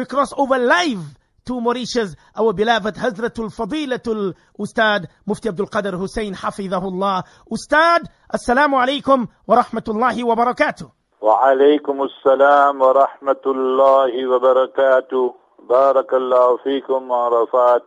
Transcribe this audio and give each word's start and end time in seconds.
we 0.00 0.06
cross 0.06 0.32
over 0.34 0.56
live 0.56 1.04
to 1.44 1.60
Mauritius, 1.60 2.16
our 2.34 2.54
beloved 2.54 2.94
Hazratul 2.94 3.52
Fadilatul 3.52 4.34
Ustad 4.58 5.08
Mufti 5.26 5.48
Abdul 5.50 5.66
Qadir 5.68 5.92
Hoosen 5.92 6.34
Hafidahullah. 6.34 7.22
Ustad, 7.50 8.08
Assalamu 8.32 8.80
alaikum 8.80 9.28
wa 9.46 9.62
rahmatullahi 9.62 10.24
wa 10.24 10.34
barakatuh. 10.34 10.90
وعليكم 11.20 12.02
السلام 12.02 12.80
ورحمة 12.80 13.44
الله 13.46 14.26
وبركاته 14.26 15.34
بارك 15.68 16.14
الله 16.14 16.56
فيكم 16.56 17.12
عرفات 17.12 17.82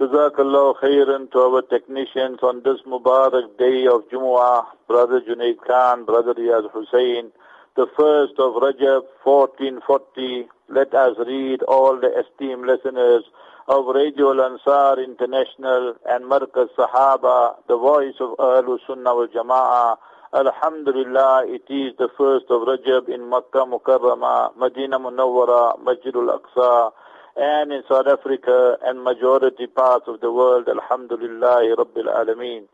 جزاك 0.00 0.40
الله 0.40 0.72
خيرا 0.74 1.28
to 1.30 1.38
our 1.38 1.62
technicians 1.62 2.38
on 2.42 2.62
this 2.64 2.80
Mubarak 2.84 3.56
day 3.58 3.86
of 3.86 4.02
Jumu'ah, 4.10 4.64
Brother 4.88 5.20
Junaid 5.20 5.58
Khan, 5.64 6.04
Brother 6.04 6.34
Riyaz 6.34 6.68
Hussain, 6.72 7.30
the 7.76 7.86
first 7.96 8.40
of 8.40 8.54
Rajab 8.54 9.02
1440 9.22 10.48
let 10.68 10.94
us 10.94 11.16
read 11.18 11.62
all 11.64 12.00
the 12.00 12.10
esteemed 12.18 12.66
listeners 12.66 13.24
of 13.68 13.84
Radio 13.86 14.32
Ansar 14.32 14.98
International 14.98 15.94
and 16.08 16.24
Markaz 16.24 16.68
Sahaba, 16.74 17.56
the 17.68 17.76
voice 17.76 18.14
of 18.18 18.38
Ahlul 18.38 18.78
Sunnah 18.86 19.14
wal 19.14 19.28
Jama'ah. 19.28 19.96
Alhamdulillah, 20.32 21.44
it 21.48 21.70
is 21.70 21.94
the 21.98 22.08
first 22.16 22.46
of 22.48 22.62
Rajab 22.62 23.10
in 23.10 23.28
Makkah 23.28 23.66
Mukarrama, 23.66 24.56
Medina 24.56 24.98
Munawwara, 24.98 25.78
Masjidul 25.80 26.40
Aqsa, 26.40 26.92
and 27.36 27.70
in 27.70 27.82
South 27.86 28.06
Africa 28.06 28.78
and 28.84 29.04
majority 29.04 29.66
parts 29.66 30.08
of 30.08 30.20
the 30.20 30.32
world. 30.32 30.66
Alhamdulillah, 30.66 31.76
Rabbil 31.76 32.08
Alameen. 32.08 32.64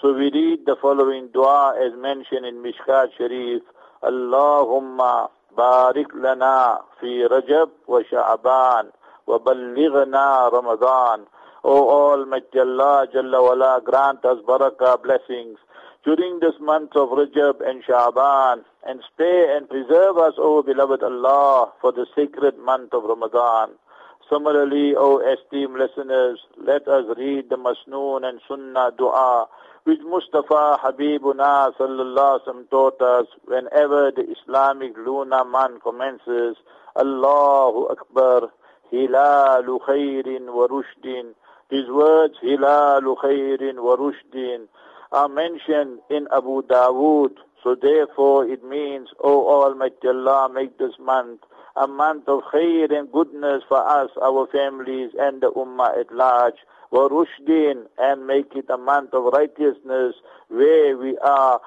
So 0.00 0.14
we 0.14 0.30
read 0.30 0.60
the 0.64 0.76
following 0.80 1.28
dua 1.28 1.74
as 1.78 1.92
mentioned 2.00 2.46
in 2.46 2.62
Mishkat 2.62 3.08
Sharif. 3.18 3.62
Allahumma 4.02 5.30
بارك 5.57 6.15
لنا 6.15 6.81
في 6.99 7.25
رجب 7.25 7.69
وشعبان 7.87 8.89
وبلغنا 9.27 10.47
رمضان 10.47 11.25
O 11.63 11.75
Almighty 12.13 12.59
Allah 12.59 13.05
Jalla 13.13 13.41
wala 13.43 13.81
grant 13.83 14.23
us 14.23 14.39
barakah 14.47 15.01
blessings 15.03 15.57
during 16.05 16.39
this 16.39 16.55
month 16.61 16.95
of 16.95 17.09
Rajab 17.09 17.59
and 17.67 17.83
Sha'ban 17.83 18.63
and 18.87 19.01
spare 19.11 19.57
and 19.57 19.67
preserve 19.69 20.17
us, 20.17 20.33
O 20.37 20.63
beloved 20.63 21.03
Allah, 21.03 21.73
for 21.81 21.91
the 21.91 22.05
sacred 22.15 22.57
month 22.57 22.93
of 22.93 23.03
Ramadan. 23.03 23.71
Similarly, 24.30 24.94
O 24.96 25.18
esteemed 25.18 25.78
listeners, 25.78 26.40
let 26.56 26.88
us 26.88 27.04
read 27.16 27.50
the 27.50 27.56
Masnoon 27.56 28.24
and 28.24 28.40
Sunnah 28.48 28.92
dua 28.96 29.46
which 29.84 30.00
Mustafa 30.00 30.78
Habibuna 30.82 31.70
sallallahu 31.76 32.40
alaihi 32.46 32.70
taught 32.70 33.02
us 33.02 33.26
whenever 33.44 34.10
the 34.10 34.24
Islamic 34.32 34.96
lunar 34.96 35.44
month 35.44 35.82
commences. 35.82 36.56
Allahu 36.96 37.88
Akbar, 37.92 38.50
Hilalu 38.90 39.78
Khairin 39.86 40.54
wa 40.54 40.66
Rushdin. 40.68 41.34
These 41.70 41.88
words, 41.90 42.34
Hilalu 42.42 43.14
Khairin 43.22 43.82
wa 43.82 43.96
Rushdin, 43.96 44.68
are 45.12 45.28
mentioned 45.28 45.98
in 46.08 46.28
Abu 46.32 46.62
Dawood. 46.62 47.36
So 47.62 47.74
therefore 47.74 48.46
it 48.46 48.64
means, 48.64 49.08
O 49.22 49.62
Almighty 49.64 50.08
Allah, 50.08 50.48
make 50.48 50.78
this 50.78 50.98
month 50.98 51.40
a 51.76 51.86
month 51.86 52.28
of 52.28 52.42
khair 52.52 52.90
and 52.96 53.10
goodness 53.10 53.62
for 53.68 53.86
us, 53.86 54.10
our 54.22 54.46
families, 54.46 55.10
and 55.18 55.40
the 55.40 55.50
ummah 55.52 55.98
at 55.98 56.12
large. 56.12 56.54
Wa 56.90 57.08
rushdin, 57.08 57.86
and 57.98 58.26
make 58.26 58.54
it 58.54 58.66
a 58.70 58.76
month 58.78 59.14
of 59.14 59.24
righteousness 59.32 60.14
where 60.48 60.96
we 60.96 61.18
are 61.18 61.60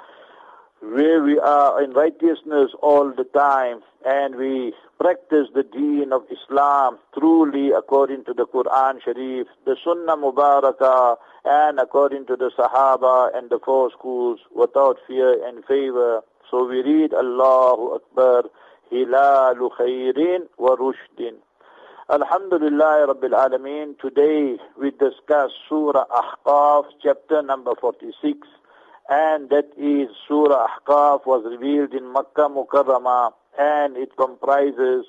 where 0.81 1.23
we 1.23 1.39
are 1.39 1.81
in 1.81 1.91
righteousness 1.91 2.71
all 2.81 3.11
the 3.11 3.23
time 3.23 3.81
and 4.05 4.35
we 4.35 4.73
practice 4.99 5.47
the 5.53 5.63
deen 5.63 6.13
of 6.13 6.21
Islam 6.31 6.97
truly 7.17 7.71
according 7.71 8.25
to 8.25 8.33
the 8.33 8.45
Quran 8.45 9.01
Sharif, 9.03 9.47
the 9.65 9.75
Sunnah 9.83 10.17
Mubarakah 10.17 11.17
and 11.45 11.79
according 11.79 12.27
to 12.27 12.35
the 12.35 12.51
Sahaba 12.57 13.35
and 13.35 13.49
the 13.49 13.59
four 13.63 13.91
schools 13.91 14.39
without 14.55 14.97
fear 15.07 15.45
and 15.47 15.65
favor. 15.65 16.21
So 16.49 16.65
we 16.67 16.81
read 16.81 17.13
Allahu 17.13 17.95
Akbar, 17.95 18.43
Hilalu 18.91 19.69
Khairin 19.77 20.47
wa 20.57 20.75
Rushdin. 20.75 21.35
Alhamdulillah 22.09 23.07
Rabbil 23.07 23.35
Alameen. 23.35 23.99
Today 23.99 24.57
we 24.79 24.91
discuss 24.91 25.51
Surah 25.67 26.05
Ahqaf, 26.07 26.85
chapter 27.03 27.41
number 27.41 27.73
46 27.79 28.47
and 29.09 29.49
that 29.49 29.69
is 29.77 30.09
Surah 30.27 30.67
Ahqaf 30.67 31.25
was 31.25 31.43
revealed 31.49 31.93
in 31.93 32.11
Makkah 32.11 32.49
Mukarramah 32.49 33.31
and 33.57 33.97
it 33.97 34.15
comprises 34.17 35.05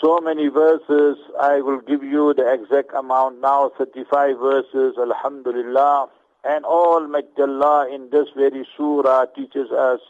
so 0.00 0.18
many 0.20 0.48
verses. 0.48 1.18
I 1.40 1.60
will 1.60 1.80
give 1.80 2.02
you 2.02 2.34
the 2.34 2.50
exact 2.52 2.94
amount 2.94 3.40
now, 3.40 3.70
35 3.78 4.38
verses, 4.38 4.96
Alhamdulillah. 4.98 6.08
And 6.44 6.64
all 6.64 7.06
Allah 7.06 7.86
in 7.94 8.10
this 8.10 8.28
very 8.36 8.66
surah 8.76 9.26
teaches 9.26 9.70
us, 9.70 10.00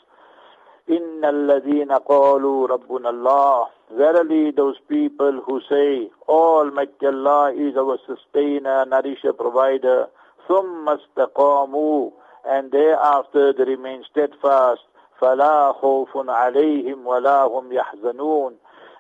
إِنَّ 0.90 1.26
الَّذِينَ 1.26 1.92
قَالُوا 1.92 2.68
رَبُّنَ 2.68 3.06
اللَّهِ 3.06 3.68
Verily 3.92 4.52
those 4.52 4.78
people 4.88 5.42
who 5.46 5.62
say, 5.70 6.10
Almighty 6.28 7.06
Allah 7.06 7.54
is 7.54 7.78
our 7.78 7.98
sustainer, 8.06 8.86
nourisher, 8.86 9.34
provider, 9.34 10.08
ثُمَّ 10.48 10.86
اسْتَقَامُوا 10.88 12.12
and 12.48 12.72
thereafter 12.72 13.54
they 13.54 13.64
remain 13.64 14.04
steadfast. 14.10 14.82
فَلَا 15.22 15.82
خَوْفٌ 15.82 16.30
عَلَيْهِمْ 16.30 17.04
وَلَا 17.06 17.48
هُمْ 17.48 17.72
يَحْزَنُونَ 17.74 18.54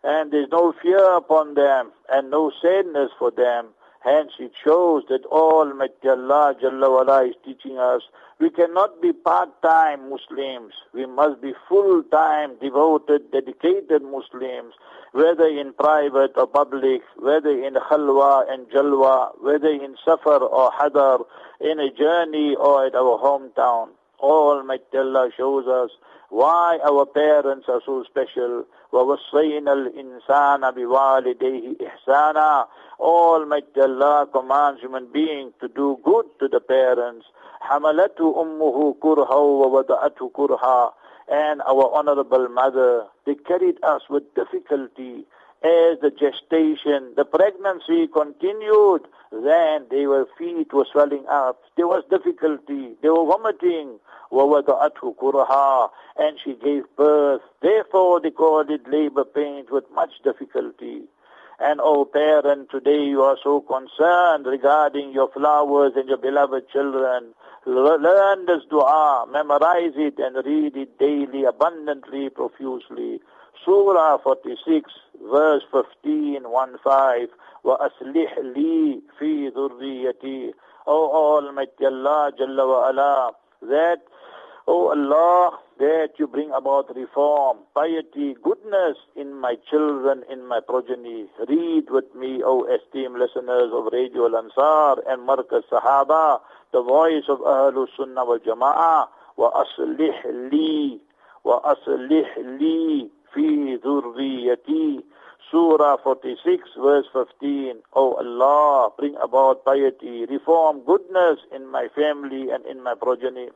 And 0.03 0.31
there's 0.31 0.49
no 0.51 0.73
fear 0.81 1.15
upon 1.15 1.53
them 1.53 1.91
and 2.09 2.29
no 2.29 2.51
sadness 2.61 3.11
for 3.17 3.31
them. 3.31 3.67
Hence 4.04 4.32
it 4.38 4.52
shows 4.64 5.04
that 5.08 5.24
Almighty 5.26 6.08
Allah 6.08 6.54
Jalla 6.60 6.90
wala 6.90 7.24
is 7.26 7.34
teaching 7.44 7.78
us 7.78 8.02
we 8.42 8.50
cannot 8.50 9.00
be 9.00 9.12
part-time 9.12 10.10
Muslims. 10.10 10.72
We 10.92 11.06
must 11.06 11.40
be 11.40 11.52
full-time, 11.68 12.56
devoted, 12.60 13.30
dedicated 13.30 14.02
Muslims, 14.02 14.74
whether 15.12 15.46
in 15.46 15.72
private 15.74 16.32
or 16.36 16.48
public, 16.48 17.02
whether 17.20 17.50
in 17.50 17.74
khalwa 17.74 18.52
and 18.52 18.66
jalwa, 18.66 19.30
whether 19.40 19.68
in 19.68 19.94
safar 20.04 20.42
or 20.42 20.72
hadar, 20.72 21.24
in 21.60 21.78
a 21.78 21.92
journey 21.92 22.56
or 22.56 22.84
at 22.84 22.96
our 22.96 23.16
hometown. 23.22 23.90
Almighty 24.18 24.98
Allah 24.98 25.30
shows 25.36 25.68
us 25.68 25.90
why 26.31 26.79
our 26.85 27.05
parents 27.05 27.67
are 27.69 27.81
so 27.85 28.03
special. 28.03 28.65
وَوَصَّيْنَا 28.93 29.73
الْإِنسَانَ 29.73 30.61
بِوَالِدَيْهِ 30.61 31.77
إِحْسَانًا 31.81 32.67
Almighty 32.99 33.81
Allah 33.81 34.27
commands 34.31 34.81
human 34.81 35.11
being 35.11 35.53
to 35.61 35.67
do 35.67 35.99
good 36.03 36.25
to 36.39 36.47
the 36.47 36.59
parents. 36.59 37.25
حَمَلَتُ 37.61 38.19
أُمُّهُ 38.19 38.95
كُرْهًا 38.99 39.35
وَوَضَعَتْهُ 39.35 40.31
كُرْهًا 40.31 40.93
And 41.29 41.61
our 41.61 41.93
honorable 41.93 42.47
mother, 42.49 43.07
they 43.25 43.35
carried 43.35 43.83
us 43.83 44.01
with 44.09 44.23
difficulty 44.35 45.25
as 45.63 45.99
the 46.01 46.11
gestation, 46.11 47.13
the 47.15 47.25
pregnancy 47.25 48.07
continued, 48.07 49.07
then 49.31 49.85
their 49.89 50.25
feet 50.37 50.73
were 50.73 50.85
swelling 50.91 51.25
up. 51.29 51.61
There 51.75 51.87
was 51.87 52.03
difficulty. 52.09 52.95
They 53.01 53.09
were 53.09 53.25
vomiting. 53.25 53.99
وَوَضَعَتْهُ 54.31 55.15
كُرْهًا 55.15 55.89
And 56.17 56.37
she 56.43 56.53
gave 56.53 56.83
birth. 56.95 57.41
Therefore 57.61 58.19
they 58.19 58.31
called 58.31 58.69
it 58.69 58.87
labor 58.89 59.23
pains 59.23 59.67
with 59.71 59.85
much 59.93 60.11
difficulty. 60.23 61.03
And 61.59 61.79
oh 61.81 62.05
parent, 62.05 62.69
today 62.69 63.03
you 63.05 63.23
are 63.23 63.37
so 63.43 63.61
concerned 63.61 64.45
regarding 64.45 65.11
your 65.11 65.31
flowers 65.31 65.93
and 65.95 66.07
your 66.07 66.19
beloved 66.19 66.69
children. 66.69 67.33
Learn 67.65 68.45
this 68.45 68.63
dua, 68.69 69.25
memorize 69.29 69.93
it 69.95 70.19
and 70.19 70.45
read 70.45 70.77
it 70.77 70.99
daily, 70.99 71.45
abundantly, 71.45 72.29
profusely. 72.29 73.19
Surah 73.65 74.17
46, 74.23 74.91
verse 75.31 75.63
15, 75.71 76.49
1, 76.49 76.77
5. 76.83 77.29
وَأَصْلِحْ 77.65 78.37
لِي 78.55 79.01
فِي 79.19 79.49
ذُرِّيَّتِي 79.51 80.53
O 80.87 81.35
Almighty 81.35 81.85
Allah, 81.85 82.31
Jalla 82.39 82.65
wa 82.65 82.89
ala, 82.89 83.31
that, 83.61 83.99
O 84.67 84.89
Allah, 84.89 85.59
that 85.79 86.11
you 86.17 86.27
bring 86.27 86.49
about 86.51 86.95
reform, 86.95 87.57
piety, 87.75 88.35
goodness 88.41 88.95
in 89.17 89.33
my 89.33 89.55
children, 89.69 90.23
in 90.31 90.47
my 90.47 90.61
progeny. 90.61 91.27
Read 91.49 91.89
with 91.89 92.15
me, 92.15 92.41
O 92.41 92.63
esteemed 92.63 93.19
listeners 93.19 93.69
of 93.73 93.91
Radio 93.91 94.27
Al-Ansar 94.27 95.03
and 95.07 95.27
Markaz 95.27 95.63
Sahaba, 95.69 96.39
the 96.71 96.81
voice 96.81 97.25
of 97.27 97.39
Ahlul 97.39 97.87
Sunnah 97.97 98.23
wal 98.23 98.39
Jama'ah, 98.39 99.07
وَأَصْلِحْ 99.37 100.25
لِي 100.51 100.99
وَأَصْلِحْ 101.45 102.37
لِي 102.37 103.09
فِي 103.33 103.79
ذُرِّيَّتِي 103.83 105.03
Surah 105.49 105.95
46 106.03 106.75
verse 106.77 107.05
15. 107.13 107.79
Oh 107.93 108.15
Allah, 108.15 108.91
bring 108.97 109.15
about 109.15 109.63
piety, 109.63 110.25
reform, 110.25 110.81
goodness 110.85 111.39
in 111.55 111.71
my 111.71 111.87
family 111.95 112.49
and 112.51 112.65
in 112.65 112.83
my 112.83 112.95
progeny. 112.95 113.49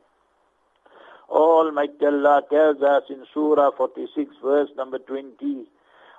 Almighty 1.28 2.06
Allah 2.06 2.42
tells 2.48 2.80
us 2.82 3.04
in 3.10 3.26
Surah 3.34 3.72
46 3.76 4.30
verse 4.42 4.70
number 4.76 4.98
20, 5.00 5.66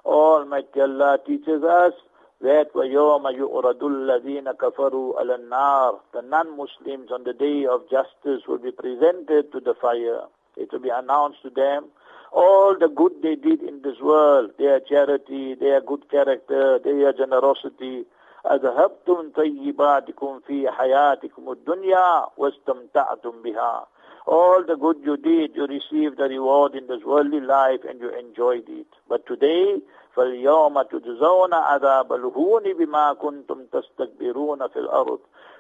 Almighty 0.06 0.82
Allah 0.82 1.18
teaches 1.26 1.64
us 1.64 1.94
that 2.42 2.74
وَيَوْمَ 2.76 3.24
يُعْرَضُ 3.24 3.82
الَّذِينَ 3.82 4.52
كَفَرُوا 4.54 5.16
عَلَى 5.22 5.36
النَّارِ 5.40 6.00
The 6.14 6.22
non-Muslims 6.22 7.10
on 7.12 7.24
the 7.24 7.34
day 7.34 7.66
of 7.66 7.90
justice 7.90 8.46
will 8.48 8.58
be 8.60 8.72
presented 8.72 9.52
to 9.54 9.60
the 9.60 9.74
fire. 9.74 10.28
It 10.58 10.72
will 10.72 10.82
be 10.82 10.90
announced 10.90 11.42
to 11.44 11.50
them 11.50 11.90
all 12.32 12.78
the 12.78 12.88
good 12.88 13.14
they 13.22 13.36
did 13.36 13.62
in 13.62 13.82
this 13.82 14.00
world, 14.02 14.52
their 14.58 14.80
charity, 14.80 15.56
their 15.56 15.82
good 15.82 16.10
character, 16.10 16.80
their 16.80 17.14
generosity. 17.14 18.06
أذهبتم 18.44 19.32
طيباتكم 19.36 20.40
في 20.40 20.72
حياتكم 20.72 21.52
الدنيا 21.52 22.28
واستمتعتم 22.38 23.42
بها 23.42 23.88
all 24.26 24.64
the 24.64 24.76
good 24.76 24.98
you 25.04 25.18
did, 25.18 25.56
you 25.56 25.66
received 25.68 26.18
the 26.18 26.24
reward 26.24 26.76
in 26.76 26.88
this 26.88 27.04
worldly 27.06 27.42
life 27.42 27.82
and 27.88 28.00
you 28.00 28.10
enjoyed 28.10 28.64
it. 28.70 28.88
But 29.10 29.26
today, 29.26 29.82
فَالْيَوْمَ 30.16 30.82
تُجْزَوْنَ 30.82 31.54
عَذَابَ 31.54 32.14
الْهُونِ 32.14 32.64
بِمَا 32.74 33.14
كُنْتُمْ 33.14 33.66
تَسْتَكْبِرُونَ 33.72 34.68
فِي 34.68 34.80
الْأَرْضِ 34.80 35.20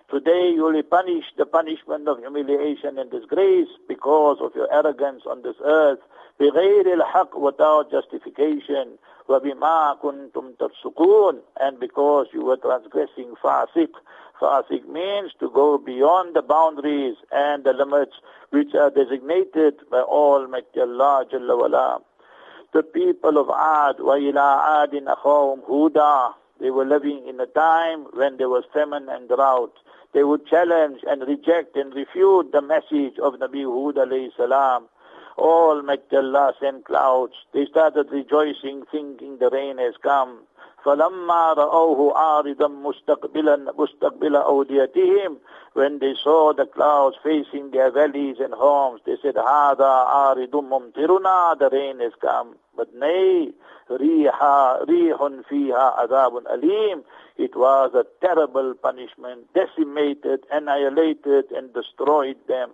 Today 0.09 0.51
you 0.53 0.63
will 0.63 0.73
be 0.73 0.83
punished 0.83 1.37
the 1.37 1.45
punishment 1.45 2.07
of 2.07 2.19
humiliation 2.19 2.99
and 2.99 3.09
disgrace 3.09 3.69
because 3.87 4.37
of 4.41 4.53
your 4.55 4.71
arrogance 4.71 5.23
on 5.25 5.41
this 5.41 5.55
earth. 5.63 5.99
بغير 6.39 6.93
الحق 6.93 7.35
without 7.35 7.91
justification. 7.91 8.97
وَبِمَا 9.29 9.99
كُنْتُمْ 10.01 10.57
تَفْسُقُونَ 10.57 11.39
And 11.59 11.79
because 11.79 12.27
you 12.33 12.43
were 12.43 12.57
transgressing 12.57 13.33
fasiq. 13.41 13.89
Fasiq 14.41 14.85
means 14.87 15.31
to 15.39 15.49
go 15.49 15.77
beyond 15.77 16.35
the 16.35 16.41
boundaries 16.41 17.15
and 17.31 17.63
the 17.63 17.73
limits 17.73 18.13
which 18.49 18.73
are 18.75 18.89
designated 18.89 19.75
by 19.89 20.01
Almighty 20.01 20.81
Allah 20.81 21.25
Jalla 21.31 21.57
wala. 21.57 22.01
The 22.73 22.83
people 22.83 23.37
of 23.37 23.49
Ad, 23.49 24.03
wa 24.03 24.15
ila 24.15 24.83
Adin 24.83 25.05
akhawum 25.05 25.61
Huda, 25.69 26.33
they 26.59 26.71
were 26.71 26.85
living 26.85 27.25
in 27.27 27.39
a 27.39 27.45
time 27.45 28.05
when 28.13 28.37
there 28.37 28.49
was 28.49 28.63
famine 28.73 29.07
and 29.09 29.27
drought. 29.29 29.73
they 30.14 30.24
would 30.24 30.46
challenge 30.46 31.00
and 31.06 31.22
reject 31.22 31.76
and 31.76 31.94
refute 31.94 32.52
the 32.52 32.62
message 32.62 33.18
of 33.18 33.34
Nabi 33.34 33.64
Hud 33.64 33.96
alayhi 33.96 34.34
salam. 34.36 34.88
Almighty 35.36 36.16
Allah 36.16 36.52
sent 36.60 36.84
clouds. 36.84 37.34
They 37.52 37.66
started 37.66 38.08
rejoicing, 38.10 38.84
thinking 38.90 39.38
the 39.38 39.50
rain 39.50 39.78
has 39.78 39.94
come. 40.02 40.40
فَلَمَّا 40.88 41.52
رَأَوْهُ 41.52 42.16
عَارِضًا 42.16 42.68
مُسْتَقْبِلًا 42.68 43.56
مُسْتَقْبِلَ 43.78 44.36
أَوْدِيَتِهِمْ 44.36 45.36
When 45.74 45.98
they 45.98 46.14
saw 46.24 46.54
the 46.54 46.64
clouds 46.64 47.16
facing 47.22 47.72
their 47.72 47.90
valleys 47.90 48.36
and 48.40 48.54
homes, 48.54 49.02
they 49.04 49.16
said, 49.20 49.34
هَذَا 49.34 50.06
عَارِضٌ 50.08 50.50
مُمْطِرُنَا 50.50 51.58
The 51.58 51.68
rain 51.70 52.00
has 52.00 52.12
come. 52.22 52.56
But 52.74 52.94
nay, 52.94 53.52
رِيحًا 53.90 54.86
رِيحٌ 54.88 55.18
فِيهَا 55.50 56.00
عَذَابٌ 56.00 56.46
أَلِيمٌ 56.46 57.04
It 57.36 57.54
was 57.54 57.90
a 57.94 58.06
terrible 58.24 58.72
punishment, 58.72 59.52
decimated, 59.52 60.40
annihilated, 60.50 61.52
and 61.52 61.74
destroyed 61.74 62.38
them. 62.48 62.70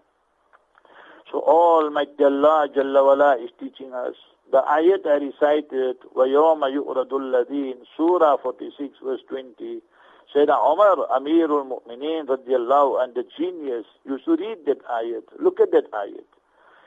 So 1.32 1.40
Almighty 1.40 2.22
Allah 2.22 2.68
Jalla 2.72 3.04
wala 3.04 3.36
is 3.42 3.50
teaching 3.58 3.92
us 3.92 4.14
the 4.53 4.61
ayat 4.61 5.05
I 5.05 5.17
recited, 5.25 5.97
وَيَوْمَ 6.15 6.61
يُؤْرَدُ 6.61 7.11
الَّذِينَ 7.11 7.85
Surah 7.95 8.37
46 8.37 8.97
verse 9.03 9.21
20. 9.29 9.81
Sayyidina 10.33 10.57
Umar, 10.73 11.07
Amirul 11.09 11.65
Mu'mineen 11.67 12.25
radiallahu 12.27 13.03
and 13.03 13.15
the 13.15 13.25
genius 13.37 13.85
used 14.05 14.25
to 14.25 14.35
read 14.35 14.65
that 14.65 14.85
ayat. 14.85 15.23
Look 15.39 15.59
at 15.59 15.71
that 15.71 15.91
ayat. 15.91 16.25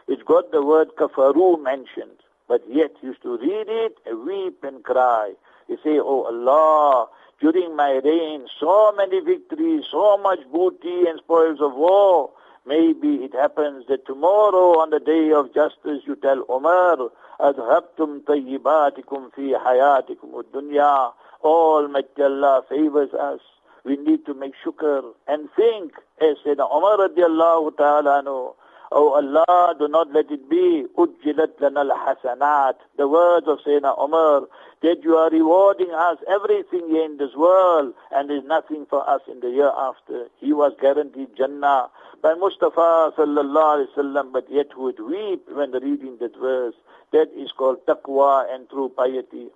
It's 0.08 0.22
got 0.22 0.52
the 0.52 0.62
word 0.62 0.94
kafaru 0.96 1.62
mentioned, 1.62 2.18
but 2.48 2.62
yet 2.68 2.92
used 3.02 3.22
to 3.22 3.38
read 3.38 3.68
it 3.68 3.96
and 4.06 4.26
weep 4.26 4.62
and 4.62 4.82
cry. 4.82 5.34
He 5.68 5.76
say, 5.76 5.98
Oh 5.98 6.22
Allah, 6.24 7.08
during 7.40 7.74
my 7.74 8.00
reign, 8.04 8.46
so 8.60 8.92
many 8.92 9.20
victories, 9.20 9.84
so 9.90 10.18
much 10.18 10.40
booty 10.52 11.06
and 11.08 11.18
spoils 11.18 11.60
of 11.60 11.74
war. 11.74 12.30
Maybe 12.66 13.24
it 13.24 13.34
happens 13.34 13.86
that 13.88 14.06
tomorrow 14.06 14.78
on 14.80 14.90
the 14.90 15.00
day 15.00 15.32
of 15.32 15.52
justice 15.52 16.02
you 16.06 16.16
tell 16.16 16.44
Umar, 16.48 17.10
أذهبتم 17.40 18.20
طيباتكم 18.26 19.30
في 19.30 19.58
حياتكم 19.58 20.40
الدنيا 20.40 21.12
Almighty 21.44 22.22
Allah 22.22 22.62
favors 22.68 23.12
us. 23.14 23.40
We 23.84 23.96
need 23.96 24.24
to 24.26 24.34
make 24.34 24.52
shukr 24.64 25.02
and 25.26 25.48
think, 25.56 25.92
as 26.20 26.36
said 26.44 26.60
Umar 26.60 26.98
radiallahu 26.98 27.76
ta'ala 27.76 28.52
Oh 28.91 29.13
Allah, 29.13 29.75
do 29.77 29.87
not 29.87 30.13
let 30.13 30.31
it 30.31 30.49
be. 30.49 30.85
Ujjilat 30.97 31.59
lana 31.59 31.81
al-hasanat. 31.81 32.75
The 32.97 33.07
words 33.07 33.47
of 33.47 33.59
Sayyidina 33.59 34.01
Umar, 34.01 34.47
that 34.81 35.03
you 35.03 35.17
are 35.17 35.29
rewarding 35.29 35.91
us 35.91 36.17
everything 36.29 36.87
here 36.89 37.03
in 37.03 37.17
this 37.17 37.35
world 37.35 37.93
and 38.11 38.29
there's 38.29 38.45
nothing 38.45 38.85
for 38.89 39.07
us 39.09 39.21
in 39.29 39.39
the 39.39 39.49
year 39.49 39.71
after. 39.75 40.27
He 40.39 40.53
was 40.53 40.73
guaranteed 40.79 41.35
Jannah 41.35 41.89
by 42.21 42.33
Mustafa 42.35 43.13
sallallahu 43.17 43.87
alaihi 43.87 43.95
wasallam, 43.95 44.31
but 44.31 44.45
yet 44.49 44.77
would 44.77 44.99
weep 44.99 45.43
when 45.51 45.71
reading 45.71 46.17
that 46.19 46.37
verse. 46.39 46.75
That 47.11 47.29
is 47.35 47.51
called 47.51 47.85
taqwa 47.85 48.53
and 48.53 48.69
true 48.69 48.89
piety. 48.89 49.47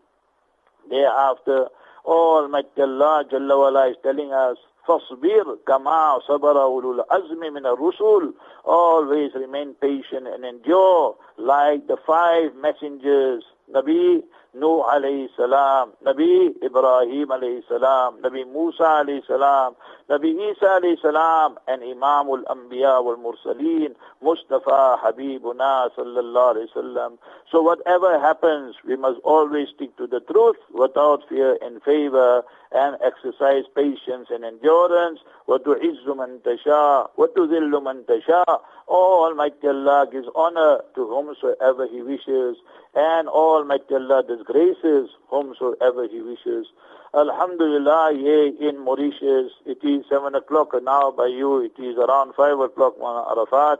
Thereafter, 0.89 1.67
Almighty 2.05 2.81
Allah 2.81 3.25
Jalla 3.31 3.91
is 3.91 3.97
telling 4.03 4.33
us, 4.33 4.57
فَاصْبِرْ 4.86 5.58
كَمَا 5.66 6.18
صَبَرَ 6.28 6.62
أُولُو 6.62 6.92
الْعَزْمِ 6.92 7.40
مِنَ 7.52 7.66
الرُّسُلِ 7.66 8.32
Always 8.64 9.34
remain 9.34 9.74
patient 9.74 10.26
and 10.28 10.44
endure 10.44 11.16
like 11.38 11.86
the 11.88 11.96
five 12.06 12.54
messengers, 12.54 13.42
Nabi 13.72 14.22
Nuh 14.54 14.80
alayhi 14.88 15.28
salam, 15.36 15.92
Nabi 16.02 16.48
Ibrahim 16.64 17.28
alayhi 17.28 17.60
salam, 17.68 18.22
Nabi 18.22 18.50
Musa 18.50 19.04
alayhi 19.04 19.26
salam, 19.26 19.76
Nabi 20.08 20.32
Isa 20.32 20.80
alayhi 20.80 21.00
salam, 21.02 21.58
and 21.68 21.82
Imam 21.82 22.28
al-Anbiya 22.28 23.04
wal-Mursaleen, 23.04 23.94
Mustafa 24.22 24.96
Habibuna 25.04 25.90
sallallahu 25.92 26.56
alayhi 26.56 26.72
salam. 26.72 27.18
So 27.52 27.60
whatever 27.60 28.18
happens, 28.18 28.76
we 28.86 28.96
must 28.96 29.20
always 29.24 29.68
stick 29.74 29.94
to 29.98 30.06
the 30.06 30.20
truth 30.20 30.56
without 30.72 31.28
fear 31.28 31.58
and 31.60 31.82
favor 31.82 32.42
and 32.72 32.96
exercise 33.04 33.64
patience 33.74 34.28
and 34.30 34.42
endurance. 34.44 35.20
وَتُعِزُّ 35.48 36.06
مَنْ 36.06 36.40
تَشَاءُ 36.40 37.10
وَتُذِلُّ 37.18 37.70
مَنْ 37.70 38.04
تَشَاءُ 38.04 38.60
Almighty 38.88 39.68
Allah 39.68 40.06
gives 40.10 40.28
honor 40.34 40.80
to 40.94 41.06
whomsoever 41.06 41.86
He 41.88 42.02
wishes 42.02 42.56
and 42.94 43.28
Almighty 43.28 43.94
Allah 43.94 44.22
disgraces 44.41 45.09
whomsoever 45.29 46.07
He 46.07 46.21
wishes. 46.21 46.67
Alhamdulillah, 47.13 48.13
here 48.13 48.69
in 48.69 48.79
Mauritius, 48.79 49.51
it 49.65 49.79
is 49.83 50.05
7 50.09 50.33
o'clock 50.35 50.73
now 50.81 51.11
by 51.11 51.27
you, 51.27 51.59
it 51.61 51.79
is 51.81 51.97
around 51.97 52.33
5 52.35 52.59
o'clock 52.59 52.95
on 53.01 53.37
Arafat. 53.37 53.79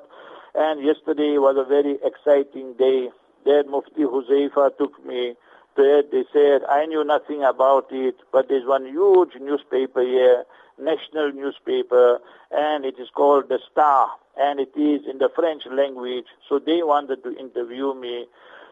And 0.53 0.84
yesterday 0.84 1.38
was 1.38 1.56
a 1.58 1.68
very 1.68 1.98
exciting 2.03 2.74
day. 2.74 3.10
That 3.46 3.65
Mufti 3.70 4.01
Huzaifa 4.01 4.77
took 4.77 5.03
me 5.06 5.36
to 5.77 6.00
it. 6.00 6.12
They 6.12 6.25
said, 6.34 6.63
I 6.70 6.86
knew 6.86 7.03
nothing 7.03 7.44
about 7.44 7.88
it, 7.91 8.15
but 8.32 8.50
there's 8.50 8.68
one 8.68 8.86
huge 8.86 9.36
newspaper 9.39 10.01
here, 10.01 10.44
national 10.77 11.32
newspaper, 11.32 12.20
and 12.51 12.86
it 12.86 13.00
is 13.00 13.08
called 13.15 13.48
The 13.50 13.60
Star, 13.72 14.10
and 14.38 14.60
it 14.60 14.74
is 14.75 15.08
in 15.10 15.20
the 15.20 15.30
French 15.34 15.63
language. 15.72 16.27
So 16.50 16.60
they 16.60 16.84
wanted 16.84 17.24
to 17.24 17.36
interview 17.36 17.96
me. 17.96 18.27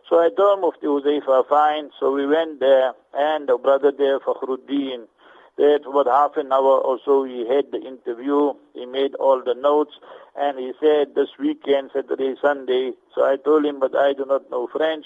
So 0.09 0.19
I 0.19 0.29
told 0.35 0.61
Mufti 0.61 0.87
Huzaifa, 0.87 1.47
fine. 1.47 1.91
So 1.99 2.11
we 2.11 2.25
went 2.25 2.59
there, 2.59 2.93
and 3.13 3.47
the 3.47 3.57
brother 3.57 3.91
there, 3.95 4.19
Fakhruddin, 4.19 5.05
that 5.57 5.81
for 5.83 6.01
about 6.01 6.07
half 6.07 6.37
an 6.37 6.51
hour 6.51 6.79
or 6.79 6.97
so 7.05 7.23
he 7.25 7.47
had 7.47 7.71
the 7.71 7.77
interview. 7.77 8.53
He 8.73 8.87
made 8.87 9.13
all 9.15 9.43
the 9.43 9.53
notes, 9.53 9.93
and 10.35 10.57
he 10.57 10.73
said 10.81 11.13
this 11.13 11.29
weekend, 11.37 11.91
Saturday, 11.93 12.33
Sunday. 12.41 12.93
So 13.13 13.23
I 13.23 13.35
told 13.37 13.65
him, 13.65 13.79
but 13.79 13.95
I 13.95 14.13
do 14.13 14.25
not 14.25 14.49
know 14.49 14.67
French. 14.67 15.05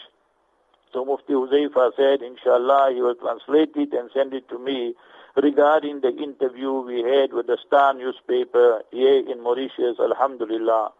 So 0.93 1.03
Mufti 1.03 1.33
Huzaifa 1.33 1.91
said, 1.98 2.22
inshallah, 2.22 2.93
he 2.93 3.01
will 3.01 3.15
translate 3.15 3.75
it 3.75 3.91
and 3.91 4.10
send 4.13 4.33
it 4.33 4.48
to 4.50 4.60
me 4.60 4.93
regarding 5.36 6.00
the 6.00 6.15
interview 6.15 6.72
we 6.72 7.01
had 7.01 7.33
with 7.33 7.48
the 7.48 7.57
Star 7.67 7.93
newspaper 7.93 8.83
here 8.91 9.27
in 9.27 9.43
Mauritius, 9.43 10.00
alhamdulillah. 10.00 10.91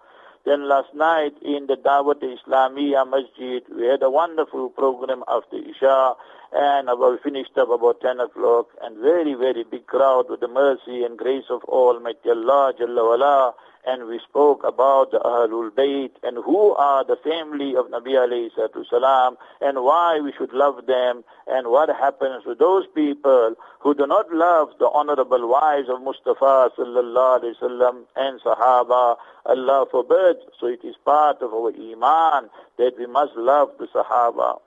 Then 0.46 0.68
last 0.68 0.94
night 0.94 1.36
in 1.42 1.68
the 1.68 1.78
Dawat 1.78 2.22
Islamiyah 2.22 3.10
Masjid, 3.10 3.64
we 3.74 3.88
had 3.88 4.04
a 4.04 4.10
wonderful 4.10 4.70
program 4.70 5.24
after 5.28 5.56
Isha, 5.56 6.16
and 6.56 6.88
we 7.00 7.18
finished 7.24 7.58
up 7.58 7.70
about 7.70 8.02
10 8.02 8.20
o'clock, 8.20 8.68
and 8.82 8.98
very, 8.98 9.34
very 9.34 9.64
big 9.64 9.88
crowd 9.88 10.30
with 10.30 10.40
the 10.40 10.48
mercy 10.48 11.04
and 11.04 11.18
grace 11.18 11.46
of 11.50 11.64
Almighty 11.64 12.30
Allah 12.30 12.74
Jalla 12.80 13.10
wala, 13.10 13.54
and 13.86 14.08
we 14.08 14.20
spoke 14.20 14.64
about 14.64 15.12
the 15.12 15.20
Ahlul 15.20 15.70
Bayt 15.72 16.12
and 16.24 16.38
who 16.38 16.74
are 16.76 17.04
the 17.04 17.18
family 17.18 17.76
of 17.76 17.88
Nabi 17.88 18.14
alayhi 18.16 18.50
salam 18.90 19.36
and 19.62 19.84
why 19.84 20.20
we 20.24 20.32
should 20.38 20.54
love 20.54 20.86
them 20.86 21.24
and 21.48 21.68
what 21.68 21.90
happens 21.90 22.44
to 22.46 22.56
those 22.56 22.86
people 22.96 23.56
who 23.82 23.94
do 23.94 24.08
not 24.08 24.32
love 24.32 24.70
the 24.80 24.90
honorable 24.90 25.50
wives 25.50 25.90
of 25.90 26.02
Mustafa 26.02 26.72
sallallahu 26.78 27.44
alayhi 27.44 27.56
wasallam 27.62 28.04
and 28.16 28.40
Sahaba. 28.42 29.18
Allah 29.46 29.86
forbid. 29.92 30.38
So 30.60 30.68
it 30.68 30.80
is 30.86 30.96
part 31.04 31.42
of 31.42 31.54
our 31.54 31.74
iman 31.74 32.50
that 32.78 32.94
we 32.98 33.06
must 33.08 33.36
love 33.36 33.72
the 33.80 33.88
Sahaba. 33.88 34.60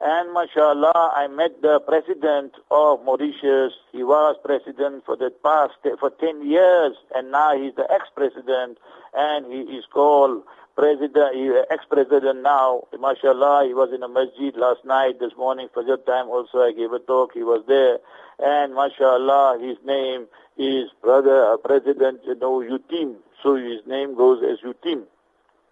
And 0.00 0.34
mashallah, 0.34 1.12
I 1.14 1.26
met 1.28 1.62
the 1.62 1.80
president 1.80 2.52
of 2.70 3.02
Mauritius. 3.04 3.72
He 3.92 4.02
was 4.04 4.36
president 4.44 5.04
for 5.06 5.16
the 5.16 5.30
past, 5.42 5.74
for 5.98 6.10
10 6.10 6.46
years, 6.46 6.96
and 7.14 7.30
now 7.30 7.56
he's 7.56 7.74
the 7.76 7.90
ex-president, 7.90 8.76
and 9.14 9.46
he 9.50 9.60
is 9.76 9.84
called 9.90 10.42
president, 10.76 11.66
ex-president 11.70 12.42
now. 12.42 12.82
Mashallah, 13.00 13.64
he 13.66 13.72
was 13.72 13.90
in 13.94 14.02
a 14.02 14.08
masjid 14.08 14.54
last 14.56 14.84
night, 14.84 15.18
this 15.18 15.32
morning, 15.38 15.68
for 15.72 15.82
Fajr 15.82 16.04
time 16.04 16.28
also, 16.28 16.58
I 16.58 16.72
gave 16.72 16.92
a 16.92 16.98
talk, 16.98 17.32
he 17.32 17.42
was 17.42 17.64
there. 17.66 17.98
And 18.38 18.74
mashallah, 18.74 19.58
his 19.62 19.78
name 19.86 20.26
is 20.58 20.90
brother, 21.00 21.52
uh, 21.52 21.56
President, 21.56 22.20
you 22.26 22.34
know, 22.34 22.60
Uteem. 22.60 23.16
So 23.42 23.56
his 23.56 23.80
name 23.86 24.14
goes 24.14 24.42
as 24.44 24.58
Uteem. 24.60 25.04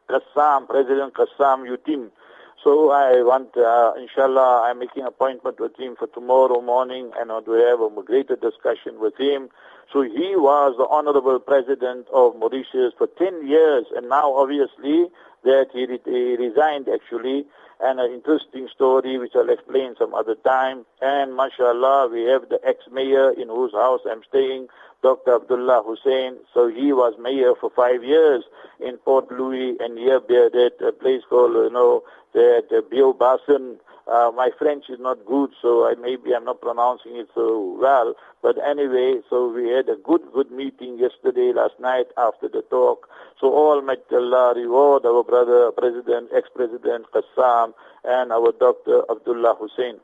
Cassam, 0.08 0.66
President 0.66 1.12
Cassam 1.12 1.68
Uteem. 1.68 2.10
So 2.64 2.92
I 2.92 3.20
want, 3.20 3.54
uh, 3.58 3.92
inshallah, 4.00 4.62
I'm 4.64 4.78
making 4.78 5.04
appointment 5.04 5.60
with 5.60 5.78
him 5.78 5.96
for 5.98 6.06
tomorrow 6.06 6.62
morning 6.62 7.10
and 7.20 7.30
I 7.30 7.34
want 7.34 7.44
to 7.44 7.52
have 7.60 7.80
a 7.84 8.02
greater 8.02 8.36
discussion 8.36 8.98
with 8.98 9.12
him. 9.20 9.50
So 9.92 10.00
he 10.00 10.32
was 10.34 10.74
the 10.78 10.88
honorable 10.88 11.38
president 11.40 12.06
of 12.08 12.36
Mauritius 12.36 12.94
for 12.96 13.06
10 13.06 13.46
years 13.46 13.84
and 13.94 14.08
now 14.08 14.32
obviously 14.32 15.12
that 15.44 15.66
he, 15.74 15.84
re- 15.84 16.00
he 16.06 16.36
resigned 16.40 16.88
actually 16.88 17.44
and 17.80 18.00
an 18.00 18.10
interesting 18.10 18.68
story 18.74 19.18
which 19.18 19.32
I'll 19.36 19.50
explain 19.50 19.94
some 19.98 20.14
other 20.14 20.34
time. 20.34 20.86
And 21.02 21.36
mashallah, 21.36 22.08
we 22.08 22.22
have 22.32 22.48
the 22.48 22.60
ex-mayor 22.64 23.32
in 23.32 23.48
whose 23.48 23.72
house 23.72 24.00
I'm 24.10 24.22
staying, 24.26 24.68
Dr. 25.04 25.34
Abdullah 25.34 25.82
Hussein. 25.86 26.38
So 26.54 26.68
he 26.68 26.94
was 26.94 27.12
mayor 27.20 27.52
for 27.60 27.68
five 27.68 28.02
years 28.02 28.42
in 28.80 28.96
Port 28.96 29.30
Louis 29.30 29.76
and 29.78 29.98
here 29.98 30.16
at 30.16 30.80
a 30.80 30.92
place 30.92 31.20
called, 31.28 31.52
you 31.52 31.70
know, 31.70 32.02
that 32.32 32.64
uh, 32.72 32.80
Beau 32.90 33.12
Bassin. 33.12 33.76
Uh, 34.06 34.30
my 34.34 34.50
French 34.58 34.84
is 34.88 34.98
not 34.98 35.24
good, 35.26 35.50
so 35.60 35.86
I, 35.86 35.94
maybe 35.94 36.34
I'm 36.34 36.44
not 36.44 36.60
pronouncing 36.60 37.16
it 37.16 37.28
so 37.34 37.76
well. 37.78 38.14
But 38.42 38.56
anyway, 38.66 39.20
so 39.28 39.48
we 39.48 39.68
had 39.68 39.88
a 39.90 39.96
good, 39.96 40.22
good 40.32 40.50
meeting 40.50 40.98
yesterday, 40.98 41.52
last 41.54 41.78
night 41.80 42.06
after 42.16 42.48
the 42.48 42.62
talk. 42.62 43.08
So 43.40 43.52
all 43.52 43.82
may 43.82 43.96
Allah 44.10 44.54
reward 44.56 45.04
our 45.04 45.22
brother, 45.22 45.70
President, 45.72 46.30
ex-President 46.34 47.06
Cassam, 47.12 47.74
and 48.04 48.32
our 48.32 48.52
Dr. 48.52 49.02
Abdullah 49.10 49.56
Hussein. 49.60 50.00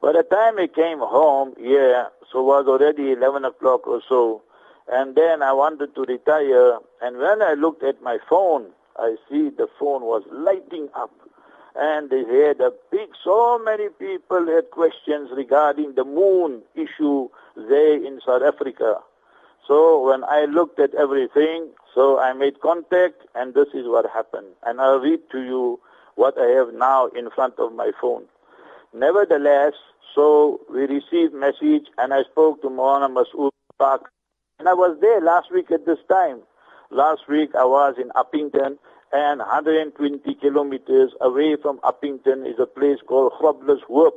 By 0.00 0.12
the 0.12 0.22
time 0.22 0.58
I 0.58 0.66
came 0.66 1.00
home, 1.00 1.54
yeah, 1.60 2.06
so 2.32 2.42
was 2.42 2.66
already 2.66 3.12
11 3.12 3.44
o'clock 3.44 3.86
or 3.86 4.00
so, 4.08 4.42
and 4.90 5.14
then 5.14 5.42
I 5.42 5.52
wanted 5.52 5.94
to 5.94 6.02
retire, 6.02 6.78
and 7.02 7.18
when 7.18 7.42
I 7.42 7.52
looked 7.52 7.82
at 7.82 8.02
my 8.02 8.18
phone, 8.28 8.70
I 8.96 9.16
see 9.28 9.50
the 9.50 9.68
phone 9.78 10.02
was 10.02 10.22
lighting 10.30 10.88
up. 10.94 11.10
And 11.76 12.10
they 12.10 12.24
had 12.24 12.60
a 12.60 12.72
big, 12.90 13.10
so 13.22 13.58
many 13.58 13.88
people 13.90 14.46
had 14.46 14.70
questions 14.70 15.30
regarding 15.36 15.94
the 15.94 16.04
moon 16.04 16.62
issue 16.74 17.28
there 17.54 17.94
in 17.94 18.20
South 18.26 18.42
Africa. 18.42 19.00
So 19.68 20.04
when 20.04 20.24
I 20.24 20.46
looked 20.46 20.80
at 20.80 20.94
everything, 20.94 21.68
so 21.94 22.18
I 22.18 22.32
made 22.32 22.60
contact 22.60 23.22
and 23.36 23.54
this 23.54 23.68
is 23.72 23.86
what 23.86 24.10
happened. 24.10 24.48
And 24.64 24.80
I'll 24.80 24.98
read 24.98 25.20
to 25.30 25.40
you 25.40 25.78
what 26.16 26.36
I 26.38 26.46
have 26.46 26.74
now 26.74 27.06
in 27.06 27.30
front 27.30 27.54
of 27.58 27.72
my 27.72 27.92
phone. 28.00 28.24
Nevertheless, 28.92 29.74
so 30.14 30.60
we 30.72 30.80
received 30.80 31.32
message 31.32 31.86
and 31.98 32.12
I 32.12 32.22
spoke 32.24 32.60
to 32.62 32.68
Maulana 32.68 33.08
Masood 33.08 33.52
Park. 33.78 34.10
And 34.58 34.68
I 34.68 34.74
was 34.74 34.98
there 35.00 35.20
last 35.20 35.52
week 35.52 35.70
at 35.70 35.86
this 35.86 35.98
time. 36.08 36.40
Last 36.90 37.28
week 37.28 37.50
I 37.54 37.64
was 37.64 37.94
in 37.98 38.10
Upington 38.10 38.78
and 39.12 39.38
120 39.38 40.34
kilometers 40.34 41.12
away 41.20 41.56
from 41.62 41.78
Upington 41.78 42.46
is 42.46 42.58
a 42.58 42.66
place 42.66 42.98
called 43.06 43.32
Groblershoop. 43.40 44.14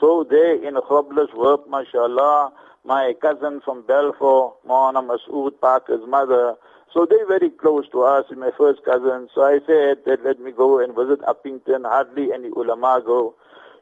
So 0.00 0.26
there 0.28 0.56
in 0.56 0.74
Groblershoop, 0.74 1.68
mashallah, 1.68 2.52
my 2.84 3.14
cousin 3.22 3.60
from 3.64 3.86
Balfour, 3.86 4.54
Maulana 4.68 5.06
Masood 5.06 5.60
Parker's 5.60 6.06
mother, 6.08 6.56
so 6.92 7.06
they're 7.08 7.26
very 7.26 7.50
close 7.50 7.88
to 7.90 8.02
us, 8.02 8.24
my 8.36 8.50
first 8.58 8.84
cousin. 8.84 9.28
So 9.32 9.42
I 9.42 9.60
said 9.64 9.98
that 10.06 10.24
let 10.24 10.40
me 10.40 10.50
go 10.50 10.80
and 10.82 10.94
visit 10.94 11.20
Upington. 11.20 11.84
Hardly 11.84 12.32
any 12.32 12.48
ulama 12.48 13.00
go. 13.04 13.36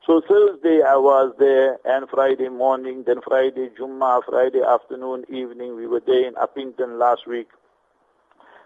So 0.09 0.23
Thursday 0.27 0.81
I 0.81 0.97
was 0.97 1.35
there 1.39 1.77
and 1.85 2.09
Friday 2.09 2.49
morning, 2.49 3.05
then 3.07 3.21
Friday 3.21 3.69
Jummah, 3.79 4.23
Friday 4.25 4.63
afternoon, 4.63 5.27
evening, 5.29 5.77
we 5.77 5.87
were 5.87 6.01
there 6.01 6.27
in 6.27 6.33
Upington 6.33 6.99
last 6.99 7.27
week. 7.27 7.49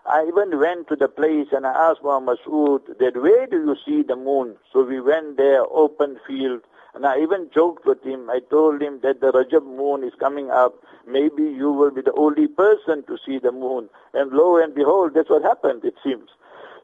I 0.06 0.24
even 0.28 0.60
went 0.60 0.86
to 0.86 0.94
the 0.94 1.08
place 1.08 1.48
and 1.50 1.66
I 1.66 1.72
asked 1.72 2.04
Muhammad 2.04 2.38
Masood 2.46 2.96
that 3.00 3.20
where 3.20 3.48
do 3.48 3.56
you 3.56 3.74
see 3.84 4.04
the 4.06 4.14
moon? 4.14 4.54
So 4.72 4.84
we 4.84 5.00
went 5.00 5.36
there, 5.36 5.64
open 5.68 6.20
field, 6.28 6.60
and 6.94 7.04
I 7.04 7.20
even 7.20 7.50
joked 7.52 7.86
with 7.86 8.04
him. 8.04 8.30
I 8.30 8.38
told 8.48 8.80
him 8.80 9.00
that 9.02 9.20
the 9.20 9.32
Rajab 9.32 9.66
moon 9.66 10.04
is 10.04 10.12
coming 10.20 10.48
up. 10.48 10.76
Maybe 11.08 11.42
you 11.42 11.72
will 11.72 11.90
be 11.90 12.02
the 12.02 12.14
only 12.14 12.46
person 12.46 13.02
to 13.08 13.18
see 13.26 13.40
the 13.40 13.50
moon. 13.50 13.88
And 14.14 14.30
lo 14.30 14.62
and 14.62 14.76
behold, 14.76 15.14
that's 15.14 15.30
what 15.30 15.42
happened, 15.42 15.84
it 15.84 15.94
seems. 16.04 16.28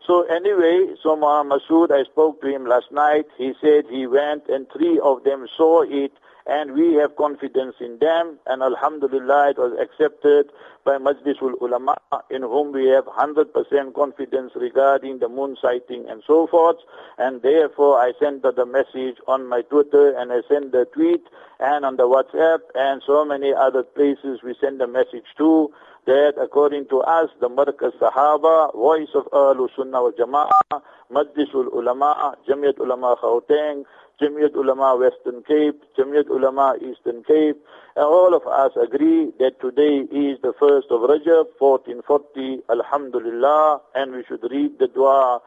So 0.09 0.23
anyway, 0.23 0.95
so 1.03 1.17
Masood, 1.17 1.91
I 1.93 2.03
spoke 2.05 2.41
to 2.41 2.49
him 2.49 2.65
last 2.65 2.91
night. 2.91 3.27
He 3.37 3.53
said 3.61 3.85
he 3.91 4.07
went 4.07 4.49
and 4.49 4.67
three 4.73 4.99
of 4.99 5.23
them 5.23 5.47
saw 5.55 5.83
it 5.83 6.13
and 6.49 6.73
we 6.73 6.95
have 6.95 7.15
confidence 7.17 7.77
in 7.81 7.99
them. 7.99 8.39
And 8.47 8.63
alhamdulillah 8.63 9.51
it 9.51 9.59
was 9.59 9.79
accepted 9.79 10.51
by 10.85 10.97
Majlisul 10.97 11.61
Ulama 11.61 11.97
in 12.31 12.43
whom 12.43 12.73
we 12.73 12.87
have 12.89 13.05
100% 13.05 13.95
confidence 13.95 14.53
regarding 14.57 15.19
the 15.19 15.29
moon 15.29 15.57
sighting 15.61 16.07
and 16.09 16.23
so 16.27 16.47
forth. 16.47 16.79
And 17.19 17.43
therefore 17.43 18.01
I 18.01 18.13
sent 18.19 18.43
the 18.43 18.67
message 18.67 19.19
on 19.27 19.47
my 19.47 19.63
Twitter 19.63 20.17
and 20.17 20.33
I 20.33 20.41
sent 20.49 20.73
the 20.73 20.87
tweet 20.87 21.23
and 21.61 21.85
on 21.85 21.97
the 21.97 22.09
WhatsApp 22.09 22.61
and 22.75 23.03
so 23.07 23.25
many 23.25 23.53
other 23.53 23.83
places 23.83 24.41
we 24.43 24.55
send 24.61 24.81
the 24.81 24.87
message 24.87 25.27
to 25.37 25.71
that 26.07 26.35
according 26.41 26.89
to 26.89 27.01
us 27.01 27.29
the 27.39 27.51
Markaz 27.51 27.93
Sahaba, 27.99 28.73
voice 28.75 29.09
of 29.15 29.25
Ahlul 29.27 29.69
Sunnah 29.77 30.01
wal 30.03 30.13
Jama'ah, 30.13 30.81
Majlisul 31.13 31.73
Ulama, 31.73 32.37
Jamiat 32.49 32.79
Ulama 32.79 33.17
Gauteng, 33.23 33.85
Jamiat 34.21 34.55
Ulama 34.55 34.97
Western 34.97 35.43
Cape, 35.43 35.81
Jamiat 35.97 36.29
Ulama 36.29 36.75
Eastern 36.83 37.23
Cape, 37.25 37.57
and 37.97 38.05
all 38.05 38.35
of 38.35 38.47
us 38.47 38.73
agree 38.77 39.33
that 39.39 39.61
today 39.61 40.07
is 40.11 40.39
the 40.43 40.53
first 40.59 40.89
of 40.91 41.01
Rajab, 41.01 41.47
1440, 41.59 42.63
Alhamdulillah, 42.69 43.81
and 43.95 44.13
we 44.13 44.25
should 44.29 44.43
read 44.51 44.79
the 44.79 44.89
dua. 44.89 45.41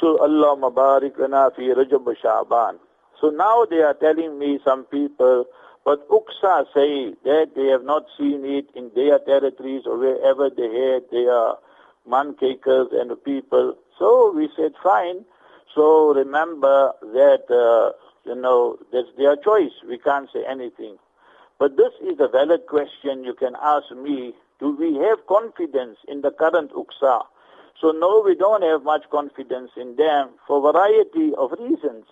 So 0.00 0.18
Allah 0.18 0.56
Mabarik 0.56 1.18
lana 1.18 1.50
fi 1.54 1.62
Rajab 1.74 2.06
Sha'ban. 2.22 2.78
So 3.20 3.30
now 3.30 3.64
they 3.64 3.82
are 3.82 3.94
telling 3.94 4.38
me 4.38 4.58
some 4.64 4.84
people, 4.84 5.44
but 5.84 6.08
UUCSA 6.08 6.66
say 6.74 7.14
that 7.24 7.50
they 7.54 7.66
have 7.66 7.84
not 7.84 8.04
seen 8.18 8.44
it 8.44 8.66
in 8.74 8.90
their 8.94 9.18
territories 9.18 9.82
or 9.86 9.98
wherever 9.98 10.50
they 10.50 10.68
had 10.68 11.02
their 11.10 11.54
mancakers 12.08 12.92
and 12.92 13.12
people. 13.24 13.76
So 13.98 14.32
we 14.34 14.48
said, 14.56 14.72
fine. 14.82 15.24
So 15.74 16.14
remember 16.14 16.92
that 17.00 17.44
uh, 17.50 17.92
you 18.24 18.34
know, 18.34 18.78
that's 18.92 19.08
their 19.16 19.36
choice. 19.36 19.72
We 19.88 19.98
can't 19.98 20.28
say 20.32 20.44
anything. 20.48 20.96
But 21.58 21.76
this 21.76 21.92
is 22.02 22.18
a 22.20 22.28
valid 22.28 22.66
question 22.66 23.24
you 23.24 23.34
can 23.34 23.54
ask 23.62 23.90
me. 23.92 24.34
Do 24.60 24.74
we 24.76 24.94
have 24.96 25.26
confidence 25.26 25.98
in 26.08 26.22
the 26.22 26.30
current 26.30 26.72
UUCSA? 26.72 27.22
So 27.80 27.90
no, 27.90 28.22
we 28.24 28.34
don't 28.34 28.62
have 28.62 28.82
much 28.82 29.04
confidence 29.10 29.70
in 29.76 29.96
them 29.96 30.30
for 30.46 30.58
a 30.58 30.72
variety 30.72 31.32
of 31.36 31.52
reasons. 31.58 32.06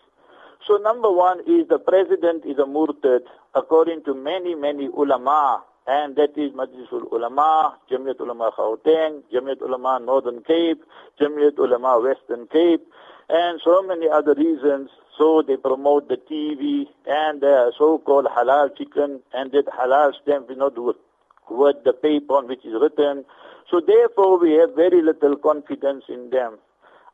So 0.66 0.76
number 0.76 1.10
one 1.10 1.40
is 1.40 1.68
the 1.68 1.78
president 1.78 2.44
is 2.44 2.58
a 2.58 2.66
murtad 2.66 3.22
according 3.54 4.04
to 4.04 4.14
many, 4.14 4.54
many 4.54 4.86
ulama 4.86 5.62
and 5.86 6.16
that 6.16 6.36
is 6.36 6.52
Majlisul 6.52 7.10
Ulama, 7.12 7.76
Jamiat 7.90 8.20
Ulama 8.20 8.52
Gauteng, 8.56 9.22
Jamiat 9.32 9.60
Ulama 9.60 10.00
Northern 10.04 10.42
Cape, 10.42 10.82
Jamiat 11.20 11.58
Ulama 11.58 12.00
Western 12.00 12.46
Cape, 12.46 12.86
and 13.28 13.60
so 13.64 13.82
many 13.82 14.08
other 14.08 14.34
reasons. 14.34 14.90
So 15.18 15.42
they 15.46 15.56
promote 15.56 16.08
the 16.08 16.16
TV 16.16 16.86
and 17.06 17.40
the 17.40 17.72
so-called 17.78 18.26
halal 18.26 18.76
chicken, 18.76 19.20
and 19.34 19.52
that 19.52 19.66
halal 19.66 20.12
stamp 20.22 20.50
is 20.50 20.56
not 20.56 20.76
worth 20.78 21.84
the 21.84 21.92
paper 21.92 22.34
on 22.34 22.48
which 22.48 22.64
is 22.64 22.74
written. 22.80 23.24
So 23.70 23.80
therefore, 23.80 24.38
we 24.38 24.52
have 24.54 24.74
very 24.74 25.02
little 25.02 25.36
confidence 25.36 26.04
in 26.08 26.30
them. 26.30 26.58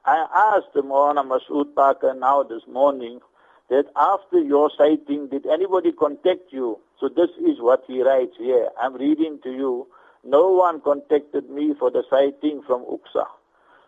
I 0.04 0.54
asked 0.56 0.75
Maulana 0.75 1.26
Masood 1.26 1.75
Parker 1.75 2.14
now 2.14 2.42
this 2.42 2.62
morning 2.66 3.20
that 3.70 3.84
after 3.96 4.38
your 4.40 4.70
sighting, 4.76 5.28
did 5.28 5.46
anybody 5.46 5.92
contact 5.92 6.50
you? 6.50 6.78
So 7.00 7.08
this 7.08 7.30
is 7.46 7.60
what 7.60 7.84
he 7.87 8.02
writes 8.02 8.37
here. 8.38 8.68
I'm 8.80 8.94
reading 8.94 9.38
to 9.44 9.50
you. 9.50 9.87
No 10.25 10.50
one 10.50 10.80
contacted 10.80 11.48
me 11.50 11.75
for 11.78 11.90
the 11.90 12.02
sighting 12.10 12.62
from 12.66 12.84
UUCSA. 12.84 13.26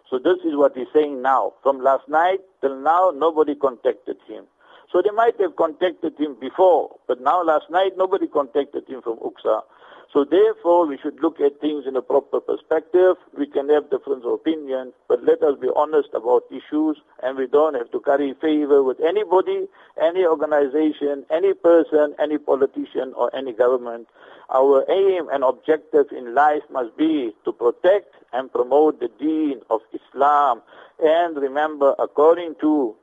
So 0.08 0.18
this 0.18 0.38
is 0.44 0.56
what 0.56 0.76
he's 0.76 0.86
saying 0.92 1.22
now. 1.22 1.54
From 1.62 1.80
last 1.80 2.08
night 2.08 2.40
till 2.60 2.76
now, 2.76 3.12
nobody 3.14 3.54
contacted 3.54 4.16
him. 4.26 4.44
So 4.92 5.00
they 5.02 5.10
might 5.10 5.40
have 5.40 5.56
contacted 5.56 6.18
him 6.18 6.36
before, 6.40 6.96
but 7.06 7.20
now 7.20 7.42
last 7.44 7.70
night 7.70 7.92
nobody 7.96 8.26
contacted 8.26 8.88
him 8.88 9.02
from 9.02 9.18
UUCSA. 9.18 9.62
So 10.12 10.24
therefore, 10.24 10.86
we 10.86 10.98
should 10.98 11.20
look 11.22 11.38
at 11.40 11.60
things 11.60 11.84
in 11.86 11.94
a 11.94 12.02
proper 12.02 12.40
perspective. 12.40 13.16
We 13.38 13.46
can 13.46 13.68
have 13.68 13.90
different 13.90 14.24
opinions, 14.26 14.92
but 15.08 15.22
let 15.22 15.40
us 15.42 15.56
be 15.60 15.68
honest 15.76 16.08
about 16.14 16.42
issues, 16.50 16.96
and 17.22 17.38
we 17.38 17.46
don't 17.46 17.74
have 17.74 17.92
to 17.92 18.00
carry 18.00 18.34
favor 18.40 18.82
with 18.82 18.98
anybody, 19.00 19.68
any 20.02 20.26
organization, 20.26 21.24
any 21.30 21.54
person, 21.54 22.16
any 22.18 22.38
politician, 22.38 23.12
or 23.14 23.34
any 23.36 23.52
government. 23.52 24.08
Our 24.52 24.84
aim 24.90 25.28
and 25.32 25.44
objective 25.44 26.06
in 26.10 26.34
life 26.34 26.62
must 26.72 26.96
be 26.96 27.30
to 27.44 27.52
protect 27.52 28.12
and 28.32 28.52
promote 28.52 28.98
the 28.98 29.10
deen 29.20 29.60
of 29.70 29.80
Islam. 29.92 30.60
And 30.98 31.36
remember, 31.36 31.94
according 32.00 32.56
to 32.62 32.96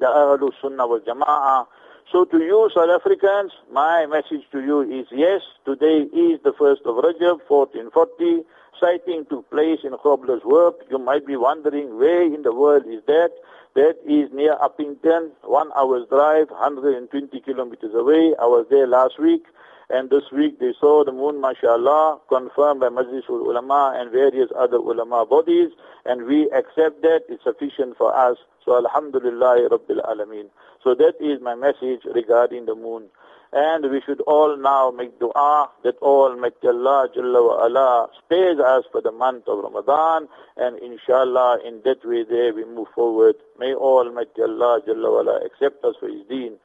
the 0.00 0.06
Ahlul 0.06 0.50
Sunnah 0.60 0.88
wal 0.88 1.00
Jama'ah, 1.00 1.66
so 2.10 2.24
to 2.24 2.38
you 2.38 2.70
South 2.74 2.88
Africans, 2.88 3.52
my 3.70 4.06
message 4.06 4.44
to 4.52 4.60
you 4.60 4.80
is 4.80 5.06
yes, 5.12 5.42
today 5.66 6.08
is 6.16 6.40
the 6.42 6.52
1st 6.58 6.86
of 6.86 7.04
Rajab, 7.04 7.40
1440. 7.48 8.44
Sighting 8.80 9.26
took 9.28 9.50
place 9.50 9.80
in 9.84 9.92
Groblershoop. 9.92 10.74
You 10.90 10.98
might 10.98 11.26
be 11.26 11.36
wondering 11.36 11.98
where 11.98 12.22
in 12.22 12.42
the 12.42 12.54
world 12.54 12.84
is 12.86 13.02
that. 13.06 13.30
That 13.74 13.96
is 14.06 14.32
near 14.32 14.56
Upington, 14.56 15.30
one 15.42 15.70
hour's 15.76 16.08
drive, 16.08 16.50
120 16.50 17.40
kilometers 17.40 17.94
away. 17.94 18.34
I 18.40 18.46
was 18.46 18.66
there 18.70 18.86
last 18.86 19.20
week. 19.20 19.44
And 19.90 20.10
this 20.10 20.24
week 20.32 20.58
they 20.60 20.74
saw 20.78 21.02
the 21.04 21.12
moon, 21.12 21.40
mashallah, 21.40 22.20
confirmed 22.28 22.80
by 22.80 22.88
Majlisul 22.88 23.40
Ulama 23.40 23.94
and 23.96 24.12
various 24.12 24.50
other 24.54 24.76
ulama 24.76 25.24
bodies. 25.24 25.70
And 26.04 26.26
we 26.26 26.50
accept 26.50 27.00
that. 27.02 27.22
It's 27.28 27.42
sufficient 27.42 27.96
for 27.96 28.14
us. 28.14 28.36
So 28.66 28.76
Alhamdulillah 28.76 29.68
Rabbil 29.70 30.04
Alameen. 30.04 30.50
So 30.84 30.94
that 30.94 31.14
is 31.20 31.40
my 31.40 31.54
message 31.54 32.04
regarding 32.04 32.66
the 32.66 32.74
moon. 32.74 33.08
And 33.50 33.90
we 33.90 34.02
should 34.04 34.20
all 34.22 34.58
now 34.58 34.90
make 34.90 35.18
dua 35.18 35.70
that 35.82 35.96
Almighty 36.02 36.68
Allah 36.68 37.08
Jalla 37.16 37.40
wa 37.46 37.64
ala 37.64 38.08
spares 38.22 38.60
us 38.60 38.84
for 38.92 39.00
the 39.00 39.10
month 39.10 39.48
of 39.48 39.64
Ramadan. 39.64 40.28
And 40.58 40.78
inshallah, 40.80 41.60
in 41.66 41.80
that 41.86 42.04
way 42.04 42.24
there 42.28 42.52
we 42.52 42.66
move 42.66 42.88
forward. 42.94 43.36
May 43.58 43.72
Almighty 43.72 44.42
Allah 44.42 44.82
Jalla 44.86 45.24
wa 45.24 45.36
accept 45.46 45.82
us 45.82 45.94
for 45.98 46.08
His 46.08 46.26
deen. 46.28 46.58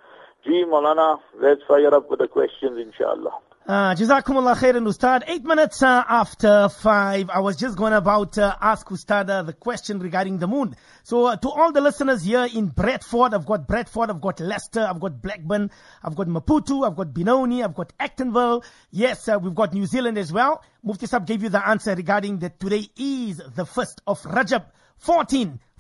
Gee, 0.46 0.66
Maulana, 0.68 1.20
let's 1.42 1.62
fire 1.68 1.94
up 1.96 2.10
with 2.10 2.20
the 2.20 2.28
questions, 2.28 2.78
inshallah. 2.78 3.32
Uh, 3.66 3.96
Jazakumullah 3.96 4.58
khairan, 4.58 4.86
Ustad. 4.86 5.24
Eight 5.28 5.46
minutes 5.46 5.82
uh, 5.82 6.04
after 6.10 6.68
five, 6.68 7.30
I 7.30 7.40
was 7.40 7.56
just 7.56 7.78
going 7.78 7.94
about 7.94 8.38
uh, 8.38 8.54
ask 8.60 8.86
Ustad 8.92 9.30
uh, 9.30 9.44
the 9.44 9.54
question 9.54 10.00
regarding 10.00 10.40
the 10.40 10.48
moon. 10.48 10.76
So, 11.04 11.28
uh, 11.28 11.38
to 11.38 11.50
all 11.50 11.72
the 11.72 11.80
listeners 11.80 12.24
here 12.24 12.46
in 12.54 12.68
Bradford, 12.68 13.34
I've 13.34 13.46
got 13.46 13.70
Bradford, 13.70 14.10
I've 14.10 14.20
got 14.20 14.42
Leicester, 14.42 14.82
I've 14.82 15.00
got 15.00 15.22
Blackburn, 15.22 15.72
I've 16.04 16.16
got 16.16 16.28
Maputo, 16.28 16.86
I've 16.86 16.98
got 16.98 17.14
Benoni, 17.14 17.64
I've 17.64 17.74
got 17.74 17.94
Actonville. 17.98 18.66
Yes, 18.92 19.30
uh, 19.30 19.40
we've 19.42 19.56
got 19.56 19.74
New 19.74 19.86
Zealand 19.86 20.18
as 20.18 20.34
well. 20.34 20.62
Mufti 20.84 21.06
Sab 21.06 21.26
gave 21.26 21.42
you 21.42 21.48
the 21.48 21.66
answer 21.66 21.96
regarding 21.96 22.40
that 22.40 22.60
today 22.60 22.90
is 22.98 23.38
the 23.56 23.66
first 23.66 24.02
of 24.06 24.22
Rajab. 24.24 24.66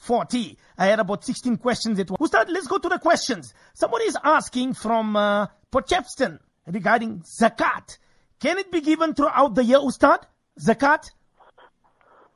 1440. 0.05 0.57
I 0.77 0.85
had 0.87 0.99
about 0.99 1.23
16 1.23 1.57
questions. 1.57 1.99
It 1.99 2.09
was. 2.09 2.17
Ustad, 2.19 2.49
let's 2.49 2.67
go 2.67 2.77
to 2.77 2.89
the 2.89 2.99
questions. 2.99 3.53
Somebody 3.73 4.05
is 4.05 4.17
asking 4.23 4.73
from 4.73 5.15
uh, 5.15 5.47
Port 5.71 5.87
Shepstone 5.87 6.39
regarding 6.67 7.21
zakat. 7.21 7.97
Can 8.39 8.57
it 8.57 8.71
be 8.71 8.81
given 8.81 9.13
throughout 9.13 9.55
the 9.55 9.63
year, 9.63 9.79
Ustad? 9.79 10.19
Zakat? 10.59 11.11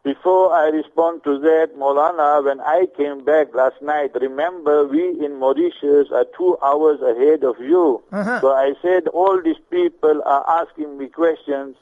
Before 0.04 0.54
I 0.54 0.70
respond 0.70 1.26
to 1.26 1.38
that, 1.40 1.72
Molana, 1.78 2.42
when 2.42 2.62
I 2.62 2.86
came 2.96 3.26
back 3.26 3.54
last 3.54 3.82
night, 3.82 4.12
remember 4.16 4.88
we 4.88 5.10
in 5.20 5.38
Mauritius 5.38 6.08
are 6.14 6.26
two 6.38 6.58
hours 6.64 7.02
ahead 7.02 7.44
of 7.44 7.60
you. 7.60 8.02
Uh-huh. 8.14 8.40
So 8.40 8.54
I 8.54 8.72
said 8.82 9.10
all 9.10 9.42
these 9.44 9.60
people 9.70 10.22
are 10.26 10.62
asking 10.62 10.98
me 10.98 11.08
questions. 11.08 11.76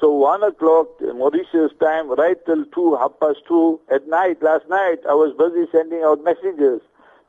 So 0.00 0.10
one 0.10 0.42
o'clock 0.42 0.88
Mauritius 1.00 1.72
time, 1.80 2.10
right 2.10 2.36
till 2.46 2.64
two, 2.74 2.96
half 2.96 3.12
past 3.20 3.38
two. 3.46 3.80
At 3.92 4.08
night, 4.08 4.42
last 4.42 4.68
night, 4.68 4.98
I 5.08 5.14
was 5.14 5.32
busy 5.38 5.70
sending 5.70 6.02
out 6.02 6.22
messages 6.24 6.80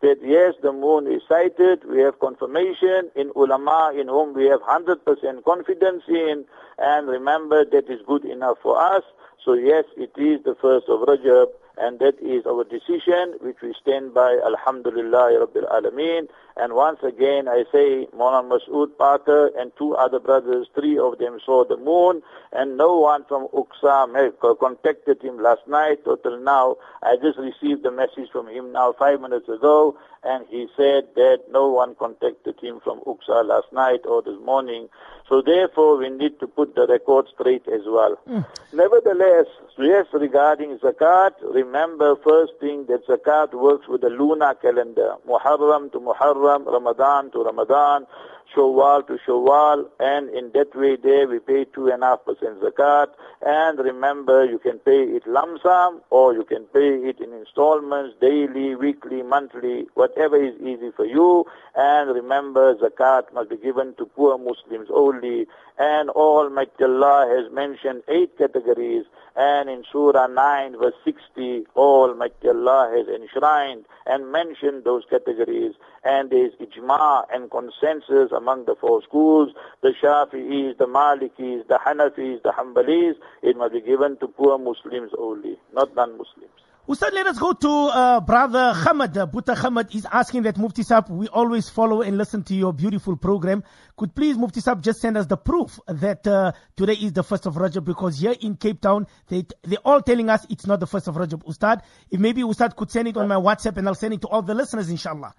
that 0.02 0.18
yes, 0.22 0.54
the 0.62 0.72
moon 0.72 1.08
is 1.12 1.22
sighted, 1.28 1.84
we 1.90 2.00
have 2.02 2.20
confirmation 2.20 3.10
in 3.16 3.32
ulama 3.36 3.92
in 3.98 4.08
whom 4.08 4.34
we 4.34 4.46
have 4.46 4.62
100% 4.62 5.02
confidence 5.44 6.04
in, 6.08 6.46
and 6.78 7.08
remember 7.08 7.66
that 7.66 7.90
is 7.90 8.02
good 8.06 8.26
enough 8.26 8.58
for 8.62 8.80
us. 8.80 9.04
So 9.44 9.54
yes, 9.54 9.86
it 9.98 10.12
is 10.18 10.44
the 10.44 10.56
first 10.62 10.90
of 10.90 11.02
Rajab, 11.08 11.48
and 11.78 12.00
that 12.00 12.20
is 12.22 12.46
our 12.46 12.64
decision, 12.64 13.36
which 13.42 13.58
we 13.62 13.74
stand 13.82 14.14
by, 14.14 14.38
Alhamdulillah 14.46 15.46
Rabbil 15.46 15.70
Alameen. 15.72 16.28
And 16.58 16.74
once 16.74 17.00
again, 17.04 17.50
I 17.50 17.66
say, 17.70 18.08
Maulana 18.16 18.48
Masood 18.48 18.98
Parker 18.98 19.52
and 19.58 19.74
two 19.78 19.94
other 19.96 20.20
brothers, 20.20 20.68
three 20.74 20.98
of 20.98 21.18
them 21.18 21.40
saw 21.46 21.66
the 21.66 21.76
moon, 21.76 22.22
and 22.54 22.78
no 22.78 22.98
one 22.98 23.26
from 23.26 23.50
Uksam 23.50 24.16
contacted 24.58 25.22
him 25.22 25.38
last 25.38 25.68
night 25.68 26.00
or 26.06 26.16
till 26.18 26.40
now. 26.40 26.78
I 27.04 27.18
just 27.22 27.38
received 27.38 27.86
a 27.86 27.92
message 27.92 28.30
from 28.32 28.48
him 28.48 28.72
now 28.72 28.94
five 28.98 29.20
minutes 29.20 29.50
ago, 29.50 29.98
and 30.24 30.46
he 30.50 30.68
said 30.78 31.10
that 31.16 31.40
no 31.52 31.68
one 31.68 31.94
contacted 31.96 32.56
him 32.62 32.80
from 32.82 33.02
UUCSA 33.02 33.46
last 33.46 33.72
night 33.74 34.06
or 34.06 34.22
this 34.22 34.40
morning. 34.44 34.88
So 35.28 35.42
therefore, 35.42 35.98
we 35.98 36.10
need 36.10 36.40
to 36.40 36.48
put 36.48 36.76
the 36.76 36.88
record 36.88 37.26
straight 37.34 37.68
as 37.68 37.82
well. 37.86 38.16
Hmm. 38.28 38.42
Nevertheless, 38.74 39.48
yes, 39.78 40.06
regarding 40.14 40.78
zakat, 40.80 41.32
remember 41.42 42.16
first 42.18 42.54
thing 42.60 42.86
that 42.88 43.06
zakat 43.08 43.54
works 43.54 43.88
with 43.88 44.02
the 44.02 44.10
lunar 44.10 44.54
calendar. 44.54 45.16
Muharram 45.28 45.92
to 45.92 46.00
Muharram, 46.00 46.45
Ramadan 46.46 47.32
to 47.32 47.44
Ramadan, 47.44 48.06
Shawwal 48.54 49.08
to 49.08 49.18
Shawwal, 49.28 49.90
and 50.00 50.30
in 50.30 50.52
that 50.54 50.76
way 50.76 50.96
there 50.96 51.28
we 51.28 51.40
pay 51.40 51.66
two 51.66 51.88
and 51.88 52.04
a 52.04 52.08
half 52.08 52.26
percent 52.26 52.62
zakat. 52.62 53.08
And 53.42 53.80
remember, 53.80 54.46
you 54.46 54.60
can 54.60 54.80
pay 54.80 55.04
it 55.04 55.28
lump 55.28 55.62
sum 55.62 56.02
or 56.10 56.34
you 56.34 56.44
can 56.44 56.66
pay 56.66 56.96
it 57.10 57.20
in 57.20 57.34
installments, 57.34 58.16
daily, 58.20 58.76
weekly, 58.76 59.24
monthly, 59.24 59.88
whatever 59.94 60.42
is 60.42 60.56
easy 60.62 60.92
for 60.96 61.06
you. 61.06 61.46
And 61.76 62.10
remember, 62.14 62.76
zakat 62.76 63.34
must 63.34 63.50
be 63.50 63.58
given 63.58 63.96
to 63.96 64.06
poor 64.06 64.38
Muslims 64.38 64.90
only. 64.94 65.48
And 65.78 66.10
Almighty 66.10 66.84
Allah 66.84 67.28
has 67.30 67.52
mentioned 67.54 68.04
eight 68.08 68.38
categories. 68.38 69.06
And 69.36 69.70
in 69.70 69.84
Surah 69.92 70.28
9 70.28 70.78
verse 70.78 70.94
60, 71.04 71.66
Almighty 71.76 72.48
Allah 72.48 72.94
has 72.96 73.08
enshrined 73.08 73.86
and 74.06 74.32
mentioned 74.32 74.86
those 74.86 75.04
categories. 75.10 75.74
And 76.04 76.30
there 76.30 76.46
is 76.46 76.54
ijma 76.62 77.26
and 77.34 77.52
consensus 77.52 78.32
among 78.36 78.66
the 78.66 78.76
four 78.80 79.02
schools, 79.04 79.50
the 79.82 79.94
Shafi'is, 80.02 80.78
the 80.78 80.86
Malikis, 80.86 81.68
the 81.68 81.80
Hanafis, 81.86 82.44
the 82.44 82.54
Hanbalis. 82.58 83.14
It 83.42 83.58
must 83.58 83.74
be 83.74 83.82
given 83.82 84.18
to 84.20 84.28
poor 84.28 84.58
Muslims 84.58 85.12
only, 85.18 85.58
not 85.74 85.96
non-Muslims. 85.96 86.52
Ustad, 86.88 87.14
let 87.14 87.26
us 87.26 87.40
go 87.40 87.52
to 87.52 87.68
uh, 87.68 88.20
brother 88.20 88.72
Hamad. 88.76 89.18
Uh, 89.18 89.26
Buta 89.26 89.56
Hamad 89.56 89.96
is 89.96 90.06
asking 90.12 90.44
that 90.44 90.56
Mufti 90.56 90.84
Sab, 90.84 91.10
we 91.10 91.28
always 91.30 91.68
follow 91.68 92.04
and 92.04 92.16
listen 92.16 92.44
to 92.44 92.54
your 92.54 92.74
beautiful 92.74 93.18
program. 93.18 93.64
Could 93.98 94.14
please 94.14 94.38
Mufti 94.38 94.60
Sab 94.60 94.84
just 94.84 95.02
send 95.02 95.18
us 95.18 95.26
the 95.26 95.36
proof 95.36 95.80
that 95.88 96.28
uh, 96.28 96.52
today 96.78 96.94
is 96.94 97.12
the 97.12 97.24
first 97.24 97.48
of 97.48 97.56
Rajab 97.56 97.86
because 97.86 98.20
here 98.20 98.36
in 98.40 98.56
Cape 98.56 98.82
Town, 98.82 99.08
they, 99.30 99.46
they're 99.64 99.80
all 99.84 100.00
telling 100.00 100.30
us 100.30 100.46
it's 100.48 100.68
not 100.68 100.80
the 100.80 100.86
first 100.86 101.08
of 101.08 101.16
Rajab. 101.16 101.44
Ustad, 101.48 101.82
if 102.12 102.20
maybe 102.20 102.44
Ustad 102.44 102.76
could 102.76 102.92
send 102.92 103.08
it 103.08 103.18
on 103.18 103.28
my 103.28 103.36
WhatsApp 103.36 103.78
and 103.78 103.88
I'll 103.88 103.96
send 103.96 104.14
it 104.14 104.22
to 104.22 104.28
all 104.28 104.44
the 104.44 104.54
listeners, 104.54 104.88
inshallah. 104.88 105.34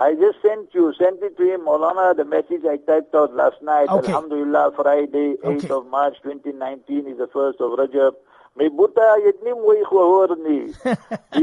I 0.00 0.14
just 0.14 0.40
sent 0.42 0.72
you, 0.74 0.92
sent 0.96 1.22
it 1.22 1.36
to 1.38 1.42
him, 1.54 1.62
Maulana, 1.62 2.16
the 2.16 2.24
message 2.24 2.62
I 2.64 2.76
typed 2.76 3.14
out 3.16 3.34
last 3.34 3.60
night. 3.62 3.88
Okay. 3.88 4.12
Alhamdulillah, 4.12 4.72
Friday, 4.76 5.34
8th 5.42 5.64
Okay. 5.64 5.70
of 5.74 5.86
March 5.86 6.14
2019 6.22 7.08
is 7.08 7.18
the 7.18 7.26
first 7.32 7.60
of 7.60 7.72
Rajab. 7.72 8.12
May 8.56 8.68
Buddha 8.68 9.16
yetni 9.24 9.52
mooi 9.54 9.82
gehoor 9.84 10.36
nie. 10.38 10.72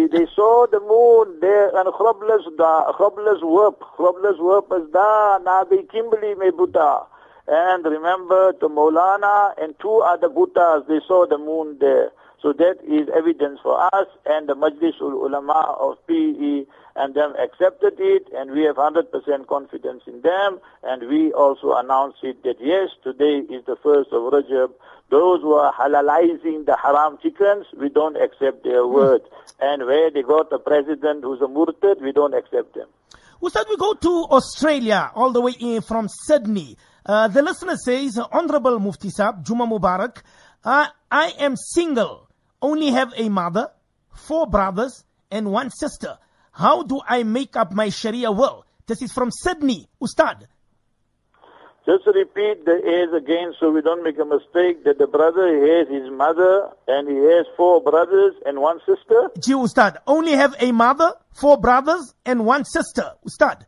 They 0.07 0.25
saw 0.35 0.67
the 0.71 0.79
moon 0.79 1.39
there 1.41 1.67
and 1.75 1.87
Grobler's 1.93 2.45
da, 2.57 2.91
Groblershoop. 2.93 3.75
Grobler's 3.97 4.39
worp 4.39 4.71
is 4.81 4.89
da, 4.91 5.37
na 5.39 5.63
by 5.65 5.83
Kimberley, 5.91 6.35
may 6.35 6.51
Buddha. 6.51 7.03
And 7.47 7.85
remember, 7.85 8.53
to 8.53 8.69
Maulana 8.69 9.53
and 9.61 9.75
two 9.79 9.99
other 9.99 10.29
Buddhas, 10.29 10.83
they 10.87 10.99
saw 11.07 11.25
the 11.25 11.37
moon 11.37 11.77
there. 11.79 12.11
So 12.45 12.53
that 12.53 12.77
is 12.85 13.09
evidence 13.09 13.59
for 13.63 13.73
us 13.81 14.05
and 14.27 14.47
the 14.47 14.53
Majlis 14.53 15.01
ul 15.01 15.25
Ulama 15.25 15.65
of 15.81 15.97
PE 16.05 16.69
and 16.95 17.15
them 17.15 17.33
accepted 17.41 17.95
it 17.97 18.27
and 18.37 18.51
we 18.51 18.61
have 18.65 18.75
100% 18.75 19.09
confidence 19.47 20.03
in 20.05 20.21
them 20.21 20.59
and 20.83 21.09
we 21.09 21.33
also 21.33 21.73
announced 21.73 22.19
it 22.21 22.43
that 22.43 22.57
yes, 22.61 22.89
today 23.03 23.41
is 23.49 23.65
the 23.65 23.75
first 23.81 24.13
of 24.13 24.31
Rajab. 24.31 24.69
Those 25.09 25.41
who 25.41 25.53
are 25.53 25.73
halalizing 25.73 26.67
the 26.67 26.77
haram 26.77 27.17
chickens, 27.19 27.65
we 27.75 27.89
don't 27.89 28.15
accept 28.15 28.63
their 28.63 28.85
word. 28.85 29.21
And 29.59 29.83
where 29.87 30.11
they 30.11 30.21
got 30.21 30.53
a 30.53 30.59
president 30.59 31.23
who's 31.23 31.41
a 31.41 31.47
murtad, 31.47 31.99
we 31.99 32.11
don't 32.11 32.35
accept 32.35 32.75
them. 32.75 32.89
Ustad, 33.41 33.65
we 33.67 33.75
go 33.77 33.95
to 33.95 34.27
Australia, 34.29 35.09
all 35.15 35.31
the 35.31 35.41
way 35.41 35.53
in 35.59 35.81
from 35.81 36.07
Sydney. 36.09 36.77
Uh, 37.07 37.27
the 37.27 37.41
listener 37.41 37.75
says, 37.75 38.19
Honorable 38.31 38.79
Mufti 38.79 39.09
Saab, 39.09 39.43
Juma 39.43 39.65
Mubarak, 39.65 40.21
uh, 40.63 40.87
I 41.11 41.33
am 41.39 41.55
single, 41.55 42.24
only 42.65 42.89
have 42.99 43.13
a 43.15 43.29
mother, 43.29 43.65
four 44.27 44.47
brothers, 44.47 45.03
and 45.29 45.51
one 45.51 45.69
sister. 45.69 46.17
How 46.51 46.83
do 46.83 46.99
I 47.07 47.23
make 47.23 47.55
up 47.55 47.71
my 47.71 47.89
Sharia 47.89 48.31
will? 48.31 48.65
This 48.87 49.01
is 49.01 49.11
from 49.11 49.29
Sydney, 49.31 49.87
Ustad. 50.01 50.47
Just 51.85 52.07
repeat 52.07 52.65
the 52.65 52.77
A's 52.95 53.13
again 53.21 53.53
so 53.59 53.69
we 53.69 53.81
don't 53.81 54.03
make 54.03 54.17
a 54.17 54.25
mistake 54.25 54.83
that 54.85 54.97
the 54.97 55.05
brother 55.05 55.45
has 55.67 55.87
his 55.87 56.09
mother 56.09 56.69
and 56.87 57.07
he 57.07 57.17
has 57.33 57.45
four 57.55 57.83
brothers 57.83 58.33
and 58.47 58.59
one 58.59 58.79
sister. 58.89 59.29
Ji 59.39 59.53
Ustad, 59.53 59.97
only 60.07 60.31
have 60.31 60.55
a 60.59 60.71
mother, 60.71 61.13
four 61.31 61.57
brothers, 61.59 62.15
and 62.25 62.45
one 62.45 62.65
sister. 62.65 63.11
Ustad. 63.27 63.67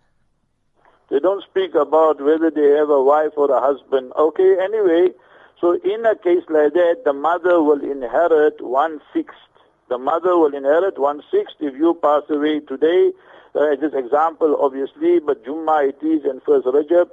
They 1.12 1.20
don't 1.20 1.44
speak 1.44 1.76
about 1.76 2.20
whether 2.20 2.50
they 2.50 2.70
have 2.80 2.90
a 2.90 3.02
wife 3.02 3.34
or 3.38 3.52
a 3.52 3.62
husband. 3.62 4.12
Okay, 4.18 4.52
anyway, 4.68 5.14
so 5.60 5.74
in 5.74 6.06
a 6.06 6.16
case 6.16 6.44
like 6.50 6.74
that, 6.74 7.02
the 7.06 7.14
mother 7.14 7.62
will 7.62 7.82
inherit 7.82 8.62
one 8.62 9.02
sixth. 9.14 9.38
The 9.90 9.98
mother 9.98 10.38
will 10.38 10.54
inherit 10.54 11.00
one 11.00 11.24
sixth 11.32 11.56
if 11.60 11.74
you 11.76 11.94
pass 11.96 12.24
away 12.30 12.60
today. 12.60 13.12
Uh, 13.56 13.76
this 13.76 13.94
example, 13.94 14.58
obviously, 14.60 15.20
but 15.20 15.44
Jummah 15.44 15.90
it 15.90 16.04
is 16.06 16.26
and 16.26 16.42
first 16.44 16.68
Rajab. 16.68 17.10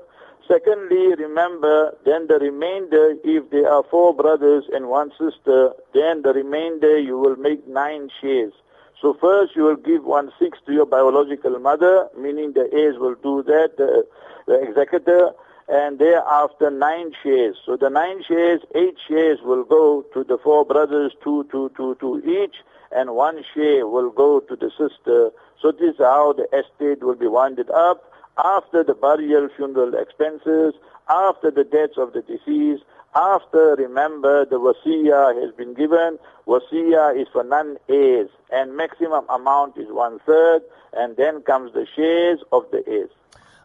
Secondly, 0.46 1.14
remember, 1.14 1.96
then 2.04 2.26
the 2.26 2.38
remainder, 2.38 3.14
if 3.24 3.48
there 3.48 3.72
are 3.72 3.82
four 3.90 4.14
brothers 4.14 4.64
and 4.74 4.88
one 4.88 5.10
sister, 5.12 5.72
then 5.94 6.20
the 6.20 6.34
remainder 6.34 6.98
you 6.98 7.18
will 7.18 7.36
make 7.36 7.66
nine 7.66 8.10
shares. 8.20 8.52
So 9.00 9.14
first 9.18 9.56
you 9.56 9.62
will 9.62 9.76
give 9.76 10.04
one 10.04 10.32
sixth 10.38 10.66
to 10.66 10.72
your 10.72 10.84
biological 10.84 11.58
mother, 11.58 12.08
meaning 12.18 12.52
the 12.52 12.68
heirs 12.72 12.96
will 12.98 13.14
do 13.14 13.42
that, 13.44 13.76
the, 13.78 14.06
the 14.46 14.60
executor, 14.60 15.32
and 15.68 15.98
thereafter 15.98 16.70
nine 16.70 17.12
shares. 17.22 17.56
So 17.64 17.76
the 17.76 17.90
nine 17.90 18.22
shares, 18.26 18.60
eight 18.74 18.96
shares 19.08 19.38
will 19.42 19.64
go 19.64 20.02
to 20.14 20.24
the 20.24 20.38
four 20.42 20.64
brothers, 20.64 21.12
two, 21.22 21.46
two, 21.50 21.70
two, 21.76 21.96
two 22.00 22.22
each, 22.24 22.56
and 22.92 23.14
one 23.14 23.42
share 23.54 23.86
will 23.86 24.10
go 24.10 24.40
to 24.40 24.56
the 24.56 24.70
sister. 24.70 25.30
So 25.60 25.72
this 25.72 25.94
is 25.94 26.00
how 26.00 26.34
the 26.34 26.44
estate 26.56 27.02
will 27.02 27.14
be 27.14 27.26
winded 27.26 27.70
up 27.70 28.12
after 28.36 28.84
the 28.84 28.94
burial 28.94 29.48
funeral 29.56 29.94
expenses, 29.94 30.74
after 31.08 31.50
the 31.50 31.64
deaths 31.64 31.96
of 31.96 32.12
the 32.12 32.22
deceased, 32.22 32.84
after, 33.14 33.76
remember, 33.76 34.44
the 34.44 34.58
wasiya 34.58 35.40
has 35.40 35.54
been 35.54 35.72
given, 35.74 36.18
wasiya 36.46 37.20
is 37.20 37.28
for 37.32 37.44
non-heirs, 37.44 38.28
and 38.50 38.76
maximum 38.76 39.24
amount 39.28 39.76
is 39.76 39.86
one-third, 39.88 40.62
and 40.94 41.16
then 41.16 41.42
comes 41.42 41.72
the 41.74 41.86
shares 41.94 42.40
of 42.50 42.64
the 42.72 42.82
heirs. 42.88 43.10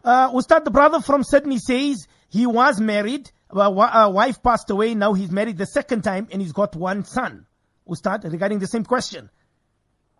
Uh, 0.04 0.30
Ustad, 0.34 0.64
the 0.64 0.70
brother 0.70 1.00
from 1.00 1.22
Sydney 1.22 1.58
says 1.58 2.06
he 2.28 2.46
was 2.46 2.80
married, 2.80 3.30
a 3.50 3.58
uh, 3.60 4.08
wife 4.08 4.42
passed 4.42 4.70
away, 4.70 4.94
now 4.94 5.12
he's 5.12 5.30
married 5.30 5.58
the 5.58 5.66
second 5.66 6.02
time, 6.02 6.28
and 6.30 6.40
he's 6.40 6.52
got 6.52 6.76
one 6.76 7.04
son. 7.04 7.46
Ustad, 7.88 8.24
regarding 8.24 8.60
the 8.60 8.66
same 8.66 8.84
question. 8.84 9.30